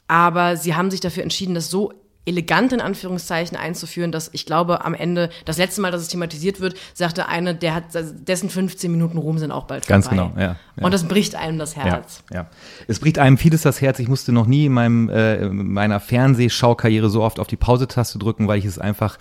aber 0.08 0.58
sie 0.58 0.74
haben 0.74 0.90
sich 0.90 1.00
dafür 1.00 1.22
entschieden, 1.22 1.54
das 1.54 1.70
so 1.70 1.92
elegant 2.26 2.72
in 2.72 2.80
Anführungszeichen 2.80 3.56
einzuführen, 3.56 4.12
dass 4.12 4.28
ich 4.32 4.44
glaube, 4.46 4.84
am 4.84 4.94
Ende, 4.94 5.30
das 5.44 5.58
letzte 5.58 5.80
Mal, 5.80 5.92
dass 5.92 6.02
es 6.02 6.08
thematisiert 6.08 6.60
wird, 6.60 6.74
sagte 6.92 7.28
eine, 7.28 7.54
der 7.54 7.74
hat, 7.74 7.84
dessen 7.94 8.50
15 8.50 8.90
Minuten 8.90 9.16
Ruhm 9.16 9.38
sind 9.38 9.52
auch 9.52 9.64
bald 9.64 9.86
Ganz 9.86 10.08
vorbei. 10.08 10.30
genau, 10.30 10.40
ja, 10.40 10.56
ja. 10.76 10.84
Und 10.84 10.92
das 10.92 11.04
bricht 11.04 11.36
einem 11.36 11.58
das 11.58 11.76
Herz. 11.76 12.24
Ja, 12.30 12.36
ja. 12.36 12.46
Es 12.88 12.98
bricht 12.98 13.18
einem 13.18 13.38
vieles 13.38 13.62
das 13.62 13.80
Herz. 13.80 14.00
Ich 14.00 14.08
musste 14.08 14.32
noch 14.32 14.46
nie 14.46 14.66
in 14.66 14.72
meinem, 14.72 15.08
äh, 15.08 15.48
meiner 15.48 16.00
Fernsehschaukarriere 16.00 17.08
so 17.08 17.22
oft 17.22 17.38
auf 17.38 17.46
die 17.46 17.56
Pause-Taste 17.56 18.18
drücken, 18.18 18.48
weil 18.48 18.58
ich 18.58 18.64
es 18.64 18.78
einfach 18.78 19.18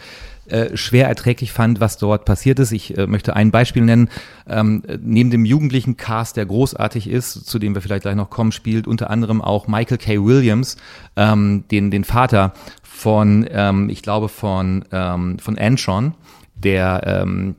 äh, 0.47 0.77
schwer 0.77 1.07
erträglich 1.07 1.51
fand, 1.51 1.79
was 1.79 1.97
dort 1.97 2.25
passiert 2.25 2.59
ist. 2.59 2.71
Ich 2.71 2.95
äh, 2.97 3.07
möchte 3.07 3.35
ein 3.35 3.49
Beispiel 3.49 3.83
nennen. 3.83 4.09
Ähm, 4.47 4.83
neben 5.01 5.31
dem 5.31 5.43
jugendlichen 5.43 5.97
Cast, 5.97 6.37
der 6.37 6.45
großartig 6.45 7.09
ist, 7.09 7.47
zu 7.47 7.57
dem 7.57 7.73
wir 7.73 7.81
vielleicht 7.81 8.03
gleich 8.03 8.15
noch 8.15 8.29
kommen, 8.29 8.51
spielt 8.51 8.85
unter 8.85 9.09
anderem 9.09 9.41
auch 9.41 9.67
Michael 9.67 9.97
K. 9.97 10.23
Williams, 10.23 10.77
ähm, 11.15 11.63
den, 11.71 11.89
den 11.89 12.03
Vater 12.03 12.53
von, 12.95 13.45
ähm, 13.49 13.89
ich 13.89 14.01
glaube, 14.01 14.29
von, 14.29 14.85
ähm, 14.91 15.37
von 15.39 15.57
Antron 15.57 16.15
der 16.57 17.01
ähm, 17.05 17.55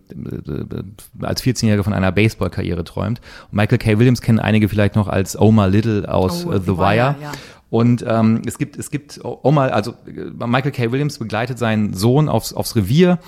als 1.20 1.42
14-Jähriger 1.42 1.82
von 1.82 1.92
einer 1.92 2.10
Baseball-Karriere 2.10 2.82
träumt. 2.82 3.20
Und 3.50 3.56
Michael 3.56 3.76
K. 3.76 3.98
Williams 3.98 4.22
kennen 4.22 4.38
einige 4.38 4.70
vielleicht 4.70 4.96
noch 4.96 5.06
als 5.06 5.38
Omar 5.38 5.68
Little 5.68 6.12
aus 6.12 6.46
oh, 6.46 6.48
uh, 6.48 6.58
The 6.58 6.78
Wire. 6.78 6.78
Wire 6.78 7.16
ja. 7.20 7.32
Und 7.68 8.04
ähm, 8.08 8.40
es 8.46 8.56
gibt, 8.56 8.78
es 8.78 8.90
gibt 8.90 9.20
Omar, 9.22 9.72
also 9.72 9.92
äh, 10.06 10.46
Michael 10.46 10.72
K. 10.72 10.90
Williams 10.92 11.18
begleitet 11.18 11.58
seinen 11.58 11.92
Sohn 11.92 12.30
aufs, 12.30 12.54
aufs 12.54 12.74
Revier 12.74 13.18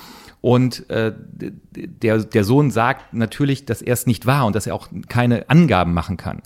und 0.41 0.89
äh, 0.89 1.13
der, 1.71 2.19
der 2.25 2.45
Sohn 2.45 2.71
sagt 2.71 3.13
natürlich, 3.13 3.67
dass 3.67 3.83
er 3.83 3.93
es 3.93 4.07
nicht 4.07 4.25
war 4.25 4.47
und 4.47 4.57
dass 4.57 4.67
er 4.67 4.75
auch 4.75 4.89
keine 5.09 5.51
Angaben 5.51 5.93
machen 5.93 6.17
kann. 6.17 6.41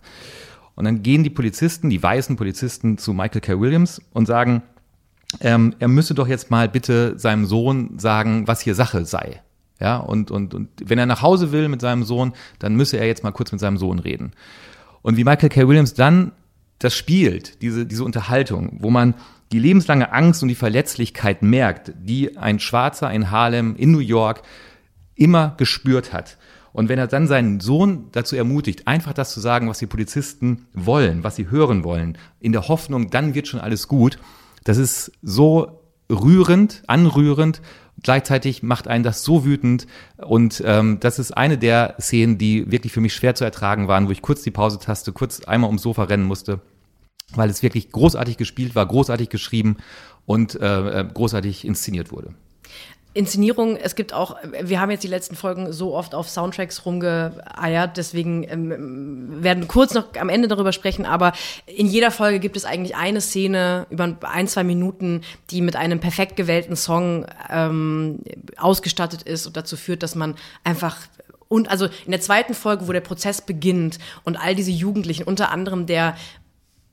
Und 0.74 0.84
dann 0.84 1.02
gehen 1.02 1.22
die 1.22 1.30
Polizisten, 1.30 1.90
die 1.90 2.02
weißen 2.02 2.36
Polizisten 2.36 2.98
zu 2.98 3.12
Michael 3.12 3.40
K. 3.40 3.60
Williams 3.60 4.02
und 4.12 4.26
sagen, 4.26 4.62
ähm, 5.40 5.74
er 5.78 5.88
müsse 5.88 6.14
doch 6.14 6.28
jetzt 6.28 6.50
mal 6.50 6.68
bitte 6.68 7.18
seinem 7.18 7.46
Sohn 7.46 7.98
sagen, 7.98 8.46
was 8.46 8.60
hier 8.60 8.74
Sache 8.74 9.04
sei. 9.04 9.42
Ja, 9.80 9.96
und, 9.96 10.30
und, 10.30 10.54
und 10.54 10.68
wenn 10.84 10.98
er 10.98 11.06
nach 11.06 11.22
Hause 11.22 11.50
will 11.50 11.68
mit 11.68 11.80
seinem 11.80 12.04
Sohn, 12.04 12.34
dann 12.58 12.76
müsse 12.76 12.98
er 12.98 13.06
jetzt 13.06 13.24
mal 13.24 13.32
kurz 13.32 13.50
mit 13.50 13.60
seinem 13.60 13.78
Sohn 13.78 13.98
reden. 13.98 14.32
Und 15.02 15.16
wie 15.16 15.24
Michael 15.24 15.48
K. 15.48 15.66
Williams 15.66 15.94
dann 15.94 16.32
das 16.78 16.94
spielt, 16.96 17.62
diese, 17.62 17.86
diese 17.86 18.04
Unterhaltung, 18.04 18.78
wo 18.80 18.90
man 18.90 19.14
die 19.52 19.58
lebenslange 19.58 20.12
Angst 20.12 20.42
und 20.42 20.48
die 20.48 20.54
Verletzlichkeit 20.54 21.42
merkt, 21.42 21.92
die 21.96 22.36
ein 22.36 22.58
Schwarzer 22.58 23.10
in 23.12 23.30
Harlem, 23.30 23.76
in 23.76 23.92
New 23.92 23.98
York 23.98 24.42
immer 25.14 25.54
gespürt 25.58 26.12
hat. 26.12 26.38
Und 26.72 26.88
wenn 26.88 26.98
er 26.98 27.06
dann 27.06 27.28
seinen 27.28 27.60
Sohn 27.60 28.06
dazu 28.12 28.34
ermutigt, 28.34 28.88
einfach 28.88 29.12
das 29.12 29.32
zu 29.32 29.40
sagen, 29.40 29.68
was 29.68 29.78
die 29.78 29.86
Polizisten 29.86 30.66
wollen, 30.72 31.22
was 31.22 31.36
sie 31.36 31.50
hören 31.50 31.84
wollen, 31.84 32.16
in 32.40 32.52
der 32.52 32.68
Hoffnung, 32.68 33.10
dann 33.10 33.34
wird 33.34 33.46
schon 33.46 33.60
alles 33.60 33.88
gut, 33.88 34.18
das 34.64 34.78
ist 34.78 35.12
so 35.22 35.80
rührend, 36.10 36.82
anrührend. 36.86 37.62
Gleichzeitig 38.02 38.62
macht 38.62 38.88
einen 38.88 39.04
das 39.04 39.22
so 39.22 39.44
wütend. 39.44 39.86
Und 40.16 40.62
ähm, 40.66 40.98
das 41.00 41.18
ist 41.18 41.32
eine 41.36 41.58
der 41.58 41.96
Szenen, 42.00 42.38
die 42.38 42.70
wirklich 42.70 42.92
für 42.92 43.00
mich 43.00 43.14
schwer 43.14 43.34
zu 43.34 43.44
ertragen 43.44 43.88
waren, 43.88 44.08
wo 44.08 44.12
ich 44.12 44.22
kurz 44.22 44.42
die 44.42 44.50
Pause-Taste, 44.50 45.12
kurz 45.12 45.44
einmal 45.44 45.68
ums 45.68 45.82
Sofa 45.82 46.04
rennen 46.04 46.24
musste, 46.24 46.60
weil 47.34 47.50
es 47.50 47.62
wirklich 47.62 47.90
großartig 47.92 48.36
gespielt 48.36 48.74
war, 48.74 48.86
großartig 48.86 49.28
geschrieben 49.28 49.76
und 50.26 50.60
äh, 50.60 51.00
äh 51.00 51.04
großartig 51.12 51.64
inszeniert 51.64 52.12
wurde. 52.12 52.34
Inszenierung, 53.14 53.76
es 53.76 53.94
gibt 53.94 54.14
auch, 54.14 54.36
wir 54.62 54.80
haben 54.80 54.90
jetzt 54.90 55.04
die 55.04 55.08
letzten 55.08 55.36
Folgen 55.36 55.70
so 55.72 55.94
oft 55.94 56.14
auf 56.14 56.30
Soundtracks 56.30 56.86
rumgeeiert, 56.86 57.98
deswegen 57.98 58.44
ähm, 58.48 59.42
werden 59.42 59.68
kurz 59.68 59.92
noch 59.92 60.14
am 60.18 60.30
Ende 60.30 60.48
darüber 60.48 60.72
sprechen, 60.72 61.04
aber 61.04 61.32
in 61.66 61.86
jeder 61.86 62.10
Folge 62.10 62.40
gibt 62.40 62.56
es 62.56 62.64
eigentlich 62.64 62.96
eine 62.96 63.20
Szene 63.20 63.86
über 63.90 64.16
ein, 64.22 64.48
zwei 64.48 64.64
Minuten, 64.64 65.22
die 65.50 65.60
mit 65.60 65.76
einem 65.76 66.00
perfekt 66.00 66.36
gewählten 66.36 66.74
Song 66.74 67.26
ähm, 67.50 68.20
ausgestattet 68.56 69.22
ist 69.22 69.46
und 69.46 69.58
dazu 69.58 69.76
führt, 69.76 70.02
dass 70.02 70.14
man 70.14 70.34
einfach 70.64 70.96
und 71.48 71.70
also 71.70 71.84
in 72.06 72.12
der 72.12 72.20
zweiten 72.22 72.54
Folge, 72.54 72.88
wo 72.88 72.92
der 72.92 73.02
Prozess 73.02 73.42
beginnt 73.42 73.98
und 74.24 74.38
all 74.38 74.54
diese 74.54 74.70
Jugendlichen, 74.70 75.24
unter 75.24 75.50
anderem 75.50 75.84
der 75.84 76.16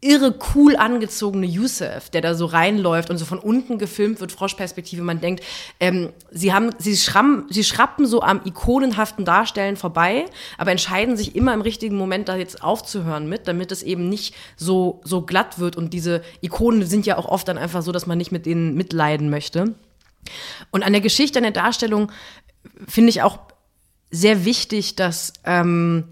irre 0.01 0.33
cool 0.55 0.77
angezogene 0.77 1.45
Yusuf, 1.45 2.09
der 2.09 2.21
da 2.21 2.33
so 2.33 2.45
reinläuft 2.45 3.09
und 3.09 3.17
so 3.17 3.25
von 3.25 3.37
unten 3.37 3.77
gefilmt 3.77 4.21
wird, 4.21 4.31
Froschperspektive. 4.31 5.01
Man 5.03 5.19
denkt, 5.19 5.43
ähm, 5.79 6.13
sie 6.31 6.53
haben, 6.53 6.69
sie 6.77 6.95
schrammen, 6.95 7.45
sie 7.49 7.65
schrappen 7.65 8.05
so 8.05 8.21
am 8.21 8.41
ikonenhaften 8.45 9.25
Darstellen 9.25 9.75
vorbei, 9.75 10.25
aber 10.57 10.71
entscheiden 10.71 11.17
sich 11.17 11.35
immer 11.35 11.53
im 11.53 11.61
richtigen 11.61 11.97
Moment 11.97 12.29
da 12.29 12.37
jetzt 12.37 12.63
aufzuhören 12.63 13.27
mit, 13.27 13.47
damit 13.47 13.73
es 13.73 13.83
eben 13.83 14.07
nicht 14.07 14.33
so, 14.55 15.01
so 15.03 15.21
glatt 15.21 15.59
wird. 15.59 15.75
Und 15.75 15.93
diese 15.93 16.21
Ikonen 16.41 16.85
sind 16.85 17.05
ja 17.05 17.17
auch 17.17 17.25
oft 17.25 17.47
dann 17.47 17.57
einfach 17.57 17.81
so, 17.81 17.91
dass 17.91 18.07
man 18.07 18.17
nicht 18.17 18.31
mit 18.31 18.45
denen 18.45 18.75
mitleiden 18.75 19.29
möchte. 19.29 19.75
Und 20.71 20.83
an 20.83 20.93
der 20.93 21.01
Geschichte, 21.01 21.39
an 21.39 21.43
der 21.43 21.51
Darstellung 21.51 22.09
finde 22.87 23.09
ich 23.09 23.21
auch 23.21 23.39
sehr 24.11 24.45
wichtig, 24.45 24.95
dass, 24.95 25.33
ähm, 25.43 26.05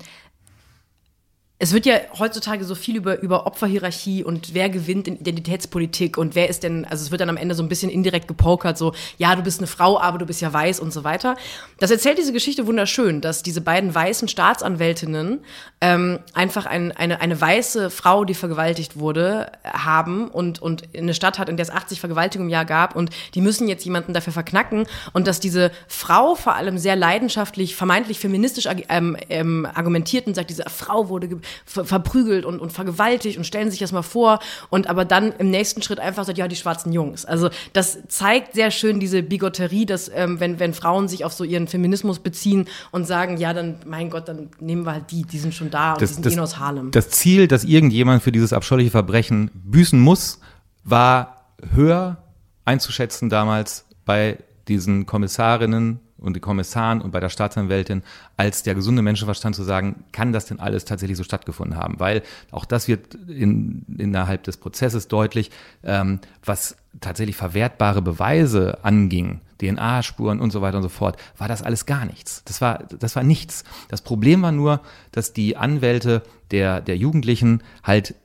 es 1.60 1.74
wird 1.74 1.88
ja 1.88 1.96
heutzutage 2.20 2.64
so 2.66 2.76
viel 2.76 2.98
über, 2.98 3.20
über 3.20 3.48
Opferhierarchie 3.48 4.24
und 4.24 4.54
wer 4.54 4.70
gewinnt 4.70 5.08
in 5.08 5.18
Identitätspolitik 5.18 6.18
und 6.18 6.36
wer 6.36 6.50
ist 6.50 6.62
denn, 6.62 6.86
also 6.86 7.04
es 7.04 7.10
wird 7.10 7.22
dann 7.22 7.30
am 7.30 7.38
Ende 7.38 7.56
so 7.56 7.64
ein 7.64 7.70
bisschen 7.70 7.90
indirekt 7.90 8.28
gepokert, 8.28 8.78
so, 8.78 8.94
ja, 9.18 9.36
du 9.36 9.42
bist 9.42 9.60
eine 9.60 9.66
Frau, 9.66 10.00
aber 10.00 10.20
du 10.20 10.28
bist 10.28 10.40
ja 10.40 10.54
weiß 10.54 10.80
und 10.80 10.94
so 10.94 11.04
weiter. 11.04 11.36
Das 11.80 11.90
erzählt 11.90 12.20
diese 12.20 12.32
Geschichte 12.32 12.68
wunderschön, 12.68 13.22
dass 13.22 13.42
diese 13.42 13.62
beiden 13.62 13.94
weißen 13.96 14.28
Staatsanwältinnen 14.28 15.40
ähm, 15.82 16.20
einfach 16.34 16.68
ein, 16.68 16.92
eine, 16.92 17.22
eine 17.22 17.40
weiße 17.42 17.90
Frau, 17.90 18.24
die 18.24 18.36
vergewaltigt 18.36 19.00
wurde, 19.00 19.52
haben 19.64 20.28
und, 20.28 20.62
und 20.62 20.84
eine 20.96 21.16
Stadt 21.16 21.40
hat, 21.40 21.50
in 21.50 21.58
der 21.58 21.64
es 21.64 21.72
80 21.72 22.00
Vergewaltigungen 22.00 22.50
im 22.50 22.54
Jahr 22.54 22.66
gab 22.66 22.96
und 22.96 23.10
die 23.34 23.42
müssen 23.42 23.68
jetzt 23.68 23.84
jemanden 23.84 24.14
dafür 24.14 24.32
verknacken 24.32 24.86
und 25.14 25.26
dass 25.26 25.40
diese 25.40 25.72
Frau 25.88 26.36
vor 26.36 26.54
allem 26.54 26.78
sehr 26.78 26.96
leidenschaftlich, 26.96 27.76
vermeintlich 27.76 28.20
feministisch 28.20 28.68
ähm, 28.90 29.18
ähm, 29.30 29.68
argumentiert 29.74 30.28
und 30.28 30.36
sagt, 30.36 30.52
diese 30.52 30.64
Frau 30.70 31.10
wurde 31.10 31.28
ver 31.66 31.86
verprügelt 31.86 32.46
und, 32.46 32.60
und 32.60 32.72
vergewaltigt 32.72 33.38
und 33.38 33.44
stellen 33.46 33.72
sich 33.72 33.80
das 33.80 33.92
mal 33.92 34.02
vor 34.02 34.40
und 34.70 34.88
aber 34.88 35.06
dann 35.06 35.32
im 35.38 35.50
nächsten 35.50 35.82
Schritt 35.82 36.00
einfach 36.00 36.26
sagt, 36.26 36.38
ja, 36.38 36.48
die 36.48 36.56
schwarzen 36.56 36.92
Jungs. 36.92 37.26
Also 37.26 37.50
das 37.74 38.00
zeigt 38.08 38.54
sehr 38.54 38.72
schön 38.72 39.00
diese 39.00 39.24
Bigotterie, 39.24 39.86
dass 39.86 40.10
ähm, 40.14 40.40
wenn, 40.40 40.60
wenn 40.60 40.74
Frauen 40.74 41.08
sich 41.08 41.26
auf 41.26 41.34
so 41.34 41.44
ihren 41.44 41.68
Feminismus 41.68 42.20
beziehen 42.20 42.66
und 42.92 43.06
sagen, 43.06 43.38
ja, 43.38 43.54
dann, 43.54 43.76
mein 43.86 44.10
Gott, 44.10 44.28
dann 44.28 44.50
nehmen 44.60 44.86
wir 44.86 44.94
halt 44.94 45.12
die, 45.12 45.24
die 45.24 45.40
sind 45.40 45.54
schon 45.54 45.70
da 45.70 45.94
und 45.94 46.02
das, 46.02 46.10
die 46.10 46.14
sind 46.16 46.26
das, 46.26 46.36
eh 46.36 46.40
aus 46.40 46.60
Harlem. 46.60 46.92
Das 46.92 47.10
Ziel, 47.10 47.48
dass 47.48 47.64
irgendjemand 47.64 48.24
für 48.24 48.32
dieses 48.32 48.54
abscheuliche 48.54 48.92
Verbrechen 48.92 49.52
büßen 49.54 50.00
muss, 50.00 50.40
war 50.84 51.52
höher 51.74 52.18
einzuschätzen 52.66 53.30
damals 53.30 53.86
bei 54.06 54.38
diesen 54.68 55.06
Kommissarinnen 55.06 56.00
und 56.20 56.34
den 56.34 56.42
Kommissaren 56.42 57.02
und 57.02 57.12
bei 57.12 57.20
der 57.20 57.30
Staatsanwältin 57.30 58.04
als 58.38 58.64
der 58.64 58.76
gesunde 58.76 59.02
Menschenverstand 59.02 59.56
zu 59.56 59.64
sagen, 59.64 60.04
kann 60.12 60.34
das 60.34 60.46
denn 60.46 60.60
alles 60.60 60.86
tatsächlich 60.86 61.18
so 61.18 61.24
stattgefunden 61.24 61.78
haben? 61.78 62.00
Weil 62.00 62.24
auch 62.52 62.66
das 62.66 62.88
wird 62.88 63.16
in, 63.28 63.86
innerhalb 63.98 64.44
des 64.44 64.58
Prozesses 64.58 65.08
deutlich, 65.08 65.52
ähm, 65.84 66.20
was 66.44 66.78
tatsächlich 67.00 67.36
verwertbare 67.36 68.02
Beweise 68.02 68.84
anging, 68.84 69.42
DNA-Spuren 69.62 70.40
und 70.40 70.52
so 70.52 70.62
weiter 70.62 70.78
und 70.78 70.84
so 70.84 70.90
fort, 70.90 71.18
war 71.38 71.48
das 71.48 71.64
alles 71.64 71.86
gar 71.86 72.06
nichts. 72.06 72.44
Das 72.46 72.62
war, 72.62 72.84
das 73.00 73.16
war 73.16 73.24
nichts. 73.24 73.64
Das 73.90 74.02
Problem 74.02 74.42
war 74.42 74.52
nur, 74.52 74.82
dass 75.12 75.34
die 75.34 75.58
Anwälte 75.58 76.24
der, 76.52 76.82
der 76.82 76.98
Jugendlichen 76.98 77.64
halt 77.84 78.16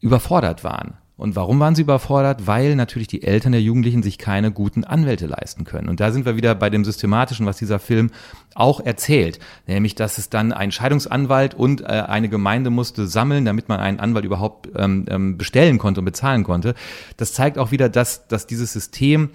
überfordert 0.00 0.64
waren 0.64 0.98
Und 1.16 1.34
warum 1.34 1.58
waren 1.60 1.74
sie 1.74 1.82
überfordert? 1.82 2.46
Weil 2.46 2.76
natürlich 2.76 3.08
die 3.08 3.22
Eltern 3.22 3.52
der 3.52 3.62
Jugendlichen 3.62 4.02
sich 4.02 4.18
keine 4.18 4.52
guten 4.52 4.84
Anwälte 4.84 5.26
leisten 5.26 5.64
können. 5.64 5.88
Und 5.88 5.98
da 5.98 6.12
sind 6.12 6.26
wir 6.26 6.36
wieder 6.36 6.54
bei 6.54 6.68
dem 6.68 6.84
Systematischen, 6.84 7.46
was 7.46 7.56
dieser 7.56 7.78
Film 7.78 8.10
auch 8.54 8.80
erzählt. 8.80 9.38
Nämlich, 9.66 9.94
dass 9.94 10.18
es 10.18 10.28
dann 10.28 10.52
ein 10.52 10.72
Scheidungsanwalt 10.72 11.54
und 11.54 11.80
äh, 11.80 11.84
eine 11.84 12.28
Gemeinde 12.28 12.68
musste 12.68 13.06
sammeln, 13.06 13.46
damit 13.46 13.68
man 13.68 13.80
einen 13.80 13.98
Anwalt 13.98 14.26
überhaupt 14.26 14.68
ähm, 14.76 15.06
ähm, 15.08 15.38
bestellen 15.38 15.78
konnte 15.78 16.00
und 16.00 16.04
bezahlen 16.04 16.44
konnte. 16.44 16.74
Das 17.16 17.32
zeigt 17.32 17.56
auch 17.56 17.70
wieder, 17.70 17.88
dass, 17.88 18.28
dass 18.28 18.46
dieses 18.46 18.74
System 18.74 19.30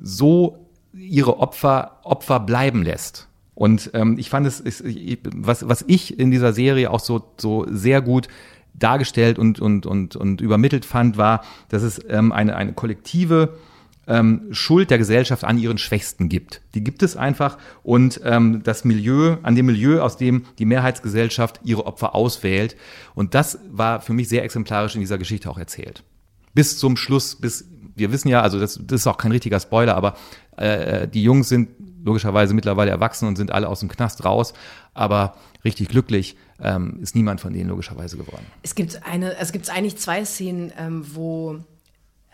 so 0.00 0.66
ihre 0.94 1.38
Opfer 1.38 1.98
Opfer 2.02 2.40
bleiben 2.40 2.82
lässt. 2.82 3.28
Und 3.54 3.90
ähm, 3.94 4.16
ich 4.18 4.28
fand 4.30 4.46
es, 4.46 4.62
was, 5.34 5.66
was 5.68 5.84
ich 5.86 6.18
in 6.18 6.30
dieser 6.30 6.52
Serie 6.52 6.90
auch 6.90 7.00
so, 7.00 7.22
so 7.38 7.66
sehr 7.70 8.02
gut 8.02 8.28
dargestellt 8.78 9.38
und, 9.38 9.60
und, 9.60 9.86
und, 9.86 10.16
und 10.16 10.40
übermittelt 10.40 10.84
fand, 10.84 11.16
war, 11.16 11.42
dass 11.68 11.82
es 11.82 12.00
ähm, 12.08 12.32
eine, 12.32 12.56
eine 12.56 12.72
kollektive 12.72 13.54
ähm, 14.06 14.48
Schuld 14.52 14.90
der 14.90 14.98
Gesellschaft 14.98 15.44
an 15.44 15.58
ihren 15.58 15.78
Schwächsten 15.78 16.28
gibt. 16.28 16.62
Die 16.74 16.84
gibt 16.84 17.02
es 17.02 17.16
einfach 17.16 17.58
und 17.82 18.20
ähm, 18.24 18.62
das 18.62 18.84
Milieu, 18.84 19.36
an 19.42 19.54
dem 19.54 19.66
Milieu, 19.66 20.00
aus 20.00 20.16
dem 20.16 20.44
die 20.58 20.64
Mehrheitsgesellschaft 20.64 21.60
ihre 21.64 21.86
Opfer 21.86 22.14
auswählt. 22.14 22.76
Und 23.14 23.34
das 23.34 23.58
war 23.70 24.00
für 24.00 24.12
mich 24.12 24.28
sehr 24.28 24.44
exemplarisch 24.44 24.94
in 24.94 25.00
dieser 25.00 25.18
Geschichte 25.18 25.50
auch 25.50 25.58
erzählt. 25.58 26.04
Bis 26.54 26.78
zum 26.78 26.96
Schluss, 26.96 27.36
bis 27.36 27.68
wir 27.94 28.12
wissen 28.12 28.28
ja, 28.28 28.42
also 28.42 28.60
das, 28.60 28.78
das 28.82 29.00
ist 29.00 29.06
auch 29.06 29.18
kein 29.18 29.32
richtiger 29.32 29.58
Spoiler, 29.58 29.96
aber 29.96 30.16
äh, 30.56 31.08
die 31.08 31.22
Jungs 31.22 31.48
sind 31.48 31.70
logischerweise 32.04 32.54
mittlerweile 32.54 32.90
erwachsen 32.90 33.26
und 33.26 33.36
sind 33.36 33.50
alle 33.50 33.68
aus 33.68 33.80
dem 33.80 33.88
Knast 33.88 34.24
raus, 34.24 34.52
aber 34.94 35.34
richtig 35.64 35.88
glücklich 35.88 36.36
ähm, 36.62 36.98
ist 37.00 37.14
niemand 37.14 37.40
von 37.40 37.52
denen 37.52 37.68
logischerweise 37.68 38.16
geworden. 38.16 38.46
Es 38.62 38.74
gibt 38.74 39.02
eine, 39.04 39.36
es 39.38 39.52
gibt 39.52 39.68
eigentlich 39.70 39.96
zwei 39.96 40.24
Szenen, 40.24 40.72
ähm, 40.78 41.04
wo 41.14 41.60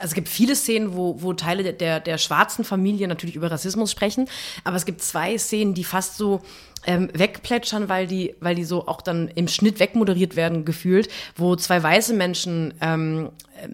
also 0.03 0.13
es 0.13 0.15
gibt 0.15 0.29
viele 0.29 0.57
Szenen, 0.57 0.97
wo, 0.97 1.23
wo 1.23 1.33
Teile 1.33 1.73
der, 1.73 2.01
der, 2.01 2.19
schwarzen 2.19 2.65
Familie 2.65 3.07
natürlich 3.07 3.37
über 3.37 3.53
Rassismus 3.53 3.93
sprechen, 3.93 4.29
aber 4.65 4.75
es 4.75 4.85
gibt 4.85 5.01
zwei 5.01 5.39
Szenen, 5.39 5.75
die 5.75 5.85
fast 5.85 6.17
so 6.17 6.41
ähm, 6.87 7.09
wegplätschern, 7.15 7.89
weil 7.89 8.09
die, 8.09 8.35
weil 8.41 8.57
die 8.57 8.65
so 8.65 8.89
auch 8.89 9.01
dann 9.01 9.29
im 9.29 9.47
Schnitt 9.47 9.79
wegmoderiert 9.79 10.35
werden, 10.35 10.65
gefühlt, 10.65 11.09
wo 11.37 11.55
zwei 11.55 11.81
weiße 11.81 12.15
Menschen 12.15 12.75
ähm, 12.81 13.31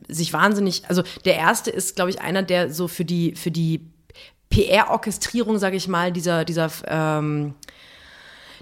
sich 0.07 0.35
wahnsinnig, 0.35 0.83
also 0.89 1.03
der 1.25 1.37
erste 1.37 1.71
ist, 1.71 1.97
glaube 1.97 2.11
ich, 2.11 2.21
einer, 2.21 2.43
der 2.43 2.71
so 2.71 2.89
für 2.89 3.07
die, 3.07 3.35
für 3.35 3.51
die 3.51 3.81
PR-Orchestrierung, 4.51 5.59
sage 5.59 5.77
ich 5.77 5.89
mal, 5.89 6.13
dieser, 6.13 6.45
dieser 6.45 6.71
ähm, 6.87 7.55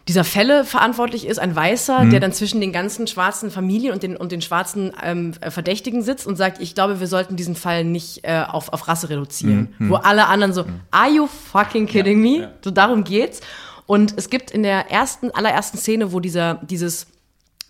dieser 0.09 0.23
Fälle 0.23 0.65
verantwortlich 0.65 1.27
ist, 1.27 1.39
ein 1.39 1.57
Weißer, 1.57 2.05
mhm. 2.05 2.11
der 2.11 2.21
dann 2.21 2.33
zwischen 2.33 2.61
den 2.61 2.73
ganzen 2.73 3.09
schwarzen 3.09 3.51
Familien 3.51 3.93
und 3.93 4.03
den, 4.05 4.17
und 4.17 4.31
den 4.31 4.41
schwarzen 4.41 4.93
ähm, 5.03 5.35
Verdächtigen 5.35 6.03
sitzt 6.03 6.27
und 6.27 6.37
sagt, 6.37 6.61
ich 6.61 6.75
glaube, 6.77 7.01
wir 7.01 7.09
sollten 7.09 7.35
diesen 7.37 7.57
Fall 7.57 7.85
nicht 7.85 8.21
äh, 8.23 8.45
auf, 8.47 8.73
auf 8.73 8.87
Rasse 8.87 9.11
reduzieren. 9.11 9.75
Mhm. 9.79 9.91
Wo 9.91 9.97
alle 9.97 10.29
anderen 10.29 10.53
so, 10.53 10.63
mhm. 10.63 10.81
are 10.93 11.11
you 11.11 11.27
fucking 11.27 11.87
kidding 11.87 12.25
ja, 12.25 12.31
me? 12.31 12.43
Ja. 12.43 12.53
So 12.63 12.71
darum 12.71 13.03
geht's. 13.03 13.41
Und 13.87 14.15
es 14.17 14.31
gibt 14.31 14.53
in 14.53 14.63
der 14.63 14.91
ersten, 14.91 15.31
allerersten 15.33 15.79
Szene, 15.79 16.13
wo 16.13 16.21
dieser, 16.21 16.55
dieses 16.55 17.09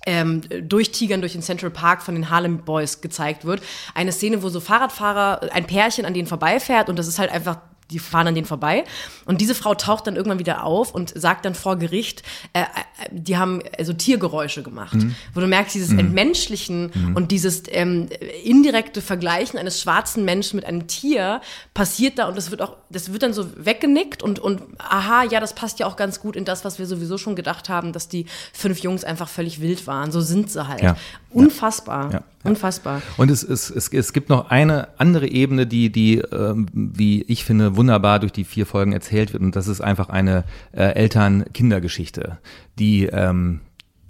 ähm, 0.06 0.42
durchtigern 0.62 1.20
durch 1.20 1.32
den 1.32 1.42
Central 1.42 1.70
Park 1.70 2.02
von 2.02 2.14
den 2.14 2.30
Harlem 2.30 2.58
Boys 2.58 3.00
gezeigt 3.00 3.44
wird. 3.44 3.62
Eine 3.94 4.12
Szene, 4.12 4.42
wo 4.42 4.48
so 4.50 4.60
Fahrradfahrer, 4.60 5.52
ein 5.52 5.66
Pärchen 5.66 6.04
an 6.04 6.14
denen 6.14 6.28
vorbeifährt 6.28 6.88
und 6.88 6.98
das 6.98 7.08
ist 7.08 7.18
halt 7.18 7.32
einfach 7.32 7.58
die 7.90 7.98
fahren 7.98 8.28
an 8.28 8.34
denen 8.34 8.46
vorbei. 8.46 8.84
Und 9.24 9.40
diese 9.40 9.54
Frau 9.54 9.74
taucht 9.74 10.06
dann 10.06 10.16
irgendwann 10.16 10.38
wieder 10.38 10.64
auf 10.64 10.94
und 10.94 11.12
sagt 11.16 11.44
dann 11.44 11.54
vor 11.54 11.76
Gericht, 11.76 12.22
äh, 12.52 12.62
äh 12.62 12.64
die 13.10 13.36
haben 13.36 13.62
also 13.78 13.92
Tiergeräusche 13.92 14.62
gemacht. 14.62 14.94
Mhm. 14.94 15.14
Wo 15.34 15.40
du 15.40 15.46
merkst, 15.46 15.74
dieses 15.74 15.90
mhm. 15.90 16.00
Entmenschlichen 16.00 16.90
mhm. 16.92 17.16
und 17.16 17.30
dieses 17.30 17.64
ähm, 17.68 18.08
indirekte 18.44 19.00
Vergleichen 19.00 19.58
eines 19.58 19.80
schwarzen 19.80 20.24
Menschen 20.24 20.56
mit 20.56 20.64
einem 20.64 20.86
Tier 20.86 21.40
passiert 21.74 22.18
da 22.18 22.26
und 22.28 22.36
das 22.36 22.50
wird 22.50 22.62
auch, 22.62 22.76
das 22.90 23.12
wird 23.12 23.22
dann 23.22 23.32
so 23.32 23.46
weggenickt 23.56 24.22
und, 24.22 24.38
und 24.38 24.62
aha, 24.78 25.24
ja, 25.24 25.40
das 25.40 25.54
passt 25.54 25.78
ja 25.78 25.86
auch 25.86 25.96
ganz 25.96 26.20
gut 26.20 26.36
in 26.36 26.44
das, 26.44 26.64
was 26.64 26.78
wir 26.78 26.86
sowieso 26.86 27.18
schon 27.18 27.36
gedacht 27.36 27.68
haben, 27.68 27.92
dass 27.92 28.08
die 28.08 28.26
fünf 28.52 28.80
Jungs 28.80 29.04
einfach 29.04 29.28
völlig 29.28 29.60
wild 29.60 29.86
waren. 29.86 30.10
So 30.10 30.20
sind 30.20 30.50
sie 30.50 30.66
halt. 30.66 30.82
Ja. 30.82 30.96
Unfassbar. 31.30 32.12
Ja. 32.12 32.22
Unfassbar. 32.46 33.02
Und 33.16 33.30
es, 33.30 33.42
es, 33.42 33.70
es, 33.70 33.88
es 33.92 34.12
gibt 34.12 34.28
noch 34.28 34.50
eine 34.50 34.88
andere 34.98 35.28
Ebene, 35.28 35.66
die, 35.66 35.90
die 35.90 36.18
ähm, 36.18 36.66
wie 36.72 37.22
ich 37.22 37.44
finde, 37.44 37.76
wunderbar 37.76 38.20
durch 38.20 38.32
die 38.32 38.44
vier 38.44 38.66
Folgen 38.66 38.92
erzählt 38.92 39.32
wird. 39.32 39.42
Und 39.42 39.56
das 39.56 39.68
ist 39.68 39.80
einfach 39.80 40.08
eine 40.08 40.44
äh, 40.72 40.84
Eltern-Kinder-Geschichte, 40.94 42.38
die, 42.78 43.06
ähm, 43.06 43.60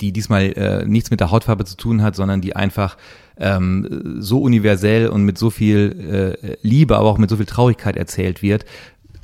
die 0.00 0.12
diesmal 0.12 0.42
äh, 0.52 0.84
nichts 0.84 1.10
mit 1.10 1.20
der 1.20 1.30
Hautfarbe 1.30 1.64
zu 1.64 1.76
tun 1.76 2.02
hat, 2.02 2.16
sondern 2.16 2.40
die 2.40 2.54
einfach 2.54 2.96
ähm, 3.38 4.16
so 4.18 4.40
universell 4.40 5.08
und 5.08 5.24
mit 5.24 5.38
so 5.38 5.50
viel 5.50 6.38
äh, 6.42 6.56
Liebe, 6.62 6.96
aber 6.96 7.08
auch 7.08 7.18
mit 7.18 7.30
so 7.30 7.36
viel 7.36 7.46
Traurigkeit 7.46 7.96
erzählt 7.96 8.42
wird, 8.42 8.64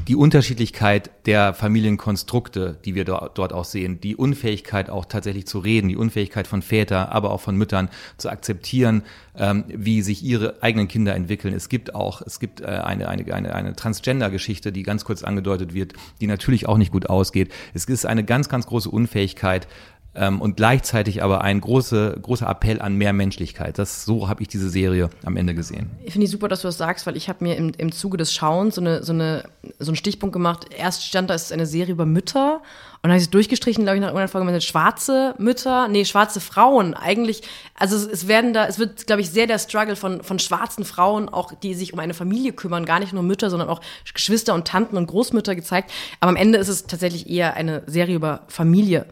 die 0.09 0.16
Unterschiedlichkeit 0.16 1.11
der 1.26 1.55
Familienkonstrukte, 1.55 2.78
die 2.84 2.94
wir 2.94 3.05
dort 3.05 3.53
auch 3.53 3.64
sehen, 3.64 4.00
die 4.00 4.16
Unfähigkeit 4.16 4.90
auch 4.90 5.05
tatsächlich 5.05 5.46
zu 5.46 5.61
reden, 5.61 5.88
die 5.88 5.96
Unfähigkeit 5.96 6.46
von 6.46 6.62
Vätern, 6.62 7.09
aber 7.09 7.30
auch 7.30 7.40
von 7.40 7.57
Müttern 7.57 7.88
zu 8.16 8.28
akzeptieren, 8.28 9.03
ähm, 9.36 9.64
wie 9.68 10.03
sich 10.03 10.24
ihre 10.24 10.62
eigenen 10.62 10.88
Kinder 10.88 11.14
entwickeln. 11.14 11.55
Es 11.55 11.68
gibt 11.68 11.94
auch, 11.94 12.20
es 12.22 12.40
gibt 12.40 12.61
äh, 12.61 12.64
eine, 12.66 13.09
eine, 13.09 13.32
eine, 13.32 13.55
eine 13.55 13.76
Transgender-Geschichte, 13.76 14.72
die 14.72 14.82
ganz 14.82 15.05
kurz 15.05 15.22
angedeutet 15.22 15.72
wird, 15.72 15.92
die 16.20 16.26
natürlich 16.26 16.68
auch 16.68 16.78
nicht 16.78 16.92
gut 16.92 17.09
ausgeht. 17.09 17.53
Es 17.72 17.84
ist 17.84 18.05
eine 18.05 18.24
ganz, 18.24 18.48
ganz 18.48 18.66
große 18.66 18.90
Unfähigkeit, 18.90 19.68
und 20.14 20.56
gleichzeitig 20.56 21.22
aber 21.22 21.40
ein 21.40 21.60
große, 21.60 22.18
großer 22.20 22.46
Appell 22.46 22.82
an 22.82 22.96
mehr 22.96 23.12
Menschlichkeit. 23.12 23.78
Das, 23.78 24.04
so 24.04 24.28
habe 24.28 24.42
ich 24.42 24.48
diese 24.48 24.68
Serie 24.68 25.08
am 25.24 25.36
Ende 25.36 25.54
gesehen. 25.54 25.90
Ich 26.04 26.12
finde 26.12 26.26
es 26.26 26.30
super, 26.30 26.48
dass 26.48 26.62
du 26.62 26.68
das 26.68 26.76
sagst, 26.76 27.06
weil 27.06 27.16
ich 27.16 27.28
habe 27.28 27.42
mir 27.44 27.56
im, 27.56 27.72
im 27.78 27.92
Zuge 27.92 28.18
des 28.18 28.34
Schauens 28.34 28.74
so, 28.74 28.80
eine, 28.80 29.02
so, 29.02 29.12
eine, 29.12 29.44
so 29.78 29.90
einen 29.90 29.96
Stichpunkt 29.96 30.32
gemacht. 30.34 30.66
Erst 30.76 31.06
stand 31.06 31.30
da, 31.30 31.34
es 31.34 31.44
ist 31.44 31.52
eine 31.52 31.66
Serie 31.66 31.92
über 31.92 32.04
Mütter 32.04 32.60
und 33.02 33.08
dann 33.08 33.14
habe 33.14 33.18
ich 33.18 33.24
es 33.24 33.30
durchgestrichen, 33.30 33.82
glaube 33.82 33.96
ich, 33.96 34.00
nach 34.00 34.08
irgendeiner 34.10 34.28
Folge 34.28 34.48
mit 34.48 34.62
schwarze 34.62 35.34
Mütter, 35.38 35.88
nee, 35.88 36.04
schwarze 36.04 36.40
Frauen. 36.40 36.94
Eigentlich, 36.94 37.42
also 37.74 37.96
es, 37.96 38.06
es 38.06 38.28
werden 38.28 38.52
da, 38.52 38.66
es 38.66 38.78
wird, 38.78 39.08
glaube 39.08 39.22
ich, 39.22 39.30
sehr 39.30 39.48
der 39.48 39.58
Struggle 39.58 39.96
von, 39.96 40.22
von 40.22 40.38
schwarzen 40.38 40.84
Frauen, 40.84 41.28
auch 41.28 41.52
die 41.52 41.74
sich 41.74 41.92
um 41.92 41.98
eine 41.98 42.14
Familie 42.14 42.52
kümmern, 42.52 42.84
gar 42.84 43.00
nicht 43.00 43.12
nur 43.12 43.24
Mütter, 43.24 43.50
sondern 43.50 43.68
auch 43.68 43.80
Geschwister 44.14 44.54
und 44.54 44.68
Tanten 44.68 44.96
und 44.96 45.08
Großmütter 45.08 45.56
gezeigt. 45.56 45.90
Aber 46.20 46.28
am 46.28 46.36
Ende 46.36 46.58
ist 46.58 46.68
es 46.68 46.86
tatsächlich 46.86 47.28
eher 47.28 47.54
eine 47.54 47.82
Serie 47.86 48.14
über 48.14 48.42
Familie. 48.46 49.06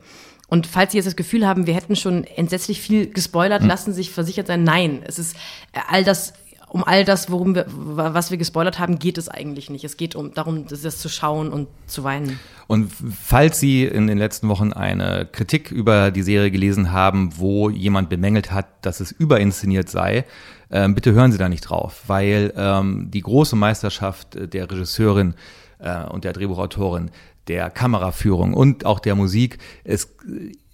Und 0.50 0.66
falls 0.66 0.92
Sie 0.92 0.98
jetzt 0.98 1.06
das 1.06 1.16
Gefühl 1.16 1.46
haben, 1.46 1.66
wir 1.66 1.74
hätten 1.74 1.96
schon 1.96 2.24
entsetzlich 2.24 2.80
viel 2.80 3.08
gespoilert, 3.08 3.62
mhm. 3.62 3.68
lassen 3.68 3.92
Sie 3.92 4.02
sich 4.02 4.10
versichert 4.10 4.48
sein, 4.48 4.64
nein, 4.64 5.02
es 5.06 5.18
ist 5.18 5.36
äh, 5.72 5.80
all 5.88 6.04
das 6.04 6.34
um 6.70 6.84
all 6.84 7.04
das, 7.04 7.30
worum 7.30 7.56
wir, 7.56 7.66
was 7.68 8.30
wir 8.30 8.38
gespoilert 8.38 8.78
haben, 8.78 9.00
geht 9.00 9.18
es 9.18 9.28
eigentlich 9.28 9.70
nicht. 9.70 9.84
Es 9.84 9.96
geht 9.96 10.14
um 10.14 10.34
darum, 10.34 10.66
das 10.68 10.98
zu 10.98 11.08
schauen 11.08 11.52
und 11.52 11.66
zu 11.86 12.04
weinen. 12.04 12.38
Und 12.68 12.92
falls 12.92 13.58
Sie 13.58 13.84
in 13.84 14.06
den 14.06 14.18
letzten 14.18 14.48
Wochen 14.48 14.72
eine 14.72 15.26
Kritik 15.26 15.72
über 15.72 16.12
die 16.12 16.22
Serie 16.22 16.52
gelesen 16.52 16.92
haben, 16.92 17.32
wo 17.36 17.70
jemand 17.70 18.08
bemängelt 18.08 18.52
hat, 18.52 18.66
dass 18.82 19.00
es 19.00 19.10
überinszeniert 19.10 19.88
sei, 19.88 20.24
äh, 20.68 20.88
bitte 20.88 21.12
hören 21.12 21.32
Sie 21.32 21.38
da 21.38 21.48
nicht 21.48 21.62
drauf, 21.62 22.04
weil 22.06 22.52
ähm, 22.56 23.10
die 23.10 23.20
große 23.20 23.56
Meisterschaft 23.56 24.38
der 24.54 24.70
Regisseurin 24.70 25.34
äh, 25.80 26.04
und 26.04 26.22
der 26.22 26.32
Drehbuchautorin 26.32 27.10
der 27.48 27.70
Kameraführung 27.70 28.54
und 28.54 28.86
auch 28.86 29.00
der 29.00 29.14
Musik. 29.14 29.58
Es 29.84 30.14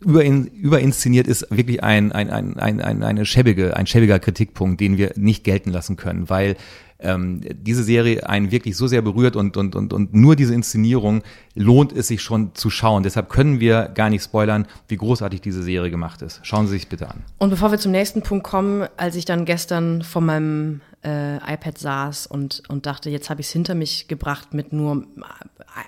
überin, 0.01 0.47
überinszeniert 0.47 1.27
ist 1.27 1.47
wirklich 1.51 1.83
ein, 1.83 2.13
ein, 2.13 2.31
ein, 2.31 2.59
ein, 2.81 3.03
eine 3.03 3.27
schäbige, 3.27 3.77
ein 3.77 3.87
schäbiger 3.87 4.19
Kritikpunkt, 4.19 4.81
den 4.81 4.97
wir 4.97 5.13
nicht 5.17 5.45
gelten 5.45 5.71
lassen 5.71 5.97
können, 5.97 6.29
weil 6.29 6.57
ähm, 6.99 7.43
diese 7.53 7.83
Serie 7.83 8.27
einen 8.29 8.51
wirklich 8.51 8.77
so 8.77 8.87
sehr 8.87 9.03
berührt 9.03 9.37
und, 9.37 9.57
und, 9.57 9.75
und, 9.75 9.93
und 9.93 10.15
nur 10.15 10.35
diese 10.35 10.55
Inszenierung 10.55 11.23
lohnt 11.55 11.93
es 11.93 12.09
sich 12.09 12.23
schon 12.23 12.55
zu 12.55 12.71
schauen. 12.71 13.03
Deshalb 13.03 13.29
können 13.29 13.61
wir 13.61 13.91
gar 13.95 14.09
nicht 14.09 14.25
spoilern, 14.25 14.67
wie 14.89 14.97
großartig 14.97 15.41
diese 15.41 15.63
Serie 15.63 15.91
gemacht 15.91 16.23
ist. 16.23 16.41
Schauen 16.43 16.67
Sie 16.67 16.73
sich 16.73 16.89
bitte 16.89 17.09
an. 17.09 17.23
Und 17.39 17.51
bevor 17.51 17.71
wir 17.71 17.79
zum 17.79 17.93
nächsten 17.93 18.23
Punkt 18.23 18.45
kommen, 18.45 18.89
als 18.97 19.15
ich 19.17 19.27
dann 19.27 19.45
gestern 19.45 20.03
vor 20.03 20.23
meinem 20.23 20.81
äh, 21.05 21.37
iPad 21.37 21.79
saß 21.79 22.27
und, 22.27 22.63
und 22.69 22.87
dachte, 22.87 23.11
jetzt 23.11 23.29
habe 23.29 23.41
ich 23.41 23.49
es 23.49 23.53
hinter 23.53 23.75
mich 23.75 24.09
gebracht 24.09 24.55
mit 24.55 24.73
nur 24.73 25.05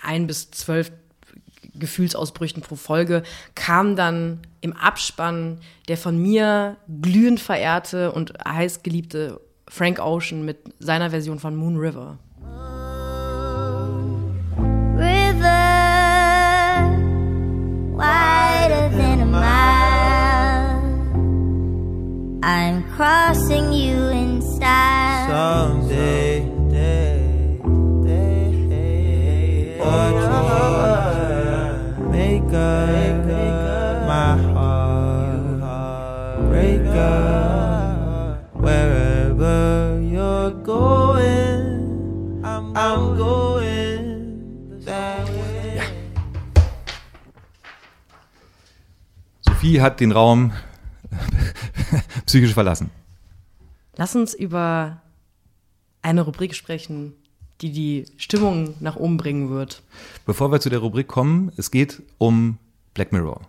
ein 0.03 0.27
bis 0.27 0.51
zwölf 0.51 0.93
Gefühlsausbrüchen 1.75 2.63
pro 2.63 2.77
Folge, 2.77 3.23
kam 3.55 3.97
dann 3.97 4.41
im 4.61 4.73
Abspann 4.73 5.59
der 5.89 5.97
von 5.97 6.21
mir 6.21 6.77
glühend 7.01 7.41
verehrte 7.41 8.13
und 8.13 8.33
heiß 8.47 8.83
geliebte 8.83 9.41
Frank 9.69 10.01
Ocean 10.01 10.45
mit 10.45 10.59
seiner 10.79 11.11
Version 11.11 11.39
von 11.39 11.55
Moon 11.55 11.77
River. 11.77 12.19
River, 14.97 15.49
wider 17.95 18.91
than 18.91 19.21
a 19.21 19.27
mile. 19.27 19.69
I'm 22.43 22.83
crossing 22.97 23.73
you 23.73 24.09
in 24.09 24.43
style. 24.43 25.29
Someday, 25.29 26.38
Sophie 49.69 49.83
hat 49.83 50.01
den 50.01 50.13
Raum 50.13 50.53
psychisch 52.27 52.55
verlassen. 52.55 52.91
Lass 53.97 54.17
uns 54.17 54.33
über 54.33 55.03
eine 56.01 56.23
Rubrik 56.23 56.55
sprechen, 56.55 57.13
die 57.61 57.71
die 57.71 58.07
Stimmung 58.17 58.77
nach 58.81 58.97
oben 58.97 59.19
bringen 59.19 59.51
wird. 59.51 59.83
Bevor 60.25 60.51
wir 60.51 60.61
zu 60.61 60.71
der 60.71 60.79
Rubrik 60.79 61.07
kommen, 61.07 61.53
es 61.59 61.71
geht 61.71 62.03
um 62.17 62.57
Black 62.95 63.13
Mirror. 63.13 63.43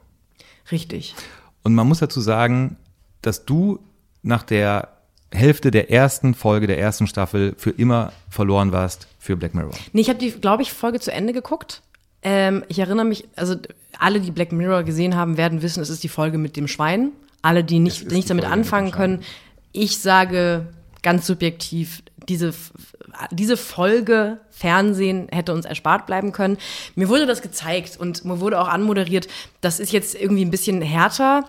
Richtig. 0.73 1.15
Und 1.63 1.73
man 1.73 1.87
muss 1.87 1.99
dazu 1.99 2.19
sagen, 2.19 2.75
dass 3.21 3.45
du 3.45 3.79
nach 4.21 4.43
der 4.43 4.89
Hälfte 5.31 5.71
der 5.71 5.89
ersten 5.89 6.33
Folge 6.33 6.67
der 6.67 6.79
ersten 6.79 7.07
Staffel 7.07 7.55
für 7.57 7.69
immer 7.69 8.11
verloren 8.29 8.73
warst 8.73 9.07
für 9.19 9.37
Black 9.37 9.55
Mirror. 9.55 9.75
Nee, 9.93 10.01
ich 10.01 10.09
habe 10.09 10.19
die, 10.19 10.31
glaube 10.31 10.63
ich, 10.63 10.73
Folge 10.73 10.99
zu 10.99 11.13
Ende 11.13 11.31
geguckt. 11.31 11.81
Ähm, 12.21 12.63
ich 12.67 12.79
erinnere 12.79 13.05
mich, 13.05 13.27
also 13.35 13.55
alle, 13.97 14.19
die 14.19 14.31
Black 14.31 14.51
Mirror 14.51 14.83
gesehen 14.83 15.15
haben, 15.15 15.37
werden 15.37 15.61
wissen, 15.61 15.81
es 15.81 15.89
ist 15.89 16.03
die 16.03 16.09
Folge 16.09 16.37
mit 16.37 16.55
dem 16.57 16.67
Schwein. 16.67 17.11
Alle, 17.41 17.63
die 17.63 17.79
nicht, 17.79 18.11
nichts 18.11 18.27
damit 18.27 18.45
anfangen 18.45 18.91
können. 18.91 19.23
Ich 19.71 19.99
sage 19.99 20.67
ganz 21.01 21.25
subjektiv, 21.25 22.03
diese, 22.27 22.53
diese 23.31 23.57
Folge 23.57 24.39
Fernsehen 24.49 25.27
hätte 25.31 25.53
uns 25.53 25.65
erspart 25.65 26.05
bleiben 26.05 26.31
können. 26.31 26.57
Mir 26.95 27.07
wurde 27.07 27.25
das 27.25 27.41
gezeigt 27.41 27.97
und 27.97 28.25
mir 28.25 28.39
wurde 28.41 28.59
auch 28.59 28.67
anmoderiert, 28.67 29.27
das 29.61 29.79
ist 29.79 29.93
jetzt 29.93 30.15
irgendwie 30.15 30.43
ein 30.43 30.51
bisschen 30.51 30.81
härter 30.81 31.45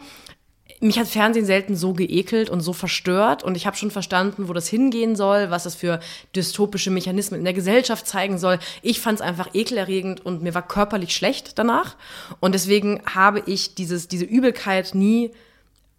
mich 0.81 0.99
hat 0.99 1.07
Fernsehen 1.07 1.45
selten 1.45 1.77
so 1.77 1.93
geekelt 1.93 2.49
und 2.49 2.61
so 2.61 2.73
verstört 2.73 3.43
und 3.43 3.57
ich 3.57 3.67
habe 3.67 3.77
schon 3.77 3.91
verstanden, 3.91 4.49
wo 4.49 4.53
das 4.53 4.69
hingehen 4.69 5.15
soll, 5.15 5.51
was 5.51 5.65
das 5.65 5.75
für 5.75 6.01
dystopische 6.35 6.91
Mechanismen 6.91 7.39
in 7.41 7.45
der 7.45 7.53
Gesellschaft 7.53 8.07
zeigen 8.07 8.39
soll. 8.39 8.59
Ich 8.83 9.01
fand 9.01 9.21
es 9.21 9.27
einfach 9.27 9.55
ekelerregend 9.55 10.25
und 10.25 10.43
mir 10.43 10.55
war 10.55 10.67
körperlich 10.67 11.15
schlecht 11.15 11.59
danach 11.59 11.97
und 12.41 12.55
deswegen 12.55 13.03
habe 13.07 13.43
ich 13.47 13.75
dieses, 13.75 14.09
diese 14.09 14.25
Übelkeit 14.25 14.95
nie 14.95 15.31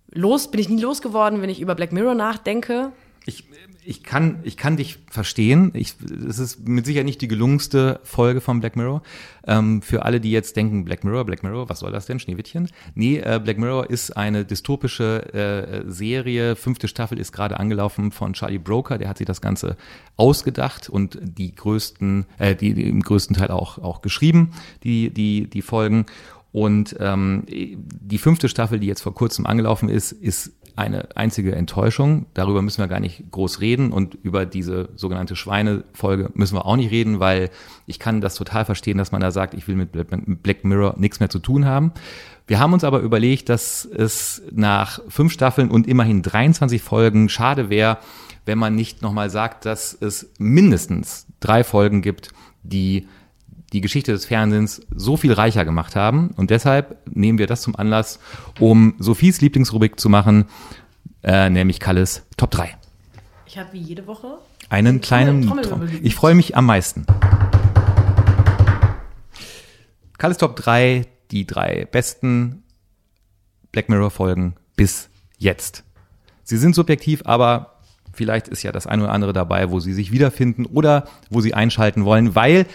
los, 0.09 0.49
bin 0.49 0.59
ich 0.59 0.69
nie 0.69 0.82
losgeworden, 0.82 1.41
wenn 1.41 1.49
ich 1.49 1.61
über 1.61 1.75
Black 1.75 1.91
Mirror 1.91 2.15
nachdenke. 2.15 2.91
Ich, 3.84 4.03
kann, 4.03 4.39
ich 4.43 4.57
kann 4.57 4.77
dich 4.77 4.99
verstehen. 5.09 5.71
Ich, 5.73 5.95
es 6.27 6.38
ist 6.38 6.67
mit 6.67 6.86
Sicherheit 6.86 7.05
nicht 7.05 7.21
die 7.21 7.27
gelungenste 7.27 7.99
Folge 8.03 8.39
von 8.39 8.59
Black 8.59 8.75
Mirror. 8.75 9.01
Ähm, 9.47 9.82
für 9.82 10.05
alle, 10.05 10.19
die 10.19 10.29
jetzt 10.32 10.55
denken, 10.55 10.86
Black 10.86 11.03
Mirror, 11.03 11.25
Black 11.25 11.41
Mirror, 11.41 11.67
was 11.67 11.79
soll 11.79 11.91
das 11.91 12.05
denn, 12.05 12.19
Schneewittchen? 12.19 12.69
Nee, 12.93 13.17
äh, 13.17 13.39
Black 13.43 13.57
Mirror 13.57 13.89
ist 13.89 14.15
eine 14.15 14.45
dystopische 14.45 15.34
äh, 15.34 15.91
Serie. 15.91 16.55
Fünfte 16.55 16.88
Staffel 16.88 17.19
ist 17.19 17.32
gerade 17.32 17.59
angelaufen 17.59 18.11
von 18.11 18.34
Charlie 18.34 18.59
Broker. 18.59 18.99
Der 18.99 19.09
hat 19.09 19.17
sich 19.17 19.25
das 19.27 19.41
Ganze 19.41 19.77
ausgedacht 20.15 20.88
und 20.88 21.17
die 21.21 21.55
größten, 21.55 22.27
äh, 22.38 22.55
die, 22.55 22.75
die 22.75 22.88
im 22.88 23.01
größten 23.01 23.36
Teil 23.36 23.49
auch, 23.49 23.79
auch 23.79 24.01
geschrieben, 24.01 24.51
die, 24.84 25.09
die, 25.09 25.49
die 25.49 25.61
Folgen. 25.63 26.05
Und 26.52 26.95
ähm, 26.99 27.43
die 27.47 28.18
fünfte 28.18 28.49
Staffel, 28.49 28.80
die 28.80 28.88
jetzt 28.88 29.02
vor 29.02 29.14
kurzem 29.14 29.45
angelaufen 29.45 29.88
ist, 29.88 30.12
ist 30.12 30.52
eine 30.76 31.16
einzige 31.16 31.56
Enttäuschung. 31.56 32.26
Darüber 32.34 32.62
müssen 32.62 32.80
wir 32.80 32.88
gar 32.88 32.99
nicht 32.99 33.30
groß 33.32 33.62
reden 33.62 33.91
und 33.91 34.16
über 34.24 34.45
diese 34.45 34.89
sogenannte 34.95 35.36
Schweinefolge 35.36 36.30
müssen 36.34 36.56
wir 36.56 36.66
auch 36.66 36.76
nicht 36.76 36.91
reden, 36.91 37.20
weil 37.20 37.49
ich 37.86 37.99
kann 37.99 38.22
das 38.22 38.36
total 38.36 38.66
verstehen, 38.66 38.97
dass 38.97 39.12
man 39.12 39.22
da 39.22 39.32
sagt, 39.32 39.54
ich 39.54 39.68
will 39.68 39.76
mit 39.76 39.91
Black 39.91 40.64
Mirror 40.64 40.95
nichts 40.97 41.20
mehr 41.20 41.30
zu 41.30 41.39
tun 41.39 41.66
haben. 41.66 41.91
Wir 42.47 42.60
haben 42.60 42.74
uns 42.74 42.84
aber 42.84 42.99
überlegt, 42.99 43.49
dass 43.49 43.86
es 43.86 44.41
nach 44.52 44.99
fünf 45.08 45.32
Staffeln 45.32 45.72
und 45.72 45.88
immerhin 45.88 46.22
23 46.22 46.82
Folgen 46.82 47.30
schade 47.30 47.70
wäre, 47.70 47.97
wenn 48.45 48.58
man 48.58 48.76
nicht 48.76 49.02
nochmal 49.02 49.30
sagt, 49.30 49.66
dass 49.66 49.93
es 49.93 50.32
mindestens 50.39 51.28
drei 51.39 51.64
Folgen 51.64 52.02
gibt, 52.02 52.34
die 52.64 53.08
die 53.74 53.82
Geschichte 53.82 54.11
des 54.11 54.26
Fernsehens 54.26 54.82
so 54.93 55.17
viel 55.17 55.34
reicher 55.34 55.63
gemacht 55.65 55.95
haben. 55.95 56.32
Und 56.36 56.49
deshalb 56.49 56.97
nehmen 57.07 57.38
wir 57.38 57.47
das 57.47 57.61
zum 57.61 57.76
Anlass, 57.76 58.19
um 58.59 58.95
Sophies 58.99 59.41
Lieblingsrubrik 59.41 59.99
zu 59.99 60.09
machen, 60.09 60.45
äh, 61.24 61.49
nämlich 61.49 61.80
Kalles 61.80 62.26
Top 62.38 62.51
3. 62.51 62.76
Ich 63.45 63.57
habe 63.57 63.74
wie 63.74 63.80
jede 63.80 64.07
Woche 64.07 64.39
einen 64.69 65.01
kleinen 65.01 65.45
Trommel, 65.45 65.65
Trommel 65.65 65.89
Ich 66.01 66.15
freue 66.15 66.36
mich 66.36 66.55
am 66.55 66.65
meisten. 66.65 67.05
Kalles 70.17 70.38
Top 70.38 70.55
3, 70.55 71.07
die 71.32 71.47
drei 71.47 71.88
besten 71.89 72.63
Black 73.72 73.89
Mirror 73.89 74.11
Folgen 74.11 74.55
bis 74.76 75.09
jetzt. 75.38 75.84
Sie 76.43 76.57
sind 76.57 76.76
subjektiv, 76.76 77.24
aber 77.26 77.80
vielleicht 78.13 78.47
ist 78.47 78.63
ja 78.63 78.72
das 78.72 78.88
eine 78.88 79.03
oder 79.03 79.13
andere 79.13 79.34
dabei, 79.34 79.72
wo 79.72 79.80
Sie 79.80 79.93
sich 79.93 80.11
wiederfinden 80.11 80.65
oder 80.65 81.07
wo 81.30 81.41
Sie 81.41 81.53
einschalten 81.53 82.03
wollen, 82.05 82.36
weil 82.36 82.65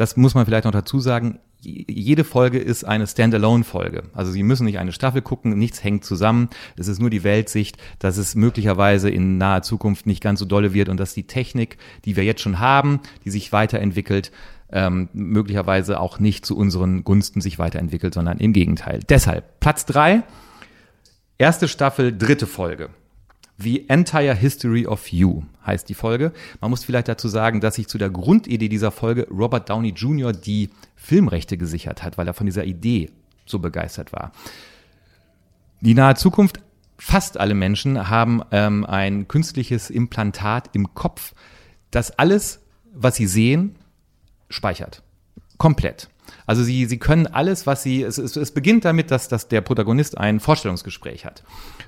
das 0.00 0.16
muss 0.16 0.34
man 0.34 0.46
vielleicht 0.46 0.64
noch 0.64 0.72
dazu 0.72 0.98
sagen. 0.98 1.40
Jede 1.60 2.24
Folge 2.24 2.58
ist 2.58 2.84
eine 2.84 3.06
Standalone-Folge. 3.06 4.04
Also 4.14 4.32
Sie 4.32 4.42
müssen 4.42 4.64
nicht 4.64 4.78
eine 4.78 4.92
Staffel 4.92 5.20
gucken, 5.20 5.58
nichts 5.58 5.84
hängt 5.84 6.06
zusammen. 6.06 6.48
Es 6.78 6.88
ist 6.88 7.00
nur 7.00 7.10
die 7.10 7.22
Weltsicht, 7.22 7.76
dass 7.98 8.16
es 8.16 8.34
möglicherweise 8.34 9.10
in 9.10 9.36
naher 9.36 9.60
Zukunft 9.60 10.06
nicht 10.06 10.22
ganz 10.22 10.40
so 10.40 10.46
dolle 10.46 10.72
wird 10.72 10.88
und 10.88 10.98
dass 10.98 11.12
die 11.12 11.26
Technik, 11.26 11.76
die 12.06 12.16
wir 12.16 12.24
jetzt 12.24 12.40
schon 12.40 12.60
haben, 12.60 13.00
die 13.26 13.30
sich 13.30 13.52
weiterentwickelt, 13.52 14.32
ähm, 14.72 15.10
möglicherweise 15.12 16.00
auch 16.00 16.18
nicht 16.18 16.46
zu 16.46 16.56
unseren 16.56 17.04
Gunsten 17.04 17.42
sich 17.42 17.58
weiterentwickelt, 17.58 18.14
sondern 18.14 18.38
im 18.38 18.54
Gegenteil. 18.54 19.00
Deshalb 19.06 19.60
Platz 19.60 19.84
drei, 19.84 20.22
erste 21.36 21.68
Staffel, 21.68 22.16
dritte 22.16 22.46
Folge. 22.46 22.88
The 23.62 23.88
Entire 23.88 24.34
History 24.34 24.86
of 24.86 25.08
You 25.08 25.42
heißt 25.66 25.88
die 25.88 25.94
Folge. 25.94 26.32
Man 26.60 26.70
muss 26.70 26.84
vielleicht 26.84 27.08
dazu 27.08 27.28
sagen, 27.28 27.60
dass 27.60 27.74
sich 27.74 27.88
zu 27.88 27.98
der 27.98 28.08
Grundidee 28.08 28.68
dieser 28.68 28.90
Folge 28.90 29.26
Robert 29.30 29.68
Downey 29.68 29.90
Jr. 29.90 30.32
die 30.32 30.70
Filmrechte 30.96 31.58
gesichert 31.58 32.02
hat, 32.02 32.16
weil 32.16 32.26
er 32.26 32.34
von 32.34 32.46
dieser 32.46 32.64
Idee 32.64 33.10
so 33.44 33.58
begeistert 33.58 34.12
war. 34.12 34.32
Die 35.80 35.94
nahe 35.94 36.14
Zukunft, 36.14 36.60
fast 36.98 37.38
alle 37.38 37.54
Menschen 37.54 38.08
haben 38.08 38.42
ähm, 38.50 38.86
ein 38.86 39.28
künstliches 39.28 39.90
Implantat 39.90 40.70
im 40.72 40.94
Kopf, 40.94 41.34
das 41.90 42.18
alles, 42.18 42.60
was 42.94 43.16
sie 43.16 43.26
sehen, 43.26 43.76
speichert. 44.48 45.02
Komplett. 45.58 46.08
Also 46.50 46.64
sie, 46.64 46.86
sie 46.86 46.98
können 46.98 47.28
alles, 47.28 47.68
was 47.68 47.84
sie, 47.84 48.02
es, 48.02 48.18
es, 48.18 48.34
es 48.34 48.50
beginnt 48.50 48.84
damit, 48.84 49.12
dass, 49.12 49.28
dass 49.28 49.46
der 49.46 49.60
Protagonist 49.60 50.18
ein 50.18 50.40
Vorstellungsgespräch 50.40 51.24
hat. 51.24 51.44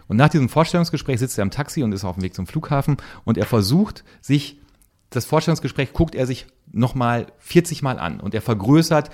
Und 0.06 0.18
nach 0.18 0.28
diesem 0.28 0.48
Vorstellungsgespräch 0.48 1.18
sitzt 1.18 1.36
er 1.36 1.42
im 1.42 1.50
Taxi 1.50 1.82
und 1.82 1.90
ist 1.90 2.04
auf 2.04 2.14
dem 2.14 2.22
Weg 2.22 2.32
zum 2.32 2.46
Flughafen 2.46 2.96
und 3.24 3.38
er 3.38 3.44
versucht 3.44 4.04
sich, 4.20 4.60
das 5.10 5.24
Vorstellungsgespräch 5.24 5.92
guckt 5.92 6.14
er 6.14 6.28
sich 6.28 6.46
nochmal 6.70 7.26
40 7.40 7.82
Mal 7.82 7.98
an 7.98 8.20
und 8.20 8.34
er 8.36 8.40
vergrößert 8.40 9.10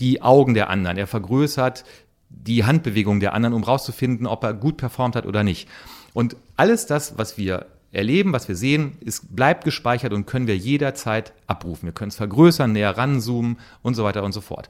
die 0.00 0.22
Augen 0.22 0.54
der 0.54 0.70
anderen, 0.70 0.96
er 0.96 1.06
vergrößert 1.06 1.84
die 2.30 2.64
Handbewegung 2.64 3.20
der 3.20 3.34
anderen, 3.34 3.52
um 3.52 3.64
rauszufinden, 3.64 4.26
ob 4.26 4.42
er 4.42 4.54
gut 4.54 4.78
performt 4.78 5.16
hat 5.16 5.26
oder 5.26 5.44
nicht. 5.44 5.68
Und 6.14 6.34
alles 6.56 6.86
das, 6.86 7.18
was 7.18 7.36
wir 7.36 7.66
erleben, 7.92 8.32
was 8.32 8.48
wir 8.48 8.56
sehen, 8.56 8.96
ist, 9.00 9.34
bleibt 9.34 9.64
gespeichert 9.64 10.12
und 10.12 10.26
können 10.26 10.46
wir 10.46 10.56
jederzeit 10.56 11.32
abrufen. 11.46 11.86
Wir 11.86 11.92
können 11.92 12.08
es 12.08 12.16
vergrößern, 12.16 12.72
näher 12.72 12.96
ranzoomen 12.96 13.58
und 13.82 13.94
so 13.94 14.04
weiter 14.04 14.22
und 14.24 14.32
so 14.32 14.40
fort. 14.40 14.68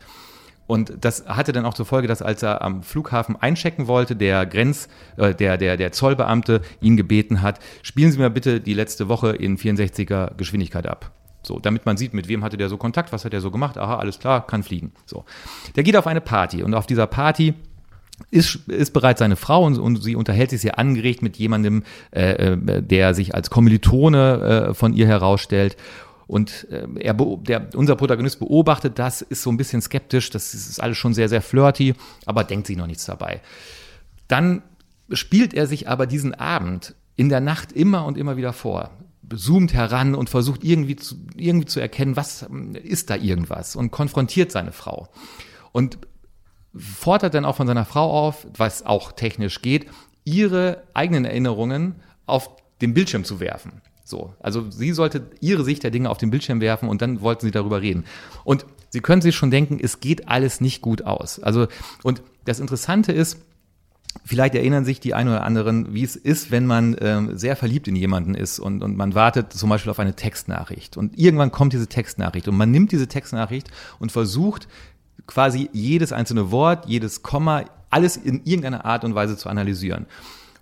Und 0.67 0.93
das 1.01 1.27
hatte 1.27 1.53
dann 1.53 1.67
auch 1.67 1.75
zur 1.75 1.87
Folge, 1.87 2.09
dass 2.09 2.23
als 2.23 2.43
er 2.43 2.63
am 2.63 2.83
Flughafen 2.83 3.37
einchecken 3.37 3.89
wollte, 3.89 4.17
der 4.17 4.47
Grenz, 4.47 4.89
äh, 5.17 5.35
der, 5.35 5.59
der, 5.59 5.77
der 5.77 5.93
Zollbeamte 5.93 6.63
ihn 6.81 6.97
gebeten 6.97 7.43
hat, 7.43 7.59
spielen 7.83 8.13
Sie 8.13 8.19
mir 8.19 8.31
bitte 8.31 8.61
die 8.61 8.75
letzte 8.75 9.09
Woche 9.09 9.31
in 9.31 9.59
64er 9.59 10.35
Geschwindigkeit 10.37 10.87
ab. 10.87 11.11
So, 11.43 11.59
damit 11.59 11.85
man 11.87 11.97
sieht, 11.97 12.15
mit 12.15 12.29
wem 12.29 12.45
hatte 12.45 12.57
der 12.57 12.69
so 12.69 12.77
Kontakt, 12.77 13.13
was 13.13 13.25
hat 13.25 13.35
er 13.35 13.41
so 13.41 13.51
gemacht, 13.51 13.77
aha, 13.77 13.97
alles 13.97 14.21
klar, 14.21 14.47
kann 14.47 14.63
fliegen. 14.63 14.93
So. 15.07 15.25
Der 15.75 15.83
geht 15.83 15.97
auf 15.97 16.07
eine 16.07 16.21
Party 16.21 16.63
und 16.63 16.73
auf 16.75 16.87
dieser 16.87 17.09
Party 17.09 17.55
ist, 18.31 18.69
ist 18.69 18.93
bereits 18.93 19.19
seine 19.19 19.37
Frau 19.37 19.65
und, 19.65 19.79
und 19.79 20.03
sie 20.03 20.17
unterhält 20.17 20.51
sich 20.51 20.61
sehr 20.61 20.79
angeregt 20.79 21.23
mit 21.23 21.37
jemandem, 21.37 21.83
äh, 22.13 22.53
äh 22.53 22.83
der 22.83 23.15
sich 23.15 23.35
als 23.35 23.51
Kommilitone 23.51 24.69
äh, 24.71 24.75
von 24.75 24.93
ihr 24.93 25.07
herausstellt. 25.07 25.77
Und 26.27 26.67
äh, 26.71 26.87
er, 27.01 27.15
der, 27.15 27.69
unser 27.75 27.97
Protagonist 27.97 28.39
beobachtet 28.39 28.99
das, 28.99 29.23
ist 29.23 29.43
so 29.43 29.51
ein 29.51 29.57
bisschen 29.57 29.83
skeptisch, 29.83 30.31
das 30.31 30.55
ist 30.55 30.81
alles 30.81 30.97
schon 30.97 31.15
sehr, 31.15 31.29
sehr 31.29 31.43
flirty, 31.43 31.95
aber 32.25 32.45
denkt 32.45 32.67
sich 32.67 32.77
noch 32.77 32.87
nichts 32.87 33.05
dabei. 33.05 33.41
Dann 34.29 34.63
spielt 35.11 35.53
er 35.53 35.67
sich 35.67 35.89
aber 35.89 36.07
diesen 36.07 36.35
Abend 36.35 36.95
in 37.17 37.29
der 37.29 37.41
Nacht 37.41 37.73
immer 37.73 38.07
und 38.07 38.17
immer 38.17 38.37
wieder 38.37 38.53
vor 38.53 38.91
zoomt 39.37 39.73
heran 39.73 40.15
und 40.15 40.31
versucht 40.31 40.65
irgendwie 40.65 40.97
zu, 40.97 41.17
irgendwie 41.37 41.67
zu 41.67 41.81
erkennen, 41.81 42.17
was 42.17 42.47
ist 42.83 43.11
da 43.11 43.17
irgendwas 43.17 43.77
und 43.77 43.91
konfrontiert 43.91 44.53
seine 44.53 44.73
Frau. 44.73 45.09
Und 45.73 45.99
fordert 46.75 47.35
dann 47.35 47.45
auch 47.45 47.57
von 47.57 47.67
seiner 47.67 47.85
Frau 47.85 48.11
auf, 48.11 48.47
was 48.57 48.85
auch 48.85 49.13
technisch 49.13 49.63
geht, 49.63 49.87
ihre 50.25 50.83
eigenen 50.95 51.25
Erinnerungen 51.25 51.97
auf 52.27 52.51
den 52.81 52.95
Bildschirm 52.95 53.25
zu 53.25 53.41
werfen. 53.41 53.83
So, 54.05 54.35
also 54.41 54.71
sie 54.71 54.93
sollte 54.93 55.31
ihre 55.41 55.65
Sicht 55.65 55.83
der 55.83 55.91
Dinge 55.91 56.11
auf 56.11 56.19
den 56.19 56.31
Bildschirm 56.31 56.61
werfen 56.61 56.89
und 56.89 57.03
dann 57.03 57.21
wollten 57.21 57.47
sie 57.47 57.53
darüber 57.53 57.81
reden. 57.81 58.05
Und 58.45 58.67
Sie 58.93 59.01
können 59.01 59.23
sich 59.23 59.35
schon 59.35 59.51
denken, 59.51 59.81
es 59.83 60.01
geht 60.01 60.29
alles 60.29 60.61
nicht 60.61 60.83
gut 60.83 61.03
aus. 61.03 61.41
Also 61.41 61.67
und 62.03 62.23
das 62.45 62.61
Interessante 62.61 63.11
ist, 63.11 63.39
Vielleicht 64.27 64.55
erinnern 64.55 64.85
sich 64.85 65.01
die 65.01 65.15
einen 65.15 65.31
oder 65.31 65.43
anderen, 65.43 65.95
wie 65.95 66.05
es 66.05 66.17
ist, 66.17 66.51
wenn 66.51 66.67
man 66.67 66.95
ähm, 67.01 67.39
sehr 67.39 67.57
verliebt 67.57 67.89
in 67.89 67.97
jemanden 67.97 68.35
ist 68.35 68.59
und, 68.59 68.83
und 68.83 68.95
man 68.95 69.15
wartet 69.15 69.55
zum 69.55 69.71
Beispiel 69.71 69.91
auf 69.91 69.99
eine 69.99 70.15
Textnachricht. 70.15 70.99
Und 70.99 71.19
irgendwann 71.19 71.51
kommt 71.51 71.73
diese 71.73 71.87
Textnachricht 71.87 72.47
und 72.47 72.59
man 72.59 72.71
nimmt 72.71 72.93
diese 72.93 73.09
Textnachricht 73.09 73.71
und 74.01 74.13
versucht 74.13 74.69
quasi 75.27 75.69
jedes 75.73 76.13
einzelne 76.13 76.51
Wort, 76.51 76.87
jedes 76.87 77.23
Komma, 77.23 77.65
alles 77.91 78.17
in 78.17 78.45
irgendeiner 78.45 78.85
Art 78.85 79.05
und 79.05 79.15
Weise 79.15 79.37
zu 79.37 79.49
analysieren. 79.49 80.07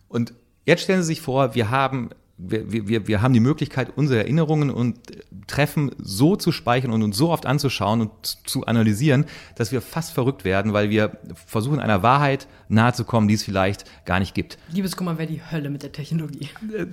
Und 0.09 0.35
jetzt 0.67 0.83
stellen 0.83 1.03
Sie 1.03 1.09
sich 1.09 1.21
vor, 1.21 1.55
wir 1.55 1.71
haben 1.71 2.11
wir, 2.43 2.89
wir, 2.89 3.07
wir 3.07 3.23
haben 3.23 3.35
die 3.35 3.41
Möglichkeit, 3.41 3.93
unsere 3.97 4.21
Erinnerungen 4.21 4.71
und 4.71 4.99
Treffen 5.47 5.91
so 5.99 6.37
zu 6.37 6.53
speichern 6.53 6.93
und 6.93 7.03
uns 7.03 7.17
so 7.17 7.31
oft 7.31 7.47
anzuschauen 7.47 8.01
und 8.01 8.11
zu 8.47 8.67
analysieren, 8.67 9.27
dass 9.57 9.73
wir 9.73 9.83
fast 9.83 10.13
verrückt 10.13 10.45
werden, 10.45 10.73
weil 10.73 10.91
wir 10.91 11.19
versuchen, 11.47 11.81
einer 11.81 12.03
Wahrheit 12.03 12.47
nahezukommen, 12.69 13.29
die 13.29 13.35
es 13.35 13.43
vielleicht 13.43 13.85
gar 14.07 14.21
nicht 14.21 14.35
gibt. 14.35 14.59
Liebeskummer 14.71 15.19
wäre 15.19 15.29
die 15.29 15.41
Hölle 15.51 15.71
mit 15.71 15.83
der 15.83 15.93
Technologie. 15.93 16.49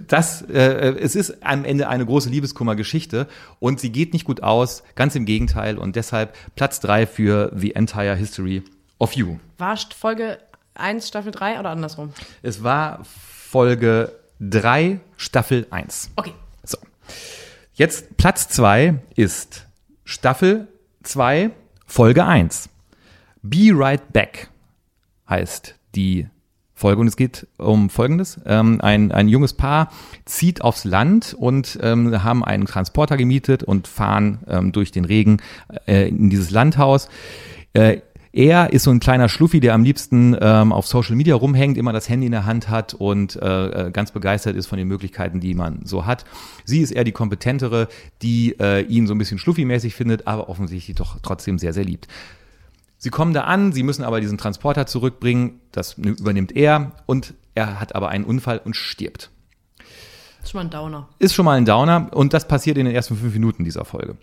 Das, 0.08 0.42
äh, 0.42 0.96
es 1.00 1.16
ist 1.16 1.44
am 1.44 1.66
Ende 1.66 1.88
eine 1.88 2.06
große 2.06 2.30
Liebeskummer-Geschichte 2.30 3.28
und 3.60 3.80
sie 3.80 3.92
geht 3.92 4.14
nicht 4.14 4.26
gut 4.26 4.44
aus, 4.44 4.84
ganz 4.96 5.16
im 5.16 5.26
Gegenteil 5.26 5.78
und 5.78 5.96
deshalb 5.96 6.36
Platz 6.56 6.80
drei 6.80 7.06
für 7.06 7.52
The 7.56 7.76
Entire 7.76 8.16
History 8.16 8.64
of 9.00 9.14
You. 9.14 9.38
War 9.58 9.78
Folge 9.78 10.40
1, 10.76 11.08
Staffel 11.08 11.32
3 11.32 11.60
oder 11.60 11.70
andersrum? 11.70 12.14
Es 12.42 12.64
war 12.64 13.04
Folge 13.04 14.17
3, 14.40 15.00
Staffel 15.18 15.68
1. 15.70 16.12
Okay. 16.16 16.34
So. 16.64 16.78
Jetzt 17.74 18.18
Platz 18.18 18.50
2 18.50 19.00
ist 19.16 19.68
Staffel 20.04 20.68
2, 21.04 21.52
Folge 21.86 22.26
1. 22.26 22.70
Be 23.42 23.72
Right 23.72 24.14
Back 24.14 24.50
heißt 25.30 25.76
die 25.96 26.28
Folge 26.74 27.02
und 27.02 27.08
es 27.08 27.18
geht 27.18 27.48
um 27.58 27.90
Folgendes. 27.90 28.40
Ähm, 28.46 28.80
ein, 28.82 29.12
ein 29.12 29.28
junges 29.28 29.54
Paar 29.54 29.92
zieht 30.26 30.62
aufs 30.62 30.86
Land 30.86 31.34
und 31.34 31.80
ähm, 31.82 32.24
haben 32.24 32.44
einen 32.44 32.68
Transporter 32.68 33.18
gemietet 33.18 33.64
und 33.64 33.88
fahren 33.88 34.40
ähm, 34.48 34.72
durch 34.72 34.92
den 34.92 35.04
Regen 35.04 35.42
äh, 35.88 36.08
in 36.10 36.30
dieses 36.30 36.52
Landhaus. 36.52 37.10
Äh, 37.74 38.02
er 38.32 38.74
ist 38.74 38.84
so 38.84 38.92
ein 38.92 39.00
kleiner 39.00 39.30
Schluffi, 39.30 39.60
der 39.60 39.74
am 39.74 39.84
liebsten 39.84 40.36
ähm, 40.40 40.72
auf 40.72 40.88
Social 40.88 41.16
Media 41.16 41.36
rumhängt, 41.36 41.78
immer 41.78 41.94
das 41.94 42.10
Handy 42.10 42.26
in 42.26 42.32
der 42.32 42.46
Hand 42.46 42.70
hat 42.70 42.94
und 42.94 43.36
äh, 43.36 43.88
äh, 43.88 43.92
ganz 43.92 44.12
begeistert 44.12 44.56
ist 44.56 44.68
von 44.68 44.78
den 44.78 44.88
Möglichkeiten, 44.88 45.40
die 45.40 45.54
man 45.54 45.86
so 45.86 46.06
hat. 46.06 46.26
Sie 46.66 46.82
ist 46.82 46.92
eher 46.92 47.04
die 47.04 47.12
kompetentere, 47.12 47.88
die 48.22 48.56
äh, 48.60 48.82
ihn 48.82 49.08
so 49.08 49.14
ein 49.14 49.18
bisschen 49.18 49.40
Schluffi-mäßig 49.40 49.96
findet, 49.96 50.28
aber 50.28 50.50
offensichtlich 50.50 50.96
doch 50.96 51.18
trotzdem 51.22 51.58
sehr, 51.58 51.74
sehr 51.74 51.86
liebt. 51.86 52.08
Sie 52.98 53.10
kommen 53.10 53.34
da 53.34 53.42
an, 53.42 53.74
sie 53.74 53.84
müssen 53.84 54.04
aber 54.04 54.22
diesen 54.22 54.38
Transporter 54.38 54.88
zurückbringen, 54.88 55.60
das 55.72 55.94
übernimmt 55.94 56.56
er 56.56 56.94
und 57.06 57.36
er 57.54 57.80
hat 57.80 57.96
aber 57.96 58.10
einen 58.10 58.24
Unfall 58.24 58.60
und 58.64 58.76
stirbt. 58.76 59.30
Ist 60.42 60.52
schon 60.52 60.60
mal 60.60 60.66
ein 60.66 60.72
Downer. 60.72 61.10
Ist 61.20 61.34
schon 61.34 61.46
mal 61.46 61.58
ein 61.58 61.66
Downer 61.66 62.10
und 62.14 62.34
das 62.34 62.48
passiert 62.48 62.78
in 62.78 62.86
den 62.86 62.96
ersten 62.96 63.16
fünf 63.16 63.34
Minuten 63.34 63.64
dieser 63.64 63.86
Folge. 63.86 64.18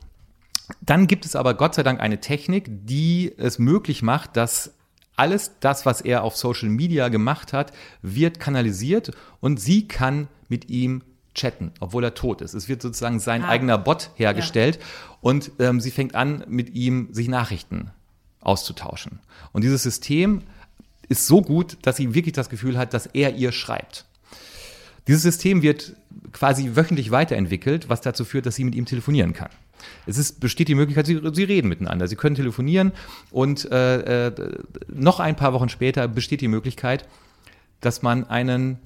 Dann 0.81 1.07
gibt 1.07 1.25
es 1.25 1.37
aber 1.37 1.55
Gott 1.55 1.75
sei 1.75 1.83
Dank 1.83 2.01
eine 2.01 2.21
Technik, 2.21 2.69
die 2.69 3.33
es 3.37 3.59
möglich 3.59 4.03
macht, 4.03 4.37
dass 4.37 4.75
alles 5.17 5.53
das, 5.61 5.87
was 5.87 6.01
er 6.01 6.25
auf 6.25 6.37
Social 6.37 6.69
Media 6.69 7.09
gemacht 7.09 7.53
hat, 7.53 7.73
wird 8.03 8.41
kanalisiert 8.41 9.11
und 9.41 9.61
sie 9.61 9.87
kann 9.87 10.29
mit 10.49 10.71
ihm 10.71 11.03
chatten, 11.35 11.73
obwohl 11.81 12.05
er 12.05 12.15
tot 12.15 12.41
ist. 12.41 12.55
Es 12.55 12.69
wird 12.69 12.83
sozusagen 12.83 13.21
sein 13.21 13.43
ah. 13.43 13.49
eigener 13.49 13.79
Bot 13.79 14.11
hergestellt 14.15 14.77
ja. 14.77 15.17
und 15.21 15.53
ähm, 15.59 15.81
sie 15.81 15.91
fängt 15.91 16.15
an, 16.15 16.45
mit 16.49 16.71
ihm 16.75 17.09
sich 17.13 17.29
Nachrichten 17.29 17.91
auszutauschen. 18.41 19.21
Und 19.53 19.63
dieses 19.63 19.83
System 19.83 20.43
ist 21.09 21.27
so 21.27 21.43
gut, 21.43 21.79
dass 21.83 21.97
sie 21.97 22.15
wirklich 22.15 22.35
das 22.35 22.49
Gefühl 22.49 22.79
hat, 22.79 22.95
dass 22.95 23.07
er 23.07 23.35
ihr 23.35 23.53
schreibt. 23.53 24.07
Dieses 25.07 25.23
System 25.23 25.63
wird 25.63 25.95
quasi 26.33 26.77
wöchentlich 26.77 27.11
weiterentwickelt, 27.11 27.89
was 27.89 28.01
dazu 28.01 28.25
führt, 28.25 28.47
dass 28.47 28.55
sie 28.55 28.65
mit 28.65 28.75
ihm 28.75 28.87
telefonieren 28.87 29.35
kann. 29.35 29.51
Es 30.07 30.19
ist, 30.19 30.41
besteht 30.41 30.69
die 30.69 30.75
Möglichkeit, 30.75 31.07
sie, 31.07 31.21
sie 31.33 31.45
reden 31.45 31.69
miteinander, 31.69 32.09
sie 32.09 32.17
können 32.17 32.37
telefonieren 32.37 32.93
und 33.31 33.71
äh, 33.71 34.27
äh, 34.27 34.59
noch 34.89 35.21
ein 35.21 35.37
paar 35.37 35.53
Wochen 35.53 35.69
später 35.69 36.09
besteht 36.09 36.41
die 36.41 36.49
Möglichkeit, 36.49 37.07
dass 37.81 38.03
man 38.03 38.25
einen 38.25 38.79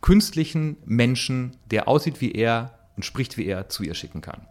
künstlichen 0.00 0.76
Menschen, 0.84 1.56
der 1.70 1.88
aussieht 1.88 2.20
wie 2.20 2.32
er 2.32 2.78
und 2.96 3.04
spricht 3.04 3.36
wie 3.36 3.46
er, 3.46 3.68
zu 3.68 3.82
ihr 3.82 3.94
schicken 3.94 4.20
kann. 4.20 4.46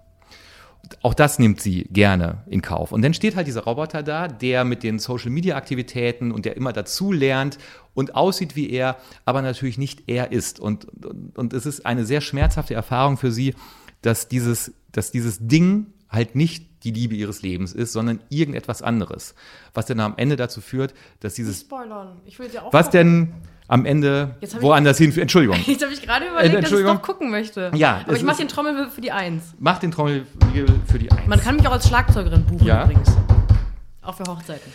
Auch 1.01 1.13
das 1.13 1.37
nimmt 1.37 1.59
sie 1.59 1.83
gerne 1.91 2.43
in 2.47 2.61
Kauf. 2.61 2.91
Und 2.91 3.01
dann 3.01 3.13
steht 3.13 3.35
halt 3.35 3.47
dieser 3.47 3.63
Roboter 3.63 4.03
da, 4.03 4.27
der 4.27 4.63
mit 4.63 4.83
den 4.83 4.99
Social-Media-Aktivitäten 4.99 6.31
und 6.31 6.45
der 6.45 6.55
immer 6.55 6.71
dazu 6.71 7.11
lernt 7.11 7.57
und 7.93 8.15
aussieht 8.15 8.55
wie 8.55 8.69
er, 8.69 8.97
aber 9.25 9.41
natürlich 9.41 9.77
nicht 9.77 10.03
er 10.07 10.31
ist. 10.31 10.59
Und, 10.59 10.85
und, 11.05 11.37
und 11.37 11.53
es 11.53 11.65
ist 11.65 11.85
eine 11.85 12.05
sehr 12.05 12.21
schmerzhafte 12.21 12.73
Erfahrung 12.73 13.17
für 13.17 13.31
sie, 13.31 13.53
dass 14.01 14.29
dieses 14.29 14.73
dass 14.97 15.11
dieses 15.11 15.37
Ding 15.39 15.93
halt 16.09 16.35
nicht 16.35 16.83
die 16.83 16.91
Liebe 16.91 17.13
ihres 17.13 17.43
Lebens 17.43 17.71
ist, 17.73 17.93
sondern 17.93 18.19
irgendetwas 18.29 18.81
anderes. 18.81 19.35
Was 19.73 19.85
denn 19.85 19.99
am 19.99 20.15
Ende 20.17 20.35
dazu 20.35 20.59
führt, 20.59 20.93
dass 21.19 21.35
dieses. 21.35 21.61
Spoilern. 21.61 22.17
Ich 22.25 22.39
will 22.39 22.49
ja 22.51 22.63
auch. 22.63 22.73
Was 22.73 22.89
denn 22.89 23.33
am 23.67 23.85
Ende 23.85 24.35
woanders 24.59 24.97
hinführt? 24.97 25.23
Entschuldigung. 25.23 25.57
Jetzt 25.65 25.83
habe 25.83 25.93
ich 25.93 26.01
gerade 26.01 26.25
überlegt, 26.27 26.63
dass 26.63 26.71
ich 26.71 26.85
doch 26.85 27.01
gucken 27.01 27.29
möchte. 27.29 27.71
Ja. 27.75 28.01
Aber 28.05 28.15
ich 28.15 28.23
mache 28.23 28.37
den 28.37 28.47
Trommelwirbel 28.47 28.89
für 28.89 29.01
die 29.01 29.11
Eins. 29.11 29.53
Mach 29.59 29.77
den 29.77 29.91
Trommelwirbel 29.91 30.79
für 30.87 30.97
die 30.97 31.11
Eins. 31.11 31.27
Man 31.27 31.39
kann 31.39 31.57
mich 31.57 31.67
auch 31.67 31.73
als 31.73 31.87
Schlagzeugerin 31.87 32.43
buchen 32.43 32.65
ja. 32.65 32.85
übrigens. 32.85 33.09
Auch 34.01 34.15
für 34.15 34.23
Hochzeiten. 34.23 34.71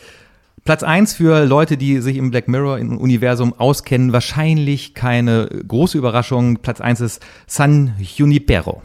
Platz 0.65 0.85
eins 0.85 1.15
für 1.15 1.45
Leute, 1.45 1.77
die 1.77 2.01
sich 2.01 2.17
im 2.17 2.31
Black 2.31 2.47
Mirror 2.47 2.79
im 2.79 2.97
Universum 2.97 3.53
auskennen, 3.53 4.13
wahrscheinlich 4.13 4.95
keine 4.95 5.49
große 5.67 5.99
Überraschung. 5.99 6.59
Platz 6.59 6.81
eins 6.81 7.01
ist 7.01 7.21
San 7.49 7.97
Junipero. 7.99 8.81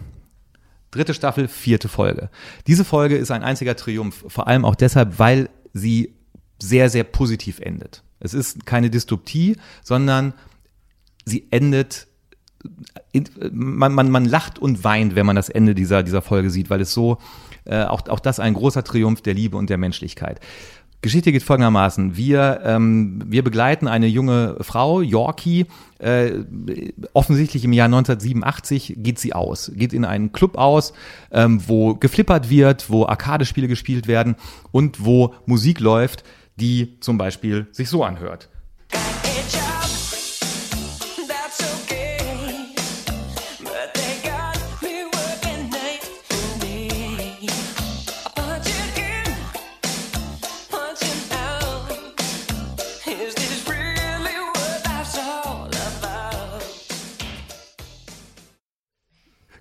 Dritte 0.98 1.14
Staffel, 1.14 1.48
vierte 1.48 1.90
Folge. 1.90 2.32
Diese 2.66 2.84
Folge 2.84 3.18
ist 3.18 3.30
ein 3.30 3.44
einziger 3.44 3.76
Triumph, 3.76 4.26
vor 4.28 4.48
allem 4.48 4.66
auch 4.66 4.74
deshalb, 4.74 5.20
weil 5.20 5.50
sie 5.74 6.16
sehr, 6.60 6.90
sehr 6.90 7.04
positiv 7.04 7.60
endet. 7.60 8.04
Es 8.20 8.34
ist 8.34 8.66
keine 8.66 8.90
Dystopie, 8.90 9.58
sondern 9.84 10.34
sie 11.24 11.48
endet, 11.52 12.08
man, 13.52 13.94
man, 13.94 14.10
man 14.10 14.26
lacht 14.26 14.58
und 14.58 14.84
weint, 14.84 15.14
wenn 15.14 15.28
man 15.28 15.36
das 15.36 15.50
Ende 15.50 15.76
dieser, 15.76 16.02
dieser 16.02 16.24
Folge 16.24 16.50
sieht, 16.50 16.72
weil 16.72 16.82
es 16.82 16.94
so, 16.94 17.20
äh, 17.66 17.84
auch, 17.84 18.08
auch 18.08 18.20
das 18.20 18.40
ein 18.40 18.56
großer 18.56 18.84
Triumph 18.84 19.22
der 19.22 19.36
Liebe 19.36 19.56
und 19.56 19.70
der 19.70 19.78
Menschlichkeit. 19.78 20.40
Geschichte 21.02 21.32
geht 21.32 21.44
folgendermaßen. 21.44 22.18
Wir, 22.18 22.62
ähm, 22.64 23.22
wir 23.26 23.44
begleiten 23.44 23.88
eine 23.88 24.08
junge 24.08 24.58
Frau, 24.62 25.02
Yorkie, 25.02 25.68
äh, 26.00 26.32
offensichtlich 27.14 27.64
im 27.64 27.74
Jahr 27.74 27.88
1987 27.88 28.96
geht 28.98 29.20
sie 29.20 29.34
aus, 29.34 29.72
geht 29.76 29.94
in 29.94 30.06
einen 30.06 30.32
Club 30.32 30.58
aus, 30.58 30.94
ähm, 31.32 31.62
wo 31.68 31.94
geflippert 31.94 32.50
wird, 32.50 32.90
wo 32.90 33.06
Arcade-Spiele 33.06 33.68
gespielt 33.68 34.08
werden 34.08 34.36
und 34.72 35.06
wo 35.06 35.36
Musik 35.46 35.80
läuft, 35.80 36.24
die 36.56 37.00
zum 37.00 37.20
Beispiel 37.20 37.68
sich 37.72 37.90
so 37.90 38.04
anhört. 38.04 38.50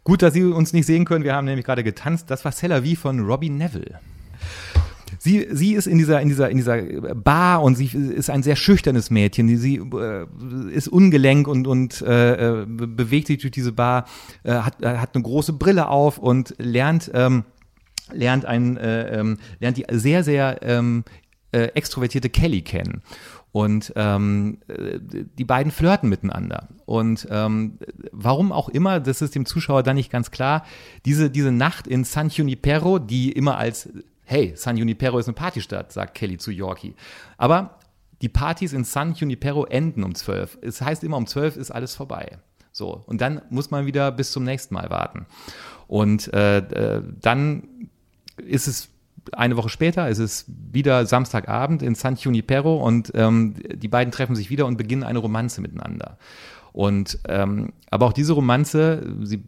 Gut, 0.06 0.22
dass 0.22 0.34
Sie 0.34 0.44
uns 0.44 0.72
nicht 0.72 0.86
sehen 0.86 1.04
können. 1.04 1.24
Wir 1.24 1.34
haben 1.34 1.46
nämlich 1.46 1.66
gerade 1.66 1.82
getanzt. 1.82 2.30
Das 2.30 2.44
war 2.44 2.52
Cella 2.52 2.84
wie 2.84 2.94
von 2.94 3.26
Robbie 3.26 3.50
Neville. 3.50 3.98
Sie, 5.18 5.48
sie 5.50 5.74
ist 5.74 5.88
in 5.88 5.98
dieser, 5.98 6.20
in 6.20 6.28
dieser, 6.28 6.48
in 6.48 6.58
dieser 6.58 6.80
Bar 7.16 7.60
und 7.64 7.74
sie 7.74 7.86
ist 7.86 8.30
ein 8.30 8.44
sehr 8.44 8.54
schüchternes 8.54 9.10
Mädchen. 9.10 9.48
Sie 9.56 9.78
äh, 9.78 10.26
ist 10.70 10.86
ungelenk 10.86 11.48
und, 11.48 11.66
und 11.66 12.02
äh, 12.02 12.64
bewegt 12.68 13.26
sich 13.26 13.38
durch 13.38 13.50
diese 13.50 13.72
Bar, 13.72 14.06
äh, 14.44 14.52
hat, 14.52 14.76
hat 14.84 15.16
eine 15.16 15.24
große 15.24 15.54
Brille 15.54 15.88
auf 15.88 16.18
und 16.18 16.54
lernt, 16.58 17.10
ähm, 17.12 17.42
lernt, 18.12 18.44
ein, 18.44 18.76
äh, 18.76 19.18
ähm, 19.18 19.38
lernt 19.58 19.76
die 19.76 19.86
sehr, 19.90 20.22
sehr 20.22 20.60
ähm, 20.62 21.02
äh, 21.50 21.72
extrovertierte 21.74 22.30
Kelly 22.30 22.62
kennen. 22.62 23.02
Und 23.56 23.94
ähm, 23.96 24.58
die 24.68 25.44
beiden 25.46 25.72
flirten 25.72 26.10
miteinander. 26.10 26.68
Und 26.84 27.26
ähm, 27.30 27.78
warum 28.12 28.52
auch 28.52 28.68
immer, 28.68 29.00
das 29.00 29.22
ist 29.22 29.34
dem 29.34 29.46
Zuschauer 29.46 29.82
dann 29.82 29.96
nicht 29.96 30.12
ganz 30.12 30.30
klar, 30.30 30.62
diese, 31.06 31.30
diese 31.30 31.52
Nacht 31.52 31.86
in 31.86 32.04
San 32.04 32.28
Junipero, 32.28 32.98
die 32.98 33.32
immer 33.32 33.56
als, 33.56 33.88
hey, 34.24 34.52
San 34.56 34.76
Junipero 34.76 35.18
ist 35.18 35.26
eine 35.26 35.36
Partystadt, 35.36 35.90
sagt 35.90 36.14
Kelly 36.14 36.36
zu 36.36 36.50
Yorkie. 36.50 36.94
Aber 37.38 37.78
die 38.20 38.28
Partys 38.28 38.74
in 38.74 38.84
San 38.84 39.14
Junipero 39.14 39.64
enden 39.64 40.04
um 40.04 40.14
zwölf. 40.14 40.58
Es 40.60 40.82
heißt 40.82 41.02
immer, 41.02 41.16
um 41.16 41.26
zwölf 41.26 41.56
ist 41.56 41.70
alles 41.70 41.94
vorbei. 41.94 42.36
So, 42.72 43.04
und 43.06 43.22
dann 43.22 43.40
muss 43.48 43.70
man 43.70 43.86
wieder 43.86 44.12
bis 44.12 44.32
zum 44.32 44.44
nächsten 44.44 44.74
Mal 44.74 44.90
warten. 44.90 45.24
Und 45.86 46.30
äh, 46.34 46.58
äh, 46.58 47.02
dann 47.22 47.88
ist 48.36 48.68
es 48.68 48.90
eine 49.32 49.56
Woche 49.56 49.68
später 49.68 50.08
ist 50.08 50.18
es 50.18 50.46
wieder 50.48 51.06
Samstagabend 51.06 51.82
in 51.82 51.94
San 51.94 52.16
Junipero 52.16 52.76
und 52.76 53.12
ähm, 53.14 53.54
die 53.74 53.88
beiden 53.88 54.12
treffen 54.12 54.36
sich 54.36 54.50
wieder 54.50 54.66
und 54.66 54.76
beginnen 54.76 55.02
eine 55.02 55.18
Romanze 55.18 55.60
miteinander. 55.60 56.18
Und 56.72 57.18
ähm, 57.26 57.72
aber 57.90 58.06
auch 58.06 58.12
diese 58.12 58.34
Romanze, 58.34 59.02
sie 59.22 59.42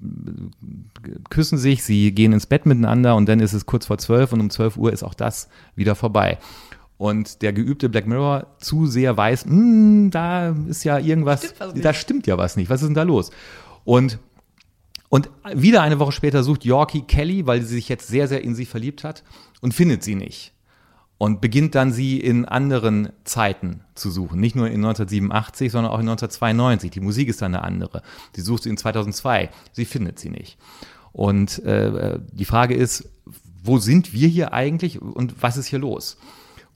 küssen 1.28 1.58
sich, 1.58 1.82
sie 1.82 2.12
gehen 2.12 2.32
ins 2.32 2.46
Bett 2.46 2.64
miteinander 2.64 3.16
und 3.16 3.28
dann 3.28 3.40
ist 3.40 3.52
es 3.52 3.66
kurz 3.66 3.84
vor 3.84 3.98
zwölf 3.98 4.32
und 4.32 4.40
um 4.40 4.48
zwölf 4.48 4.78
Uhr 4.78 4.92
ist 4.92 5.02
auch 5.02 5.14
das 5.14 5.48
wieder 5.74 5.94
vorbei. 5.94 6.38
Und 6.96 7.42
der 7.42 7.52
geübte 7.52 7.88
Black 7.88 8.06
Mirror 8.06 8.46
zu 8.58 8.86
sehr 8.86 9.16
weiß, 9.16 9.44
hm, 9.44 10.10
da 10.10 10.56
ist 10.68 10.84
ja 10.84 10.98
irgendwas, 10.98 11.44
stimmt 11.44 11.84
da 11.84 11.92
stimmt 11.92 12.26
ja 12.26 12.38
was 12.38 12.56
nicht. 12.56 12.70
Was 12.70 12.80
ist 12.80 12.88
denn 12.88 12.94
da 12.94 13.02
los? 13.02 13.30
Und 13.84 14.18
und 15.08 15.30
wieder 15.54 15.82
eine 15.82 15.98
Woche 15.98 16.12
später 16.12 16.42
sucht 16.42 16.64
Yorkie 16.64 17.02
Kelly, 17.02 17.46
weil 17.46 17.62
sie 17.62 17.74
sich 17.74 17.88
jetzt 17.88 18.08
sehr, 18.08 18.28
sehr 18.28 18.42
in 18.42 18.54
sie 18.54 18.66
verliebt 18.66 19.04
hat 19.04 19.24
und 19.60 19.72
findet 19.72 20.02
sie 20.02 20.14
nicht 20.14 20.52
und 21.18 21.40
beginnt 21.40 21.74
dann 21.74 21.92
sie 21.92 22.20
in 22.20 22.44
anderen 22.44 23.10
Zeiten 23.24 23.80
zu 23.94 24.10
suchen. 24.10 24.40
Nicht 24.40 24.54
nur 24.54 24.66
in 24.68 24.84
1987, 24.84 25.72
sondern 25.72 25.90
auch 25.92 25.98
in 25.98 26.08
1992. 26.08 26.92
Die 26.92 27.00
Musik 27.00 27.28
ist 27.28 27.42
dann 27.42 27.54
eine 27.54 27.64
andere. 27.64 28.02
Sie 28.34 28.40
sucht 28.40 28.62
sie 28.62 28.70
in 28.70 28.76
2002. 28.76 29.50
Sie 29.72 29.84
findet 29.84 30.18
sie 30.20 30.30
nicht. 30.30 30.58
Und 31.12 31.58
äh, 31.64 32.20
die 32.32 32.44
Frage 32.44 32.74
ist, 32.74 33.08
wo 33.64 33.78
sind 33.78 34.12
wir 34.12 34.28
hier 34.28 34.52
eigentlich 34.52 35.02
und 35.02 35.42
was 35.42 35.56
ist 35.56 35.66
hier 35.66 35.80
los? 35.80 36.18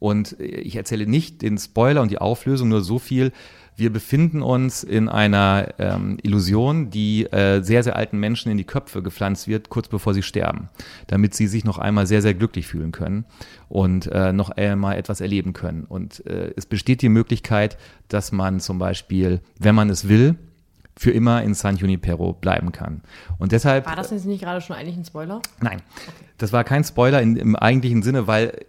Und 0.01 0.39
ich 0.41 0.75
erzähle 0.75 1.07
nicht 1.07 1.43
den 1.43 1.59
Spoiler 1.59 2.03
und 2.03 2.11
die 2.11 2.19
Auflösung, 2.19 2.69
nur 2.69 2.83
so 2.83 2.99
viel, 2.99 3.31
wir 3.77 3.93
befinden 3.93 4.43
uns 4.43 4.85
in 4.85 5.09
einer 5.09 5.75
ähm, 5.79 6.19
Illusion, 6.23 6.91
die 6.91 7.25
äh, 7.33 7.63
sehr, 7.63 7.83
sehr 7.83 7.97
alten 7.97 8.19
Menschen 8.19 8.53
in 8.53 8.59
die 8.59 8.65
Köpfe 8.65 9.03
gepflanzt 9.03 9.49
wird, 9.49 9.71
kurz 9.71 9.89
bevor 9.89 10.15
sie 10.15 10.23
sterben, 10.23 10.69
damit 11.07 11.35
sie 11.35 11.47
sich 11.47 11.65
noch 11.65 11.79
einmal 11.79 12.07
sehr, 12.07 12.23
sehr 12.23 12.35
glücklich 12.35 12.67
fühlen 12.67 12.93
können 12.93 13.25
und 13.69 14.07
äh, 14.07 14.33
noch 14.33 14.51
einmal 14.51 14.99
etwas 14.99 15.21
erleben 15.21 15.53
können. 15.53 15.85
Und 15.85 16.25
äh, 16.27 16.53
es 16.57 16.67
besteht 16.67 17.03
die 17.03 17.09
Möglichkeit, 17.09 17.79
dass 18.09 18.31
man 18.31 18.61
zum 18.61 18.79
Beispiel, 18.79 19.41
wenn 19.59 19.75
man 19.75 19.89
es 19.89 20.09
will, 20.09 20.37
für 20.97 21.11
immer 21.11 21.43
in 21.43 21.55
San 21.55 21.77
Junipero 21.77 22.35
bleiben 22.35 22.71
kann. 22.71 23.03
Und 23.39 23.53
deshalb. 23.53 23.87
War 23.87 23.97
das 23.97 24.11
jetzt 24.11 24.27
nicht 24.27 24.43
gerade 24.43 24.61
schon 24.61 24.77
eigentlich 24.77 24.97
ein 24.97 25.05
Spoiler? 25.05 25.41
Nein, 25.61 25.81
okay. 26.07 26.27
das 26.37 26.53
war 26.53 26.65
kein 26.65 26.85
Spoiler 26.85 27.23
in, 27.23 27.37
im 27.37 27.57
eigentlichen 27.57 28.03
Sinne, 28.03 28.27
weil 28.27 28.67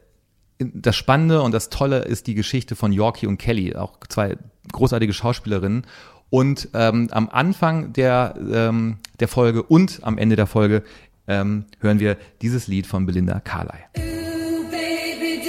das 0.73 0.95
Spannende 0.95 1.41
und 1.41 1.51
das 1.51 1.69
Tolle 1.69 1.99
ist 1.99 2.27
die 2.27 2.35
Geschichte 2.35 2.75
von 2.75 2.91
Yorkie 2.91 3.27
und 3.27 3.37
Kelly, 3.37 3.75
auch 3.75 3.99
zwei 4.09 4.37
großartige 4.71 5.13
Schauspielerinnen. 5.13 5.85
Und 6.29 6.69
ähm, 6.73 7.09
am 7.11 7.29
Anfang 7.29 7.93
der, 7.93 8.35
ähm, 8.51 8.97
der 9.19 9.27
Folge 9.27 9.63
und 9.63 9.99
am 10.01 10.17
Ende 10.17 10.35
der 10.35 10.47
Folge 10.47 10.83
ähm, 11.27 11.65
hören 11.79 11.99
wir 11.99 12.17
dieses 12.41 12.67
Lied 12.67 12.87
von 12.87 13.05
Belinda 13.05 13.39
Carlyle. 13.39 13.83
Ooh, 13.97 14.63
baby, 14.71 15.43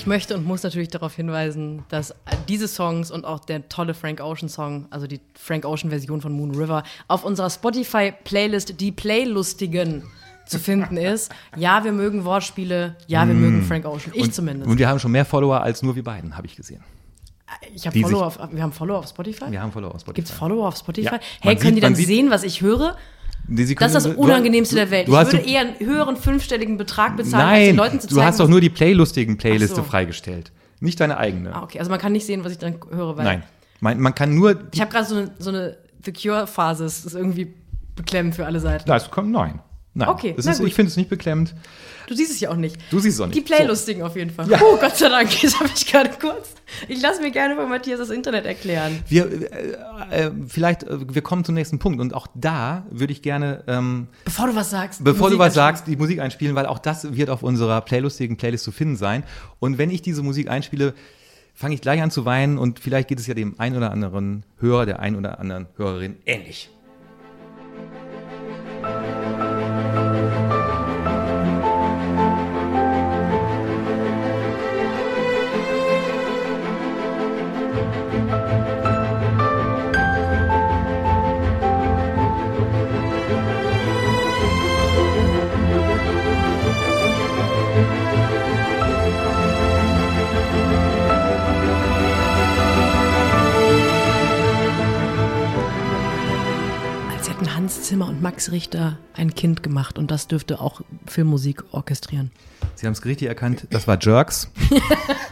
Ich 0.00 0.06
möchte 0.06 0.34
und 0.34 0.46
muss 0.46 0.62
natürlich 0.62 0.88
darauf 0.88 1.14
hinweisen, 1.14 1.84
dass 1.90 2.14
diese 2.48 2.68
Songs 2.68 3.10
und 3.10 3.26
auch 3.26 3.38
der 3.38 3.68
tolle 3.68 3.92
Frank 3.92 4.22
Ocean 4.22 4.48
Song, 4.48 4.86
also 4.88 5.06
die 5.06 5.20
Frank 5.34 5.66
Ocean 5.66 5.90
Version 5.90 6.22
von 6.22 6.32
Moon 6.32 6.54
River, 6.54 6.84
auf 7.06 7.22
unserer 7.22 7.50
Spotify-Playlist 7.50 8.80
Die 8.80 8.92
Playlustigen 8.92 10.04
zu 10.46 10.58
finden 10.58 10.96
ist. 10.96 11.30
Ja, 11.54 11.84
wir 11.84 11.92
mögen 11.92 12.24
Wortspiele, 12.24 12.96
ja, 13.08 13.28
wir 13.28 13.34
mm. 13.34 13.40
mögen 13.42 13.62
Frank 13.62 13.84
Ocean. 13.84 14.12
Ich 14.14 14.22
und, 14.22 14.34
zumindest. 14.34 14.70
Und 14.70 14.78
wir 14.78 14.88
haben 14.88 14.98
schon 14.98 15.12
mehr 15.12 15.26
Follower 15.26 15.60
als 15.60 15.82
nur 15.82 15.94
wir 15.94 16.02
beiden, 16.02 16.34
habe 16.34 16.46
ich 16.46 16.56
gesehen. 16.56 16.82
Ich 17.74 17.86
habe 17.86 18.00
Follower 18.00 18.26
auf, 18.26 18.38
wir 18.50 18.62
haben 18.62 18.72
Follower 18.72 19.00
auf 19.00 19.08
Spotify? 19.08 19.50
Wir 19.50 19.60
haben 19.60 19.70
Follower 19.70 19.94
auf 19.94 20.00
Spotify. 20.00 20.14
Gibt 20.14 20.28
es 20.30 20.34
Follower 20.34 20.66
auf 20.66 20.78
Spotify? 20.78 21.16
Ja. 21.16 21.20
Hey, 21.42 21.56
können 21.56 21.74
sieht, 21.74 21.76
die 21.76 21.80
dann 21.80 21.94
sehen, 21.94 22.30
was 22.30 22.42
ich 22.42 22.62
höre? 22.62 22.96
Das 23.50 23.94
ist 23.94 24.06
das 24.06 24.06
Unangenehmste 24.06 24.74
du, 24.74 24.80
der 24.80 24.90
Welt. 24.90 25.08
Ich 25.08 25.14
würde 25.14 25.38
eher 25.38 25.60
einen 25.60 25.78
höheren 25.78 26.16
fünfstelligen 26.16 26.76
Betrag 26.76 27.16
bezahlen, 27.16 27.46
Nein, 27.46 27.56
als 27.56 27.66
den 27.66 27.76
Leuten 27.76 28.00
zu 28.00 28.08
zeigen. 28.08 28.20
Du 28.20 28.24
hast 28.24 28.40
doch 28.40 28.48
nur 28.48 28.60
die 28.60 28.70
Playlustigen 28.70 29.36
Playliste 29.36 29.76
so. 29.76 29.82
freigestellt. 29.82 30.52
Nicht 30.80 31.00
deine 31.00 31.18
eigene. 31.18 31.54
Ah, 31.54 31.62
okay. 31.62 31.78
Also 31.78 31.90
man 31.90 32.00
kann 32.00 32.12
nicht 32.12 32.24
sehen, 32.24 32.44
was 32.44 32.52
ich 32.52 32.58
dann 32.58 32.76
höre. 32.90 33.16
Weil 33.16 33.24
Nein. 33.24 33.42
Man, 33.80 34.00
man 34.00 34.14
kann 34.14 34.34
nur. 34.34 34.56
Ich 34.72 34.80
habe 34.80 34.90
gerade 34.90 35.06
so 35.06 35.16
eine, 35.16 35.30
so 35.38 35.50
eine 35.50 35.76
The 36.04 36.12
Cure-Phase. 36.12 36.84
Das 36.84 37.04
ist 37.04 37.14
irgendwie 37.14 37.52
beklemmend 37.96 38.34
für 38.34 38.46
alle 38.46 38.60
Seiten. 38.60 38.86
Das 38.86 39.10
kommt, 39.10 39.30
nein. 39.30 39.60
Nein. 39.92 40.08
Okay. 40.08 40.34
Ist, 40.36 40.46
ich 40.46 40.74
finde 40.74 40.90
es 40.90 40.96
nicht 40.96 41.10
beklemmend. 41.10 41.54
Du 42.06 42.14
siehst 42.14 42.30
es 42.30 42.40
ja 42.40 42.50
auch 42.50 42.56
nicht. 42.56 42.76
Du 42.90 43.00
siehst 43.00 43.16
es 43.16 43.20
auch 43.20 43.26
nicht. 43.26 43.36
Die 43.36 43.40
Playlustigen 43.40 44.00
so. 44.00 44.06
auf 44.06 44.16
jeden 44.16 44.30
Fall. 44.30 44.48
Ja. 44.48 44.60
Oh, 44.62 44.76
Gott 44.76 44.96
sei 44.96 45.08
Dank, 45.08 45.30
das 45.42 45.58
habe 45.58 45.70
ich 45.74 45.86
gerade 45.86 46.10
kurz. 46.20 46.54
Ich 46.88 47.02
lasse 47.02 47.20
mir 47.20 47.32
gerne 47.32 47.56
von 47.56 47.68
Matthias 47.68 47.98
das 47.98 48.10
Internet 48.10 48.46
erklären. 48.46 49.02
Wir, 49.08 49.26
äh, 49.52 50.26
äh, 50.26 50.30
vielleicht, 50.46 50.84
äh, 50.84 51.14
wir 51.14 51.22
kommen 51.22 51.44
zum 51.44 51.56
nächsten 51.56 51.80
Punkt 51.80 52.00
und 52.00 52.14
auch 52.14 52.28
da 52.34 52.86
würde 52.90 53.12
ich 53.12 53.22
gerne. 53.22 53.64
Ähm, 53.66 54.06
bevor 54.24 54.46
du 54.46 54.54
was 54.54 54.70
sagst. 54.70 55.02
Bevor 55.02 55.30
du 55.30 55.38
was 55.38 55.54
sagst, 55.54 55.88
die 55.88 55.96
Musik 55.96 56.20
einspielen, 56.20 56.54
weil 56.54 56.66
auch 56.66 56.78
das 56.78 57.16
wird 57.16 57.28
auf 57.30 57.42
unserer 57.42 57.80
Playlustigen 57.80 58.36
Playlist 58.36 58.64
zu 58.64 58.72
finden 58.72 58.96
sein. 58.96 59.24
Und 59.58 59.78
wenn 59.78 59.90
ich 59.90 60.02
diese 60.02 60.22
Musik 60.22 60.48
einspiele, 60.48 60.94
fange 61.54 61.74
ich 61.74 61.80
gleich 61.80 62.00
an 62.00 62.10
zu 62.10 62.24
weinen 62.24 62.58
und 62.58 62.78
vielleicht 62.78 63.08
geht 63.08 63.18
es 63.18 63.26
ja 63.26 63.34
dem 63.34 63.58
einen 63.58 63.76
oder 63.76 63.90
anderen 63.90 64.44
Hörer, 64.58 64.86
der 64.86 65.00
einen 65.00 65.16
oder 65.16 65.40
anderen 65.40 65.66
Hörerin 65.76 66.16
ähnlich. 66.26 66.70
Zimmer 98.00 98.08
und 98.12 98.22
Max 98.22 98.50
Richter 98.50 98.98
ein 99.12 99.34
Kind 99.34 99.62
gemacht 99.62 99.98
und 99.98 100.10
das 100.10 100.26
dürfte 100.26 100.58
auch 100.58 100.80
Filmmusik 101.06 101.64
orchestrieren. 101.70 102.30
Sie 102.74 102.86
haben 102.86 102.94
es 102.94 103.04
richtig 103.04 103.28
erkannt, 103.28 103.66
das 103.68 103.86
war 103.86 103.98
Jerks. 104.00 104.50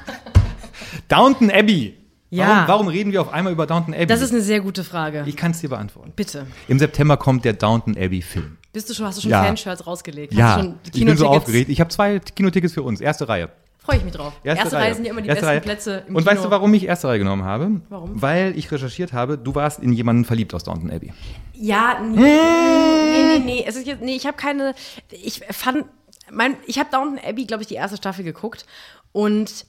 Downton 1.08 1.50
Abbey. 1.50 1.96
Ja. 2.28 2.46
Warum, 2.46 2.68
warum, 2.68 2.88
reden 2.88 3.10
wir 3.12 3.22
auf 3.22 3.32
einmal 3.32 3.54
über 3.54 3.66
Downton 3.66 3.94
Abbey? 3.94 4.04
Das 4.04 4.20
ist 4.20 4.32
eine 4.32 4.42
sehr 4.42 4.60
gute 4.60 4.84
Frage. 4.84 5.24
Ich 5.26 5.34
kann 5.34 5.52
es 5.52 5.60
dir 5.60 5.70
beantworten. 5.70 6.12
Bitte. 6.14 6.46
Im 6.66 6.78
September 6.78 7.16
kommt 7.16 7.46
der 7.46 7.54
Downton 7.54 7.96
Abbey 7.96 8.20
Film. 8.20 8.58
Bist 8.74 8.90
du 8.90 8.92
schon, 8.92 9.06
hast 9.06 9.16
du 9.16 9.22
schon 9.22 9.30
ja. 9.30 9.44
Fanshirts 9.44 9.86
rausgelegt? 9.86 10.34
Ja, 10.34 10.74
ich 10.92 11.02
bin 11.02 11.16
so 11.16 11.26
aufgeregt. 11.26 11.70
Ich 11.70 11.80
habe 11.80 11.88
zwei 11.88 12.18
Kinotickets 12.18 12.74
für 12.74 12.82
uns, 12.82 13.00
erste 13.00 13.30
Reihe. 13.30 13.48
Freue 13.88 13.96
ich 13.96 14.04
mich 14.04 14.12
drauf. 14.12 14.34
Erste, 14.44 14.64
erste 14.64 14.76
Reihe. 14.76 14.84
Reihe 14.84 14.94
sind 14.96 15.04
ja 15.06 15.10
immer 15.12 15.22
die 15.22 15.28
erste 15.28 15.40
besten 15.40 15.48
Reihe. 15.50 15.60
Plätze 15.62 16.04
im 16.06 16.14
Und 16.14 16.22
Kino. 16.22 16.34
weißt 16.36 16.44
du, 16.44 16.50
warum 16.50 16.74
ich 16.74 16.84
erste 16.84 17.08
Reihe 17.08 17.18
genommen 17.18 17.44
habe? 17.44 17.80
Warum? 17.88 18.20
Weil 18.20 18.52
ich 18.58 18.70
recherchiert 18.70 19.14
habe, 19.14 19.38
du 19.38 19.54
warst 19.54 19.80
in 19.80 19.94
jemanden 19.94 20.26
verliebt 20.26 20.52
aus 20.52 20.62
Downton 20.62 20.90
Abbey. 20.90 21.14
Ja, 21.54 21.98
nee, 22.00 22.20
nee, 22.20 23.22
nee, 23.22 23.38
nee. 23.38 23.64
Es 23.66 23.76
ist 23.76 23.86
jetzt, 23.86 24.02
nee, 24.02 24.14
ich 24.14 24.26
habe 24.26 24.36
keine, 24.36 24.74
ich 25.10 25.40
fand, 25.52 25.86
mein, 26.30 26.56
ich 26.66 26.78
habe 26.78 26.90
Downton 26.92 27.18
Abbey, 27.18 27.46
glaube 27.46 27.62
ich, 27.62 27.68
die 27.68 27.76
erste 27.76 27.96
Staffel 27.96 28.24
geguckt 28.24 28.66
und 29.12 29.64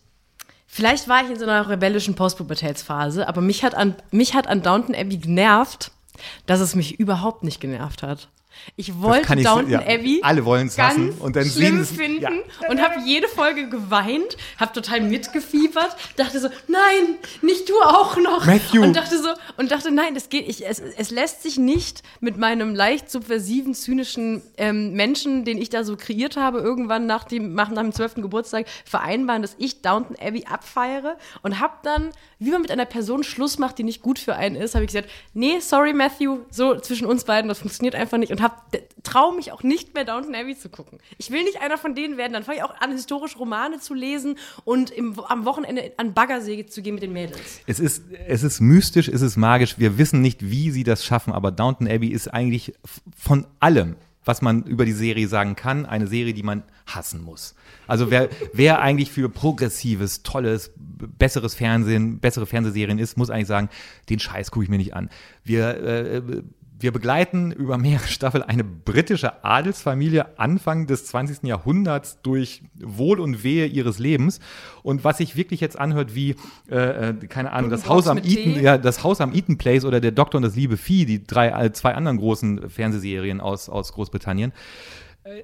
vielleicht 0.67 1.07
war 1.07 1.23
ich 1.23 1.29
in 1.29 1.39
so 1.39 1.45
einer 1.45 1.69
rebellischen 1.69 2.15
Postpubertätsphase, 2.15 3.25
aber 3.25 3.39
mich 3.39 3.63
hat 3.63 3.73
an, 3.73 3.95
mich 4.11 4.33
hat 4.33 4.47
an 4.47 4.61
Downton 4.61 4.95
Abbey 4.95 5.15
genervt, 5.15 5.91
dass 6.45 6.59
es 6.59 6.75
mich 6.75 6.99
überhaupt 6.99 7.45
nicht 7.45 7.61
genervt 7.61 8.03
hat. 8.03 8.27
Ich 8.75 9.01
wollte 9.01 9.33
ich, 9.35 9.43
Downton 9.43 9.71
ja, 9.71 9.79
Abbey 9.79 10.19
alle 10.23 10.45
wollen 10.45 10.67
es 10.67 10.77
hassen 10.77 11.11
und 11.19 11.35
dann 11.35 11.45
schlimm 11.45 11.85
finden 11.85 12.21
ja. 12.21 12.31
und 12.69 12.81
habe 12.81 13.01
jede 13.05 13.27
Folge 13.27 13.69
geweint, 13.69 14.37
habe 14.57 14.73
total 14.73 15.01
mitgefiebert, 15.01 15.95
dachte 16.15 16.39
so, 16.39 16.49
nein, 16.67 17.17
nicht 17.41 17.69
du 17.69 17.73
auch 17.81 18.17
noch. 18.17 18.45
Matthew. 18.45 18.83
Und 18.83 18.95
dachte 18.95 19.17
so 19.21 19.29
und 19.57 19.71
dachte, 19.71 19.91
nein, 19.91 20.13
das 20.13 20.29
geht, 20.29 20.47
ich, 20.47 20.67
es, 20.67 20.79
es 20.79 21.11
lässt 21.11 21.43
sich 21.43 21.57
nicht 21.57 22.03
mit 22.19 22.37
meinem 22.37 22.75
leicht 22.75 23.09
subversiven, 23.09 23.73
zynischen 23.73 24.41
ähm, 24.57 24.93
Menschen, 24.93 25.45
den 25.45 25.57
ich 25.57 25.69
da 25.69 25.83
so 25.83 25.97
kreiert 25.97 26.37
habe, 26.37 26.59
irgendwann 26.59 27.05
nach 27.05 27.23
dem, 27.23 27.53
nach, 27.53 27.69
dem 27.69 27.91
12. 27.91 28.15
Geburtstag 28.15 28.65
vereinbaren, 28.85 29.41
dass 29.41 29.55
ich 29.57 29.81
Downton 29.81 30.15
Abbey 30.19 30.45
abfeiere 30.45 31.17
und 31.41 31.59
habe 31.59 31.73
dann, 31.83 32.09
wie 32.39 32.51
man 32.51 32.61
mit 32.61 32.71
einer 32.71 32.85
Person 32.85 33.23
Schluss 33.23 33.57
macht, 33.57 33.77
die 33.77 33.83
nicht 33.83 34.01
gut 34.01 34.19
für 34.19 34.35
einen 34.35 34.55
ist, 34.55 34.75
habe 34.75 34.85
ich 34.85 34.91
gesagt, 34.91 35.09
nee, 35.33 35.59
sorry 35.59 35.93
Matthew, 35.93 36.39
so 36.49 36.75
zwischen 36.79 37.07
uns 37.07 37.23
beiden, 37.23 37.47
das 37.47 37.59
funktioniert 37.59 37.95
einfach 37.95 38.17
nicht 38.17 38.31
und 38.31 38.41
habe 38.41 38.55
traue 39.03 39.35
mich 39.35 39.51
auch 39.51 39.63
nicht 39.63 39.93
mehr 39.93 40.05
Downton 40.05 40.35
Abbey 40.35 40.57
zu 40.57 40.69
gucken. 40.69 40.99
Ich 41.17 41.31
will 41.31 41.43
nicht 41.43 41.61
einer 41.61 41.77
von 41.77 41.95
denen 41.95 42.17
werden. 42.17 42.33
Dann 42.33 42.43
fange 42.43 42.59
ich 42.59 42.63
auch 42.63 42.79
an, 42.79 42.91
historische 42.91 43.37
Romane 43.37 43.79
zu 43.79 43.93
lesen 43.93 44.37
und 44.65 44.91
im, 44.91 45.19
am 45.19 45.45
Wochenende 45.45 45.93
an 45.97 46.13
Baggersäge 46.13 46.65
zu 46.67 46.81
gehen 46.81 46.95
mit 46.95 47.03
den 47.03 47.13
Mädels. 47.13 47.61
Es 47.65 47.79
ist, 47.79 48.03
es 48.27 48.43
ist 48.43 48.59
mystisch, 48.59 49.07
es 49.07 49.21
ist 49.21 49.37
magisch. 49.37 49.79
Wir 49.79 49.97
wissen 49.97 50.21
nicht, 50.21 50.49
wie 50.49 50.71
sie 50.71 50.83
das 50.83 51.05
schaffen, 51.05 51.33
aber 51.33 51.51
Downton 51.51 51.87
Abbey 51.87 52.09
ist 52.09 52.27
eigentlich 52.27 52.73
von 53.15 53.45
allem 53.59 53.95
was 54.29 54.43
man 54.43 54.61
über 54.63 54.85
die 54.85 54.91
Serie 54.91 55.27
sagen 55.27 55.55
kann, 55.55 55.87
eine 55.87 56.05
Serie, 56.05 56.35
die 56.35 56.43
man 56.43 56.61
hassen 56.85 57.23
muss. 57.23 57.55
Also 57.87 58.11
wer, 58.11 58.29
wer 58.53 58.79
eigentlich 58.79 59.11
für 59.11 59.27
progressives, 59.27 60.21
tolles, 60.21 60.71
besseres 60.77 61.55
Fernsehen, 61.55 62.19
bessere 62.19 62.45
Fernsehserien 62.45 62.99
ist, 62.99 63.17
muss 63.17 63.31
eigentlich 63.31 63.47
sagen, 63.47 63.69
den 64.09 64.19
Scheiß 64.19 64.51
gucke 64.51 64.63
ich 64.63 64.69
mir 64.69 64.77
nicht 64.77 64.93
an. 64.93 65.09
Wir 65.43 65.83
äh, 65.83 66.21
wir 66.79 66.91
begleiten 66.91 67.51
über 67.51 67.77
mehrere 67.77 68.07
Staffeln 68.07 68.43
eine 68.43 68.63
britische 68.63 69.43
Adelsfamilie 69.43 70.39
Anfang 70.39 70.87
des 70.87 71.05
20. 71.05 71.43
Jahrhunderts 71.43 72.21
durch 72.21 72.63
Wohl 72.75 73.19
und 73.19 73.43
Wehe 73.43 73.65
ihres 73.65 73.99
Lebens. 73.99 74.39
Und 74.83 75.03
was 75.03 75.17
sich 75.17 75.35
wirklich 75.35 75.59
jetzt 75.59 75.77
anhört 75.77 76.15
wie, 76.15 76.35
äh, 76.69 77.09
äh 77.09 77.13
keine 77.27 77.51
Ahnung, 77.51 77.69
das 77.69 77.87
Haus 77.87 78.07
am 78.07 78.17
Eaton, 78.17 78.61
ja, 78.61 78.77
das 78.77 79.03
Haus 79.03 79.21
am 79.21 79.33
Eaton 79.33 79.57
Place 79.57 79.85
oder 79.85 79.99
der 79.99 80.11
Doktor 80.11 80.37
und 80.37 80.43
das 80.43 80.55
liebe 80.55 80.77
Vieh, 80.77 81.05
die 81.05 81.23
drei, 81.23 81.49
äh, 81.49 81.71
zwei 81.73 81.95
anderen 81.95 82.17
großen 82.17 82.69
Fernsehserien 82.69 83.41
aus, 83.41 83.69
aus 83.69 83.93
Großbritannien 83.93 84.53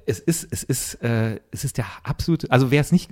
es 0.06 0.18
ist, 0.18 0.48
es 0.50 0.62
ist, 0.62 0.94
äh, 1.02 1.40
es 1.50 1.64
ist 1.64 1.76
der 1.78 1.86
absolute, 2.02 2.50
also 2.50 2.70
wer 2.70 2.80
es 2.80 2.92
nicht, 2.92 3.10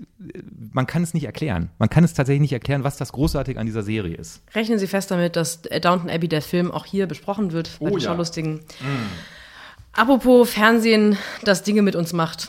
man 0.72 0.86
kann 0.86 1.02
es 1.02 1.14
nicht 1.14 1.24
erklären. 1.24 1.70
Man 1.78 1.88
kann 1.88 2.04
es 2.04 2.14
tatsächlich 2.14 2.42
nicht 2.42 2.52
erklären, 2.52 2.84
was 2.84 2.96
das 2.96 3.12
Großartige 3.12 3.58
an 3.58 3.66
dieser 3.66 3.82
Serie 3.82 4.16
ist. 4.16 4.42
Rechnen 4.54 4.78
Sie 4.78 4.86
fest 4.86 5.10
damit, 5.10 5.36
dass 5.36 5.62
Downton 5.62 6.10
Abbey, 6.10 6.28
der 6.28 6.42
Film, 6.42 6.70
auch 6.70 6.86
hier 6.86 7.06
besprochen 7.06 7.52
wird 7.52 7.78
bei 7.78 7.86
oh, 7.86 7.90
den 7.90 7.98
ja. 7.98 8.08
Schaulustigen. 8.08 8.54
Mm. 8.54 9.96
Apropos 9.96 10.50
Fernsehen, 10.50 11.16
das 11.44 11.62
Dinge 11.62 11.82
mit 11.82 11.94
uns 11.94 12.12
macht. 12.12 12.48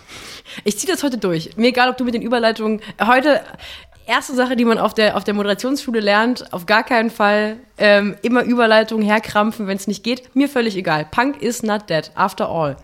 Ich 0.63 0.79
ziehe 0.79 0.91
das 0.91 1.03
heute 1.03 1.19
durch. 1.19 1.57
Mir 1.57 1.67
egal, 1.67 1.89
ob 1.89 1.97
du 1.97 2.03
mit 2.03 2.15
den 2.15 2.23
Überleitungen. 2.23 2.81
Heute, 2.99 3.41
erste 4.07 4.33
Sache, 4.33 4.55
die 4.55 4.65
man 4.65 4.79
auf 4.79 4.93
der, 4.93 5.15
auf 5.15 5.23
der 5.23 5.35
Moderationsschule 5.35 5.99
lernt, 5.99 6.51
auf 6.53 6.65
gar 6.65 6.83
keinen 6.83 7.11
Fall 7.11 7.57
ähm, 7.77 8.15
immer 8.23 8.43
Überleitungen 8.43 9.05
herkrampfen, 9.05 9.67
wenn 9.67 9.77
es 9.77 9.85
nicht 9.85 10.03
geht. 10.03 10.35
Mir 10.35 10.49
völlig 10.49 10.75
egal. 10.75 11.05
Punk 11.09 11.41
is 11.41 11.61
not 11.61 11.89
dead, 11.89 12.11
after 12.15 12.49
all. 12.49 12.77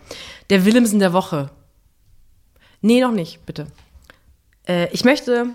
Der 0.50 0.64
Willemsen 0.64 0.98
der 0.98 1.12
Woche. 1.12 1.50
Nee, 2.80 3.00
noch 3.00 3.12
nicht, 3.12 3.44
bitte. 3.46 3.66
Äh, 4.66 4.88
ich 4.92 5.04
möchte 5.04 5.46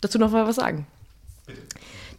dazu 0.00 0.18
noch 0.18 0.30
mal 0.30 0.46
was 0.46 0.56
sagen. 0.56 0.86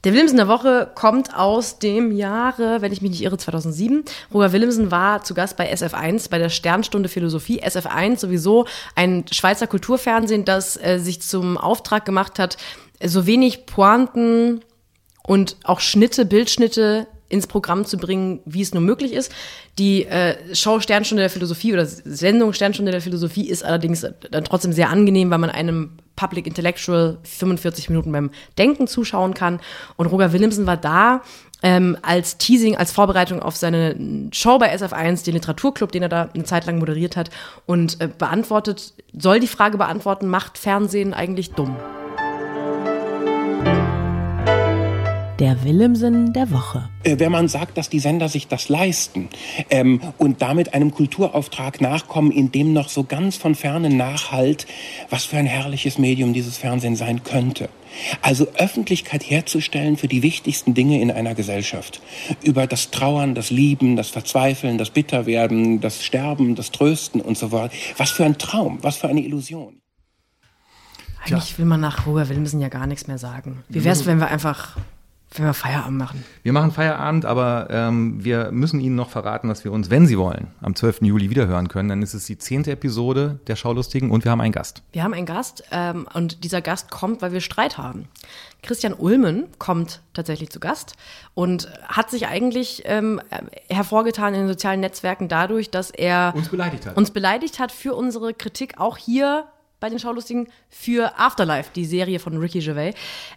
Der 0.04 0.14
Willemsen 0.14 0.38
der 0.38 0.48
Woche 0.48 0.92
kommt 0.94 1.36
aus 1.36 1.80
dem 1.80 2.12
Jahre, 2.12 2.82
wenn 2.82 2.94
ich 2.94 3.02
mich 3.02 3.12
nicht 3.12 3.24
irre, 3.24 3.38
2007. 3.38 4.06
Roger 4.34 4.52
Willemsen 4.52 4.92
war 4.92 5.24
zu 5.24 5.34
Gast 5.34 5.58
bei 5.58 5.74
SF1 5.74 6.30
bei 6.30 6.38
der 6.38 6.50
Sternstunde 6.50 7.10
Philosophie. 7.10 7.62
SF1 7.64 8.20
sowieso 8.20 8.68
ein 8.96 9.26
Schweizer 9.32 9.68
Kulturfernsehen, 9.68 10.46
das 10.46 10.78
äh, 10.78 11.00
sich 11.00 11.22
zum 11.22 11.58
Auftrag 11.58 12.06
gemacht 12.06 12.38
hat, 12.40 12.58
so 13.04 13.26
wenig 13.26 13.66
Pointen 13.66 14.62
und 15.24 15.58
auch 15.64 15.80
Schnitte, 15.80 16.26
Bildschnitte 16.26 17.08
ins 17.30 17.48
Programm 17.48 17.86
zu 17.86 17.98
bringen, 17.98 18.40
wie 18.46 18.62
es 18.62 18.74
nur 18.74 18.82
möglich 18.82 19.14
ist. 19.14 19.32
Die 19.80 20.06
äh, 20.06 20.56
Show 20.56 20.80
Sternstunde 20.80 21.24
der 21.24 21.30
Philosophie 21.30 21.74
oder 21.74 21.86
Sendung 21.86 22.54
Sternstunde 22.54 22.92
der 22.92 23.02
Philosophie 23.02 23.48
ist 23.48 23.64
allerdings 23.64 24.06
dann 24.32 24.44
trotzdem 24.44 24.74
sehr 24.74 24.90
angenehm, 24.90 25.30
weil 25.30 25.40
man 25.40 25.50
einem 25.50 25.92
Public 26.16 26.48
Intellectual 26.48 27.20
45 27.24 27.90
Minuten 27.90 28.12
beim 28.12 28.32
Denken 28.58 28.88
zuschauen 28.88 29.34
kann. 29.34 29.60
Und 29.96 30.08
Roger 30.08 30.34
Willemsen 30.34 30.66
war 30.66 30.78
da 30.78 31.22
ähm, 31.64 31.98
als 32.02 32.38
Teasing, 32.38 32.76
als 32.76 32.92
Vorbereitung 32.92 33.42
auf 33.42 33.56
seine 33.56 34.30
Show 34.32 34.58
bei 34.58 34.74
SF1, 34.76 35.26
den 35.26 35.36
Literaturclub, 35.36 35.92
den 35.92 36.04
er 36.04 36.10
da 36.10 36.30
eine 36.34 36.44
Zeit 36.44 36.66
lang 36.66 36.80
moderiert 36.80 37.16
hat 37.16 37.30
und 37.66 38.02
äh, 38.02 38.08
beantwortet, 38.08 38.94
soll 39.18 39.40
die 39.40 39.48
Frage 39.48 39.78
beantworten, 39.78 40.28
macht 40.28 40.58
Fernsehen 40.58 41.14
eigentlich 41.14 41.52
dumm? 41.52 41.76
Der 45.40 45.64
Willemsen 45.64 46.34
der 46.34 46.50
Woche. 46.50 46.90
Äh, 47.04 47.20
wenn 47.20 47.32
man 47.32 47.48
sagt, 47.48 47.78
dass 47.78 47.90
die 47.90 48.00
Sender 48.00 48.28
sich 48.28 48.48
das 48.48 48.70
leisten 48.70 49.30
ähm, 49.70 50.02
und 50.18 50.42
damit 50.42 50.74
einem 50.74 50.92
Kulturauftrag 50.92 51.80
nachkommen, 51.80 52.32
in 52.32 52.52
dem 52.52 52.74
noch 52.74 52.90
so 52.90 53.04
ganz 53.04 53.38
von 53.38 53.54
ferne 53.54 53.92
nachhalt, 53.92 54.66
was 55.12 55.26
für 55.26 55.38
ein 55.38 55.46
herrliches 55.46 56.00
Medium 56.00 56.34
dieses 56.34 56.58
Fernsehen 56.58 56.96
sein 56.96 57.24
könnte. 57.24 57.70
Also 58.24 58.48
Öffentlichkeit 58.58 59.30
herzustellen 59.30 59.96
für 59.98 60.08
die 60.08 60.24
wichtigsten 60.24 60.74
Dinge 60.74 61.00
in 61.02 61.12
einer 61.12 61.36
Gesellschaft. 61.36 62.02
Über 62.42 62.66
das 62.66 62.90
Trauern, 62.90 63.36
das 63.36 63.52
Lieben, 63.52 63.96
das 63.96 64.10
Verzweifeln, 64.10 64.80
das 64.80 64.90
Bitterwerden, 64.90 65.82
das 65.82 66.04
Sterben, 66.04 66.56
das 66.56 66.72
Trösten 66.72 67.22
und 67.22 67.38
so 67.38 67.52
weiter. 67.52 67.76
Was 67.98 68.10
für 68.10 68.26
ein 68.26 68.40
Traum, 68.40 68.80
was 68.82 68.98
für 68.98 69.08
eine 69.08 69.22
Illusion. 69.22 69.82
Eigentlich 71.24 71.60
will 71.60 71.66
man 71.66 71.82
nach 71.82 72.08
Roger 72.08 72.28
Willemsen 72.28 72.60
ja 72.60 72.70
gar 72.70 72.88
nichts 72.88 73.06
mehr 73.06 73.20
sagen. 73.20 73.64
Wie 73.70 73.84
wäre 73.84 73.94
es, 73.94 74.08
wenn 74.08 74.18
wir 74.18 74.30
einfach 74.30 74.78
wenn 75.34 75.46
wir 75.46 75.54
Feierabend 75.54 75.98
machen. 75.98 76.24
Wir 76.44 76.54
machen 76.54 76.72
Feierabend, 76.72 77.26
aber 77.26 77.68
ähm, 77.70 78.24
wir 78.24 78.52
müssen 78.52 78.80
Ihnen 78.80 78.96
noch 78.96 79.10
verraten, 79.10 79.50
dass 79.50 79.64
wir 79.64 79.72
uns, 79.72 79.90
wenn 79.90 80.08
Sie 80.08 80.18
wollen, 80.18 80.48
am 80.62 80.76
12. 80.76 81.02
Juli 81.02 81.30
wiederhören 81.30 81.68
können. 81.68 81.90
Dann 81.90 82.02
ist 82.02 82.14
es 82.14 82.26
die 82.26 82.38
zehnte 82.38 82.72
Episode 82.72 83.40
der 83.48 83.56
Schaulustigen 83.56 84.12
und 84.12 84.24
wir 84.24 84.32
haben 84.32 84.42
einen 84.42 84.54
Gast. 84.54 84.84
Wir 84.94 85.04
haben 85.04 85.14
einen 85.14 85.26
Gast 85.26 85.64
ähm, 85.72 86.08
und 86.14 86.44
dieser 86.44 86.62
Gast 86.62 86.92
kommt, 86.92 87.22
weil 87.22 87.34
wir 87.34 87.42
Streit 87.42 87.78
haben. 87.78 88.08
Christian 88.64 88.94
Ulmen 88.94 89.48
kommt 89.60 90.02
tatsächlich 90.14 90.50
zu 90.50 90.60
Gast 90.60 90.96
und 91.34 91.70
hat 91.88 92.10
sich 92.10 92.28
eigentlich 92.28 92.84
ähm, 92.86 93.22
hervorgetan 93.70 94.34
in 94.34 94.42
den 94.42 94.50
sozialen 94.50 94.80
Netzwerken 94.80 95.28
dadurch, 95.28 95.70
dass 95.70 95.92
er 95.92 96.34
uns 96.36 96.50
beleidigt 96.50 96.86
hat. 96.86 96.98
Uns 96.98 97.12
beleidigt 97.12 97.60
hat 97.60 97.72
für 97.72 97.94
unsere 97.96 98.34
Kritik 98.34 98.80
auch 98.80 98.98
hier 98.98 99.46
bei 99.80 99.90
den 99.90 100.00
Schaulustigen 100.00 100.48
für 100.70 101.20
Afterlife, 101.20 101.70
die 101.76 101.86
Serie 101.86 102.20
von 102.20 102.38
Ricky 102.38 102.60
Gervais. 102.60 102.94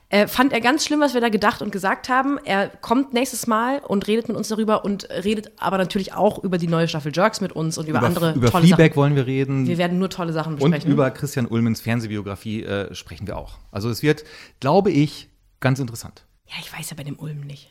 Äh, 0.08 0.26
fand 0.26 0.52
er 0.52 0.60
ganz 0.60 0.84
schlimm, 0.84 1.00
was 1.00 1.14
wir 1.14 1.20
da 1.20 1.28
gedacht 1.28 1.62
und 1.62 1.70
gesagt 1.70 2.08
haben. 2.08 2.38
Er 2.44 2.68
kommt 2.68 3.12
nächstes 3.12 3.46
Mal 3.46 3.80
und 3.80 4.06
redet 4.08 4.28
mit 4.28 4.36
uns 4.36 4.48
darüber 4.48 4.84
und 4.84 5.08
redet 5.10 5.52
aber 5.58 5.78
natürlich 5.78 6.14
auch 6.14 6.42
über 6.42 6.58
die 6.58 6.66
neue 6.66 6.88
Staffel 6.88 7.12
Jerks 7.14 7.40
mit 7.40 7.52
uns 7.52 7.76
und 7.78 7.88
über, 7.88 7.98
über 7.98 8.06
andere 8.06 8.32
über 8.32 8.50
tolle 8.50 8.66
Fleabag 8.66 8.88
Sachen. 8.88 8.96
wollen 8.96 9.16
wir 9.16 9.26
reden. 9.26 9.66
Wir 9.66 9.78
werden 9.78 9.98
nur 9.98 10.10
tolle 10.10 10.32
Sachen 10.32 10.56
besprechen. 10.56 10.88
Und 10.88 10.92
über 10.92 11.10
Christian 11.10 11.46
Ullmans 11.46 11.80
Fernsehbiografie 11.80 12.64
äh, 12.64 12.94
sprechen 12.94 13.26
wir 13.26 13.36
auch. 13.36 13.58
Also 13.70 13.90
es 13.90 14.02
wird, 14.02 14.24
glaube 14.60 14.90
ich, 14.90 15.28
ganz 15.60 15.78
interessant. 15.78 16.24
Ja, 16.46 16.54
ich 16.60 16.72
weiß 16.72 16.90
ja 16.90 16.96
bei 16.96 17.04
dem 17.04 17.18
Ulm 17.18 17.40
nicht. 17.40 17.70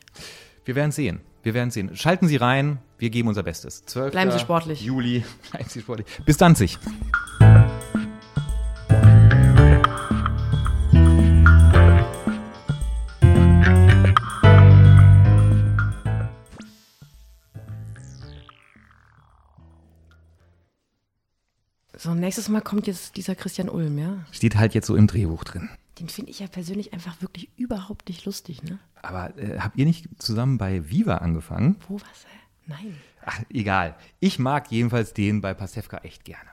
Wir 0.63 0.75
werden 0.75 0.91
sehen. 0.91 1.21
Wir 1.41 1.53
werden 1.53 1.71
sehen. 1.71 1.95
Schalten 1.95 2.27
Sie 2.27 2.35
rein. 2.35 2.79
Wir 2.97 3.09
geben 3.09 3.29
unser 3.29 3.43
Bestes. 3.43 3.85
12. 3.85 4.11
Bleiben 4.11 4.31
Sie 4.31 4.39
sportlich. 4.39 4.81
Juli. 4.81 5.23
Bleiben 5.51 5.69
Sie 5.69 5.81
sportlich. 5.81 6.07
Bis 6.25 6.37
dann 6.37 6.55
sich. 6.55 6.77
So, 22.01 22.13
nächstes 22.13 22.47
Mal 22.47 22.61
kommt 22.61 22.87
jetzt 22.87 23.17
dieser 23.17 23.35
Christian 23.35 23.67
Ulm, 23.67 23.97
ja? 23.97 24.25
Steht 24.31 24.55
halt 24.55 24.73
jetzt 24.73 24.87
so 24.87 24.95
im 24.95 25.05
Drehbuch 25.05 25.43
drin. 25.43 25.69
Den 25.99 26.07
finde 26.07 26.31
ich 26.31 26.39
ja 26.39 26.47
persönlich 26.47 26.93
einfach 26.93 27.21
wirklich 27.21 27.49
überhaupt 27.57 28.07
nicht 28.07 28.23
lustig, 28.23 28.63
ne? 28.63 28.79
Aber 29.01 29.37
äh, 29.37 29.59
habt 29.59 29.77
ihr 29.77 29.85
nicht 29.85 30.07
zusammen 30.17 30.57
bei 30.57 30.89
Viva 30.89 31.17
angefangen? 31.17 31.75
Wo 31.89 31.95
was? 31.95 32.25
Nein. 32.67 32.95
Ach, 33.25 33.41
egal. 33.49 33.95
Ich 34.21 34.39
mag 34.39 34.71
jedenfalls 34.71 35.13
den 35.13 35.41
bei 35.41 35.53
Pasewka 35.53 35.97
echt 35.97 36.23
gerne. 36.23 36.49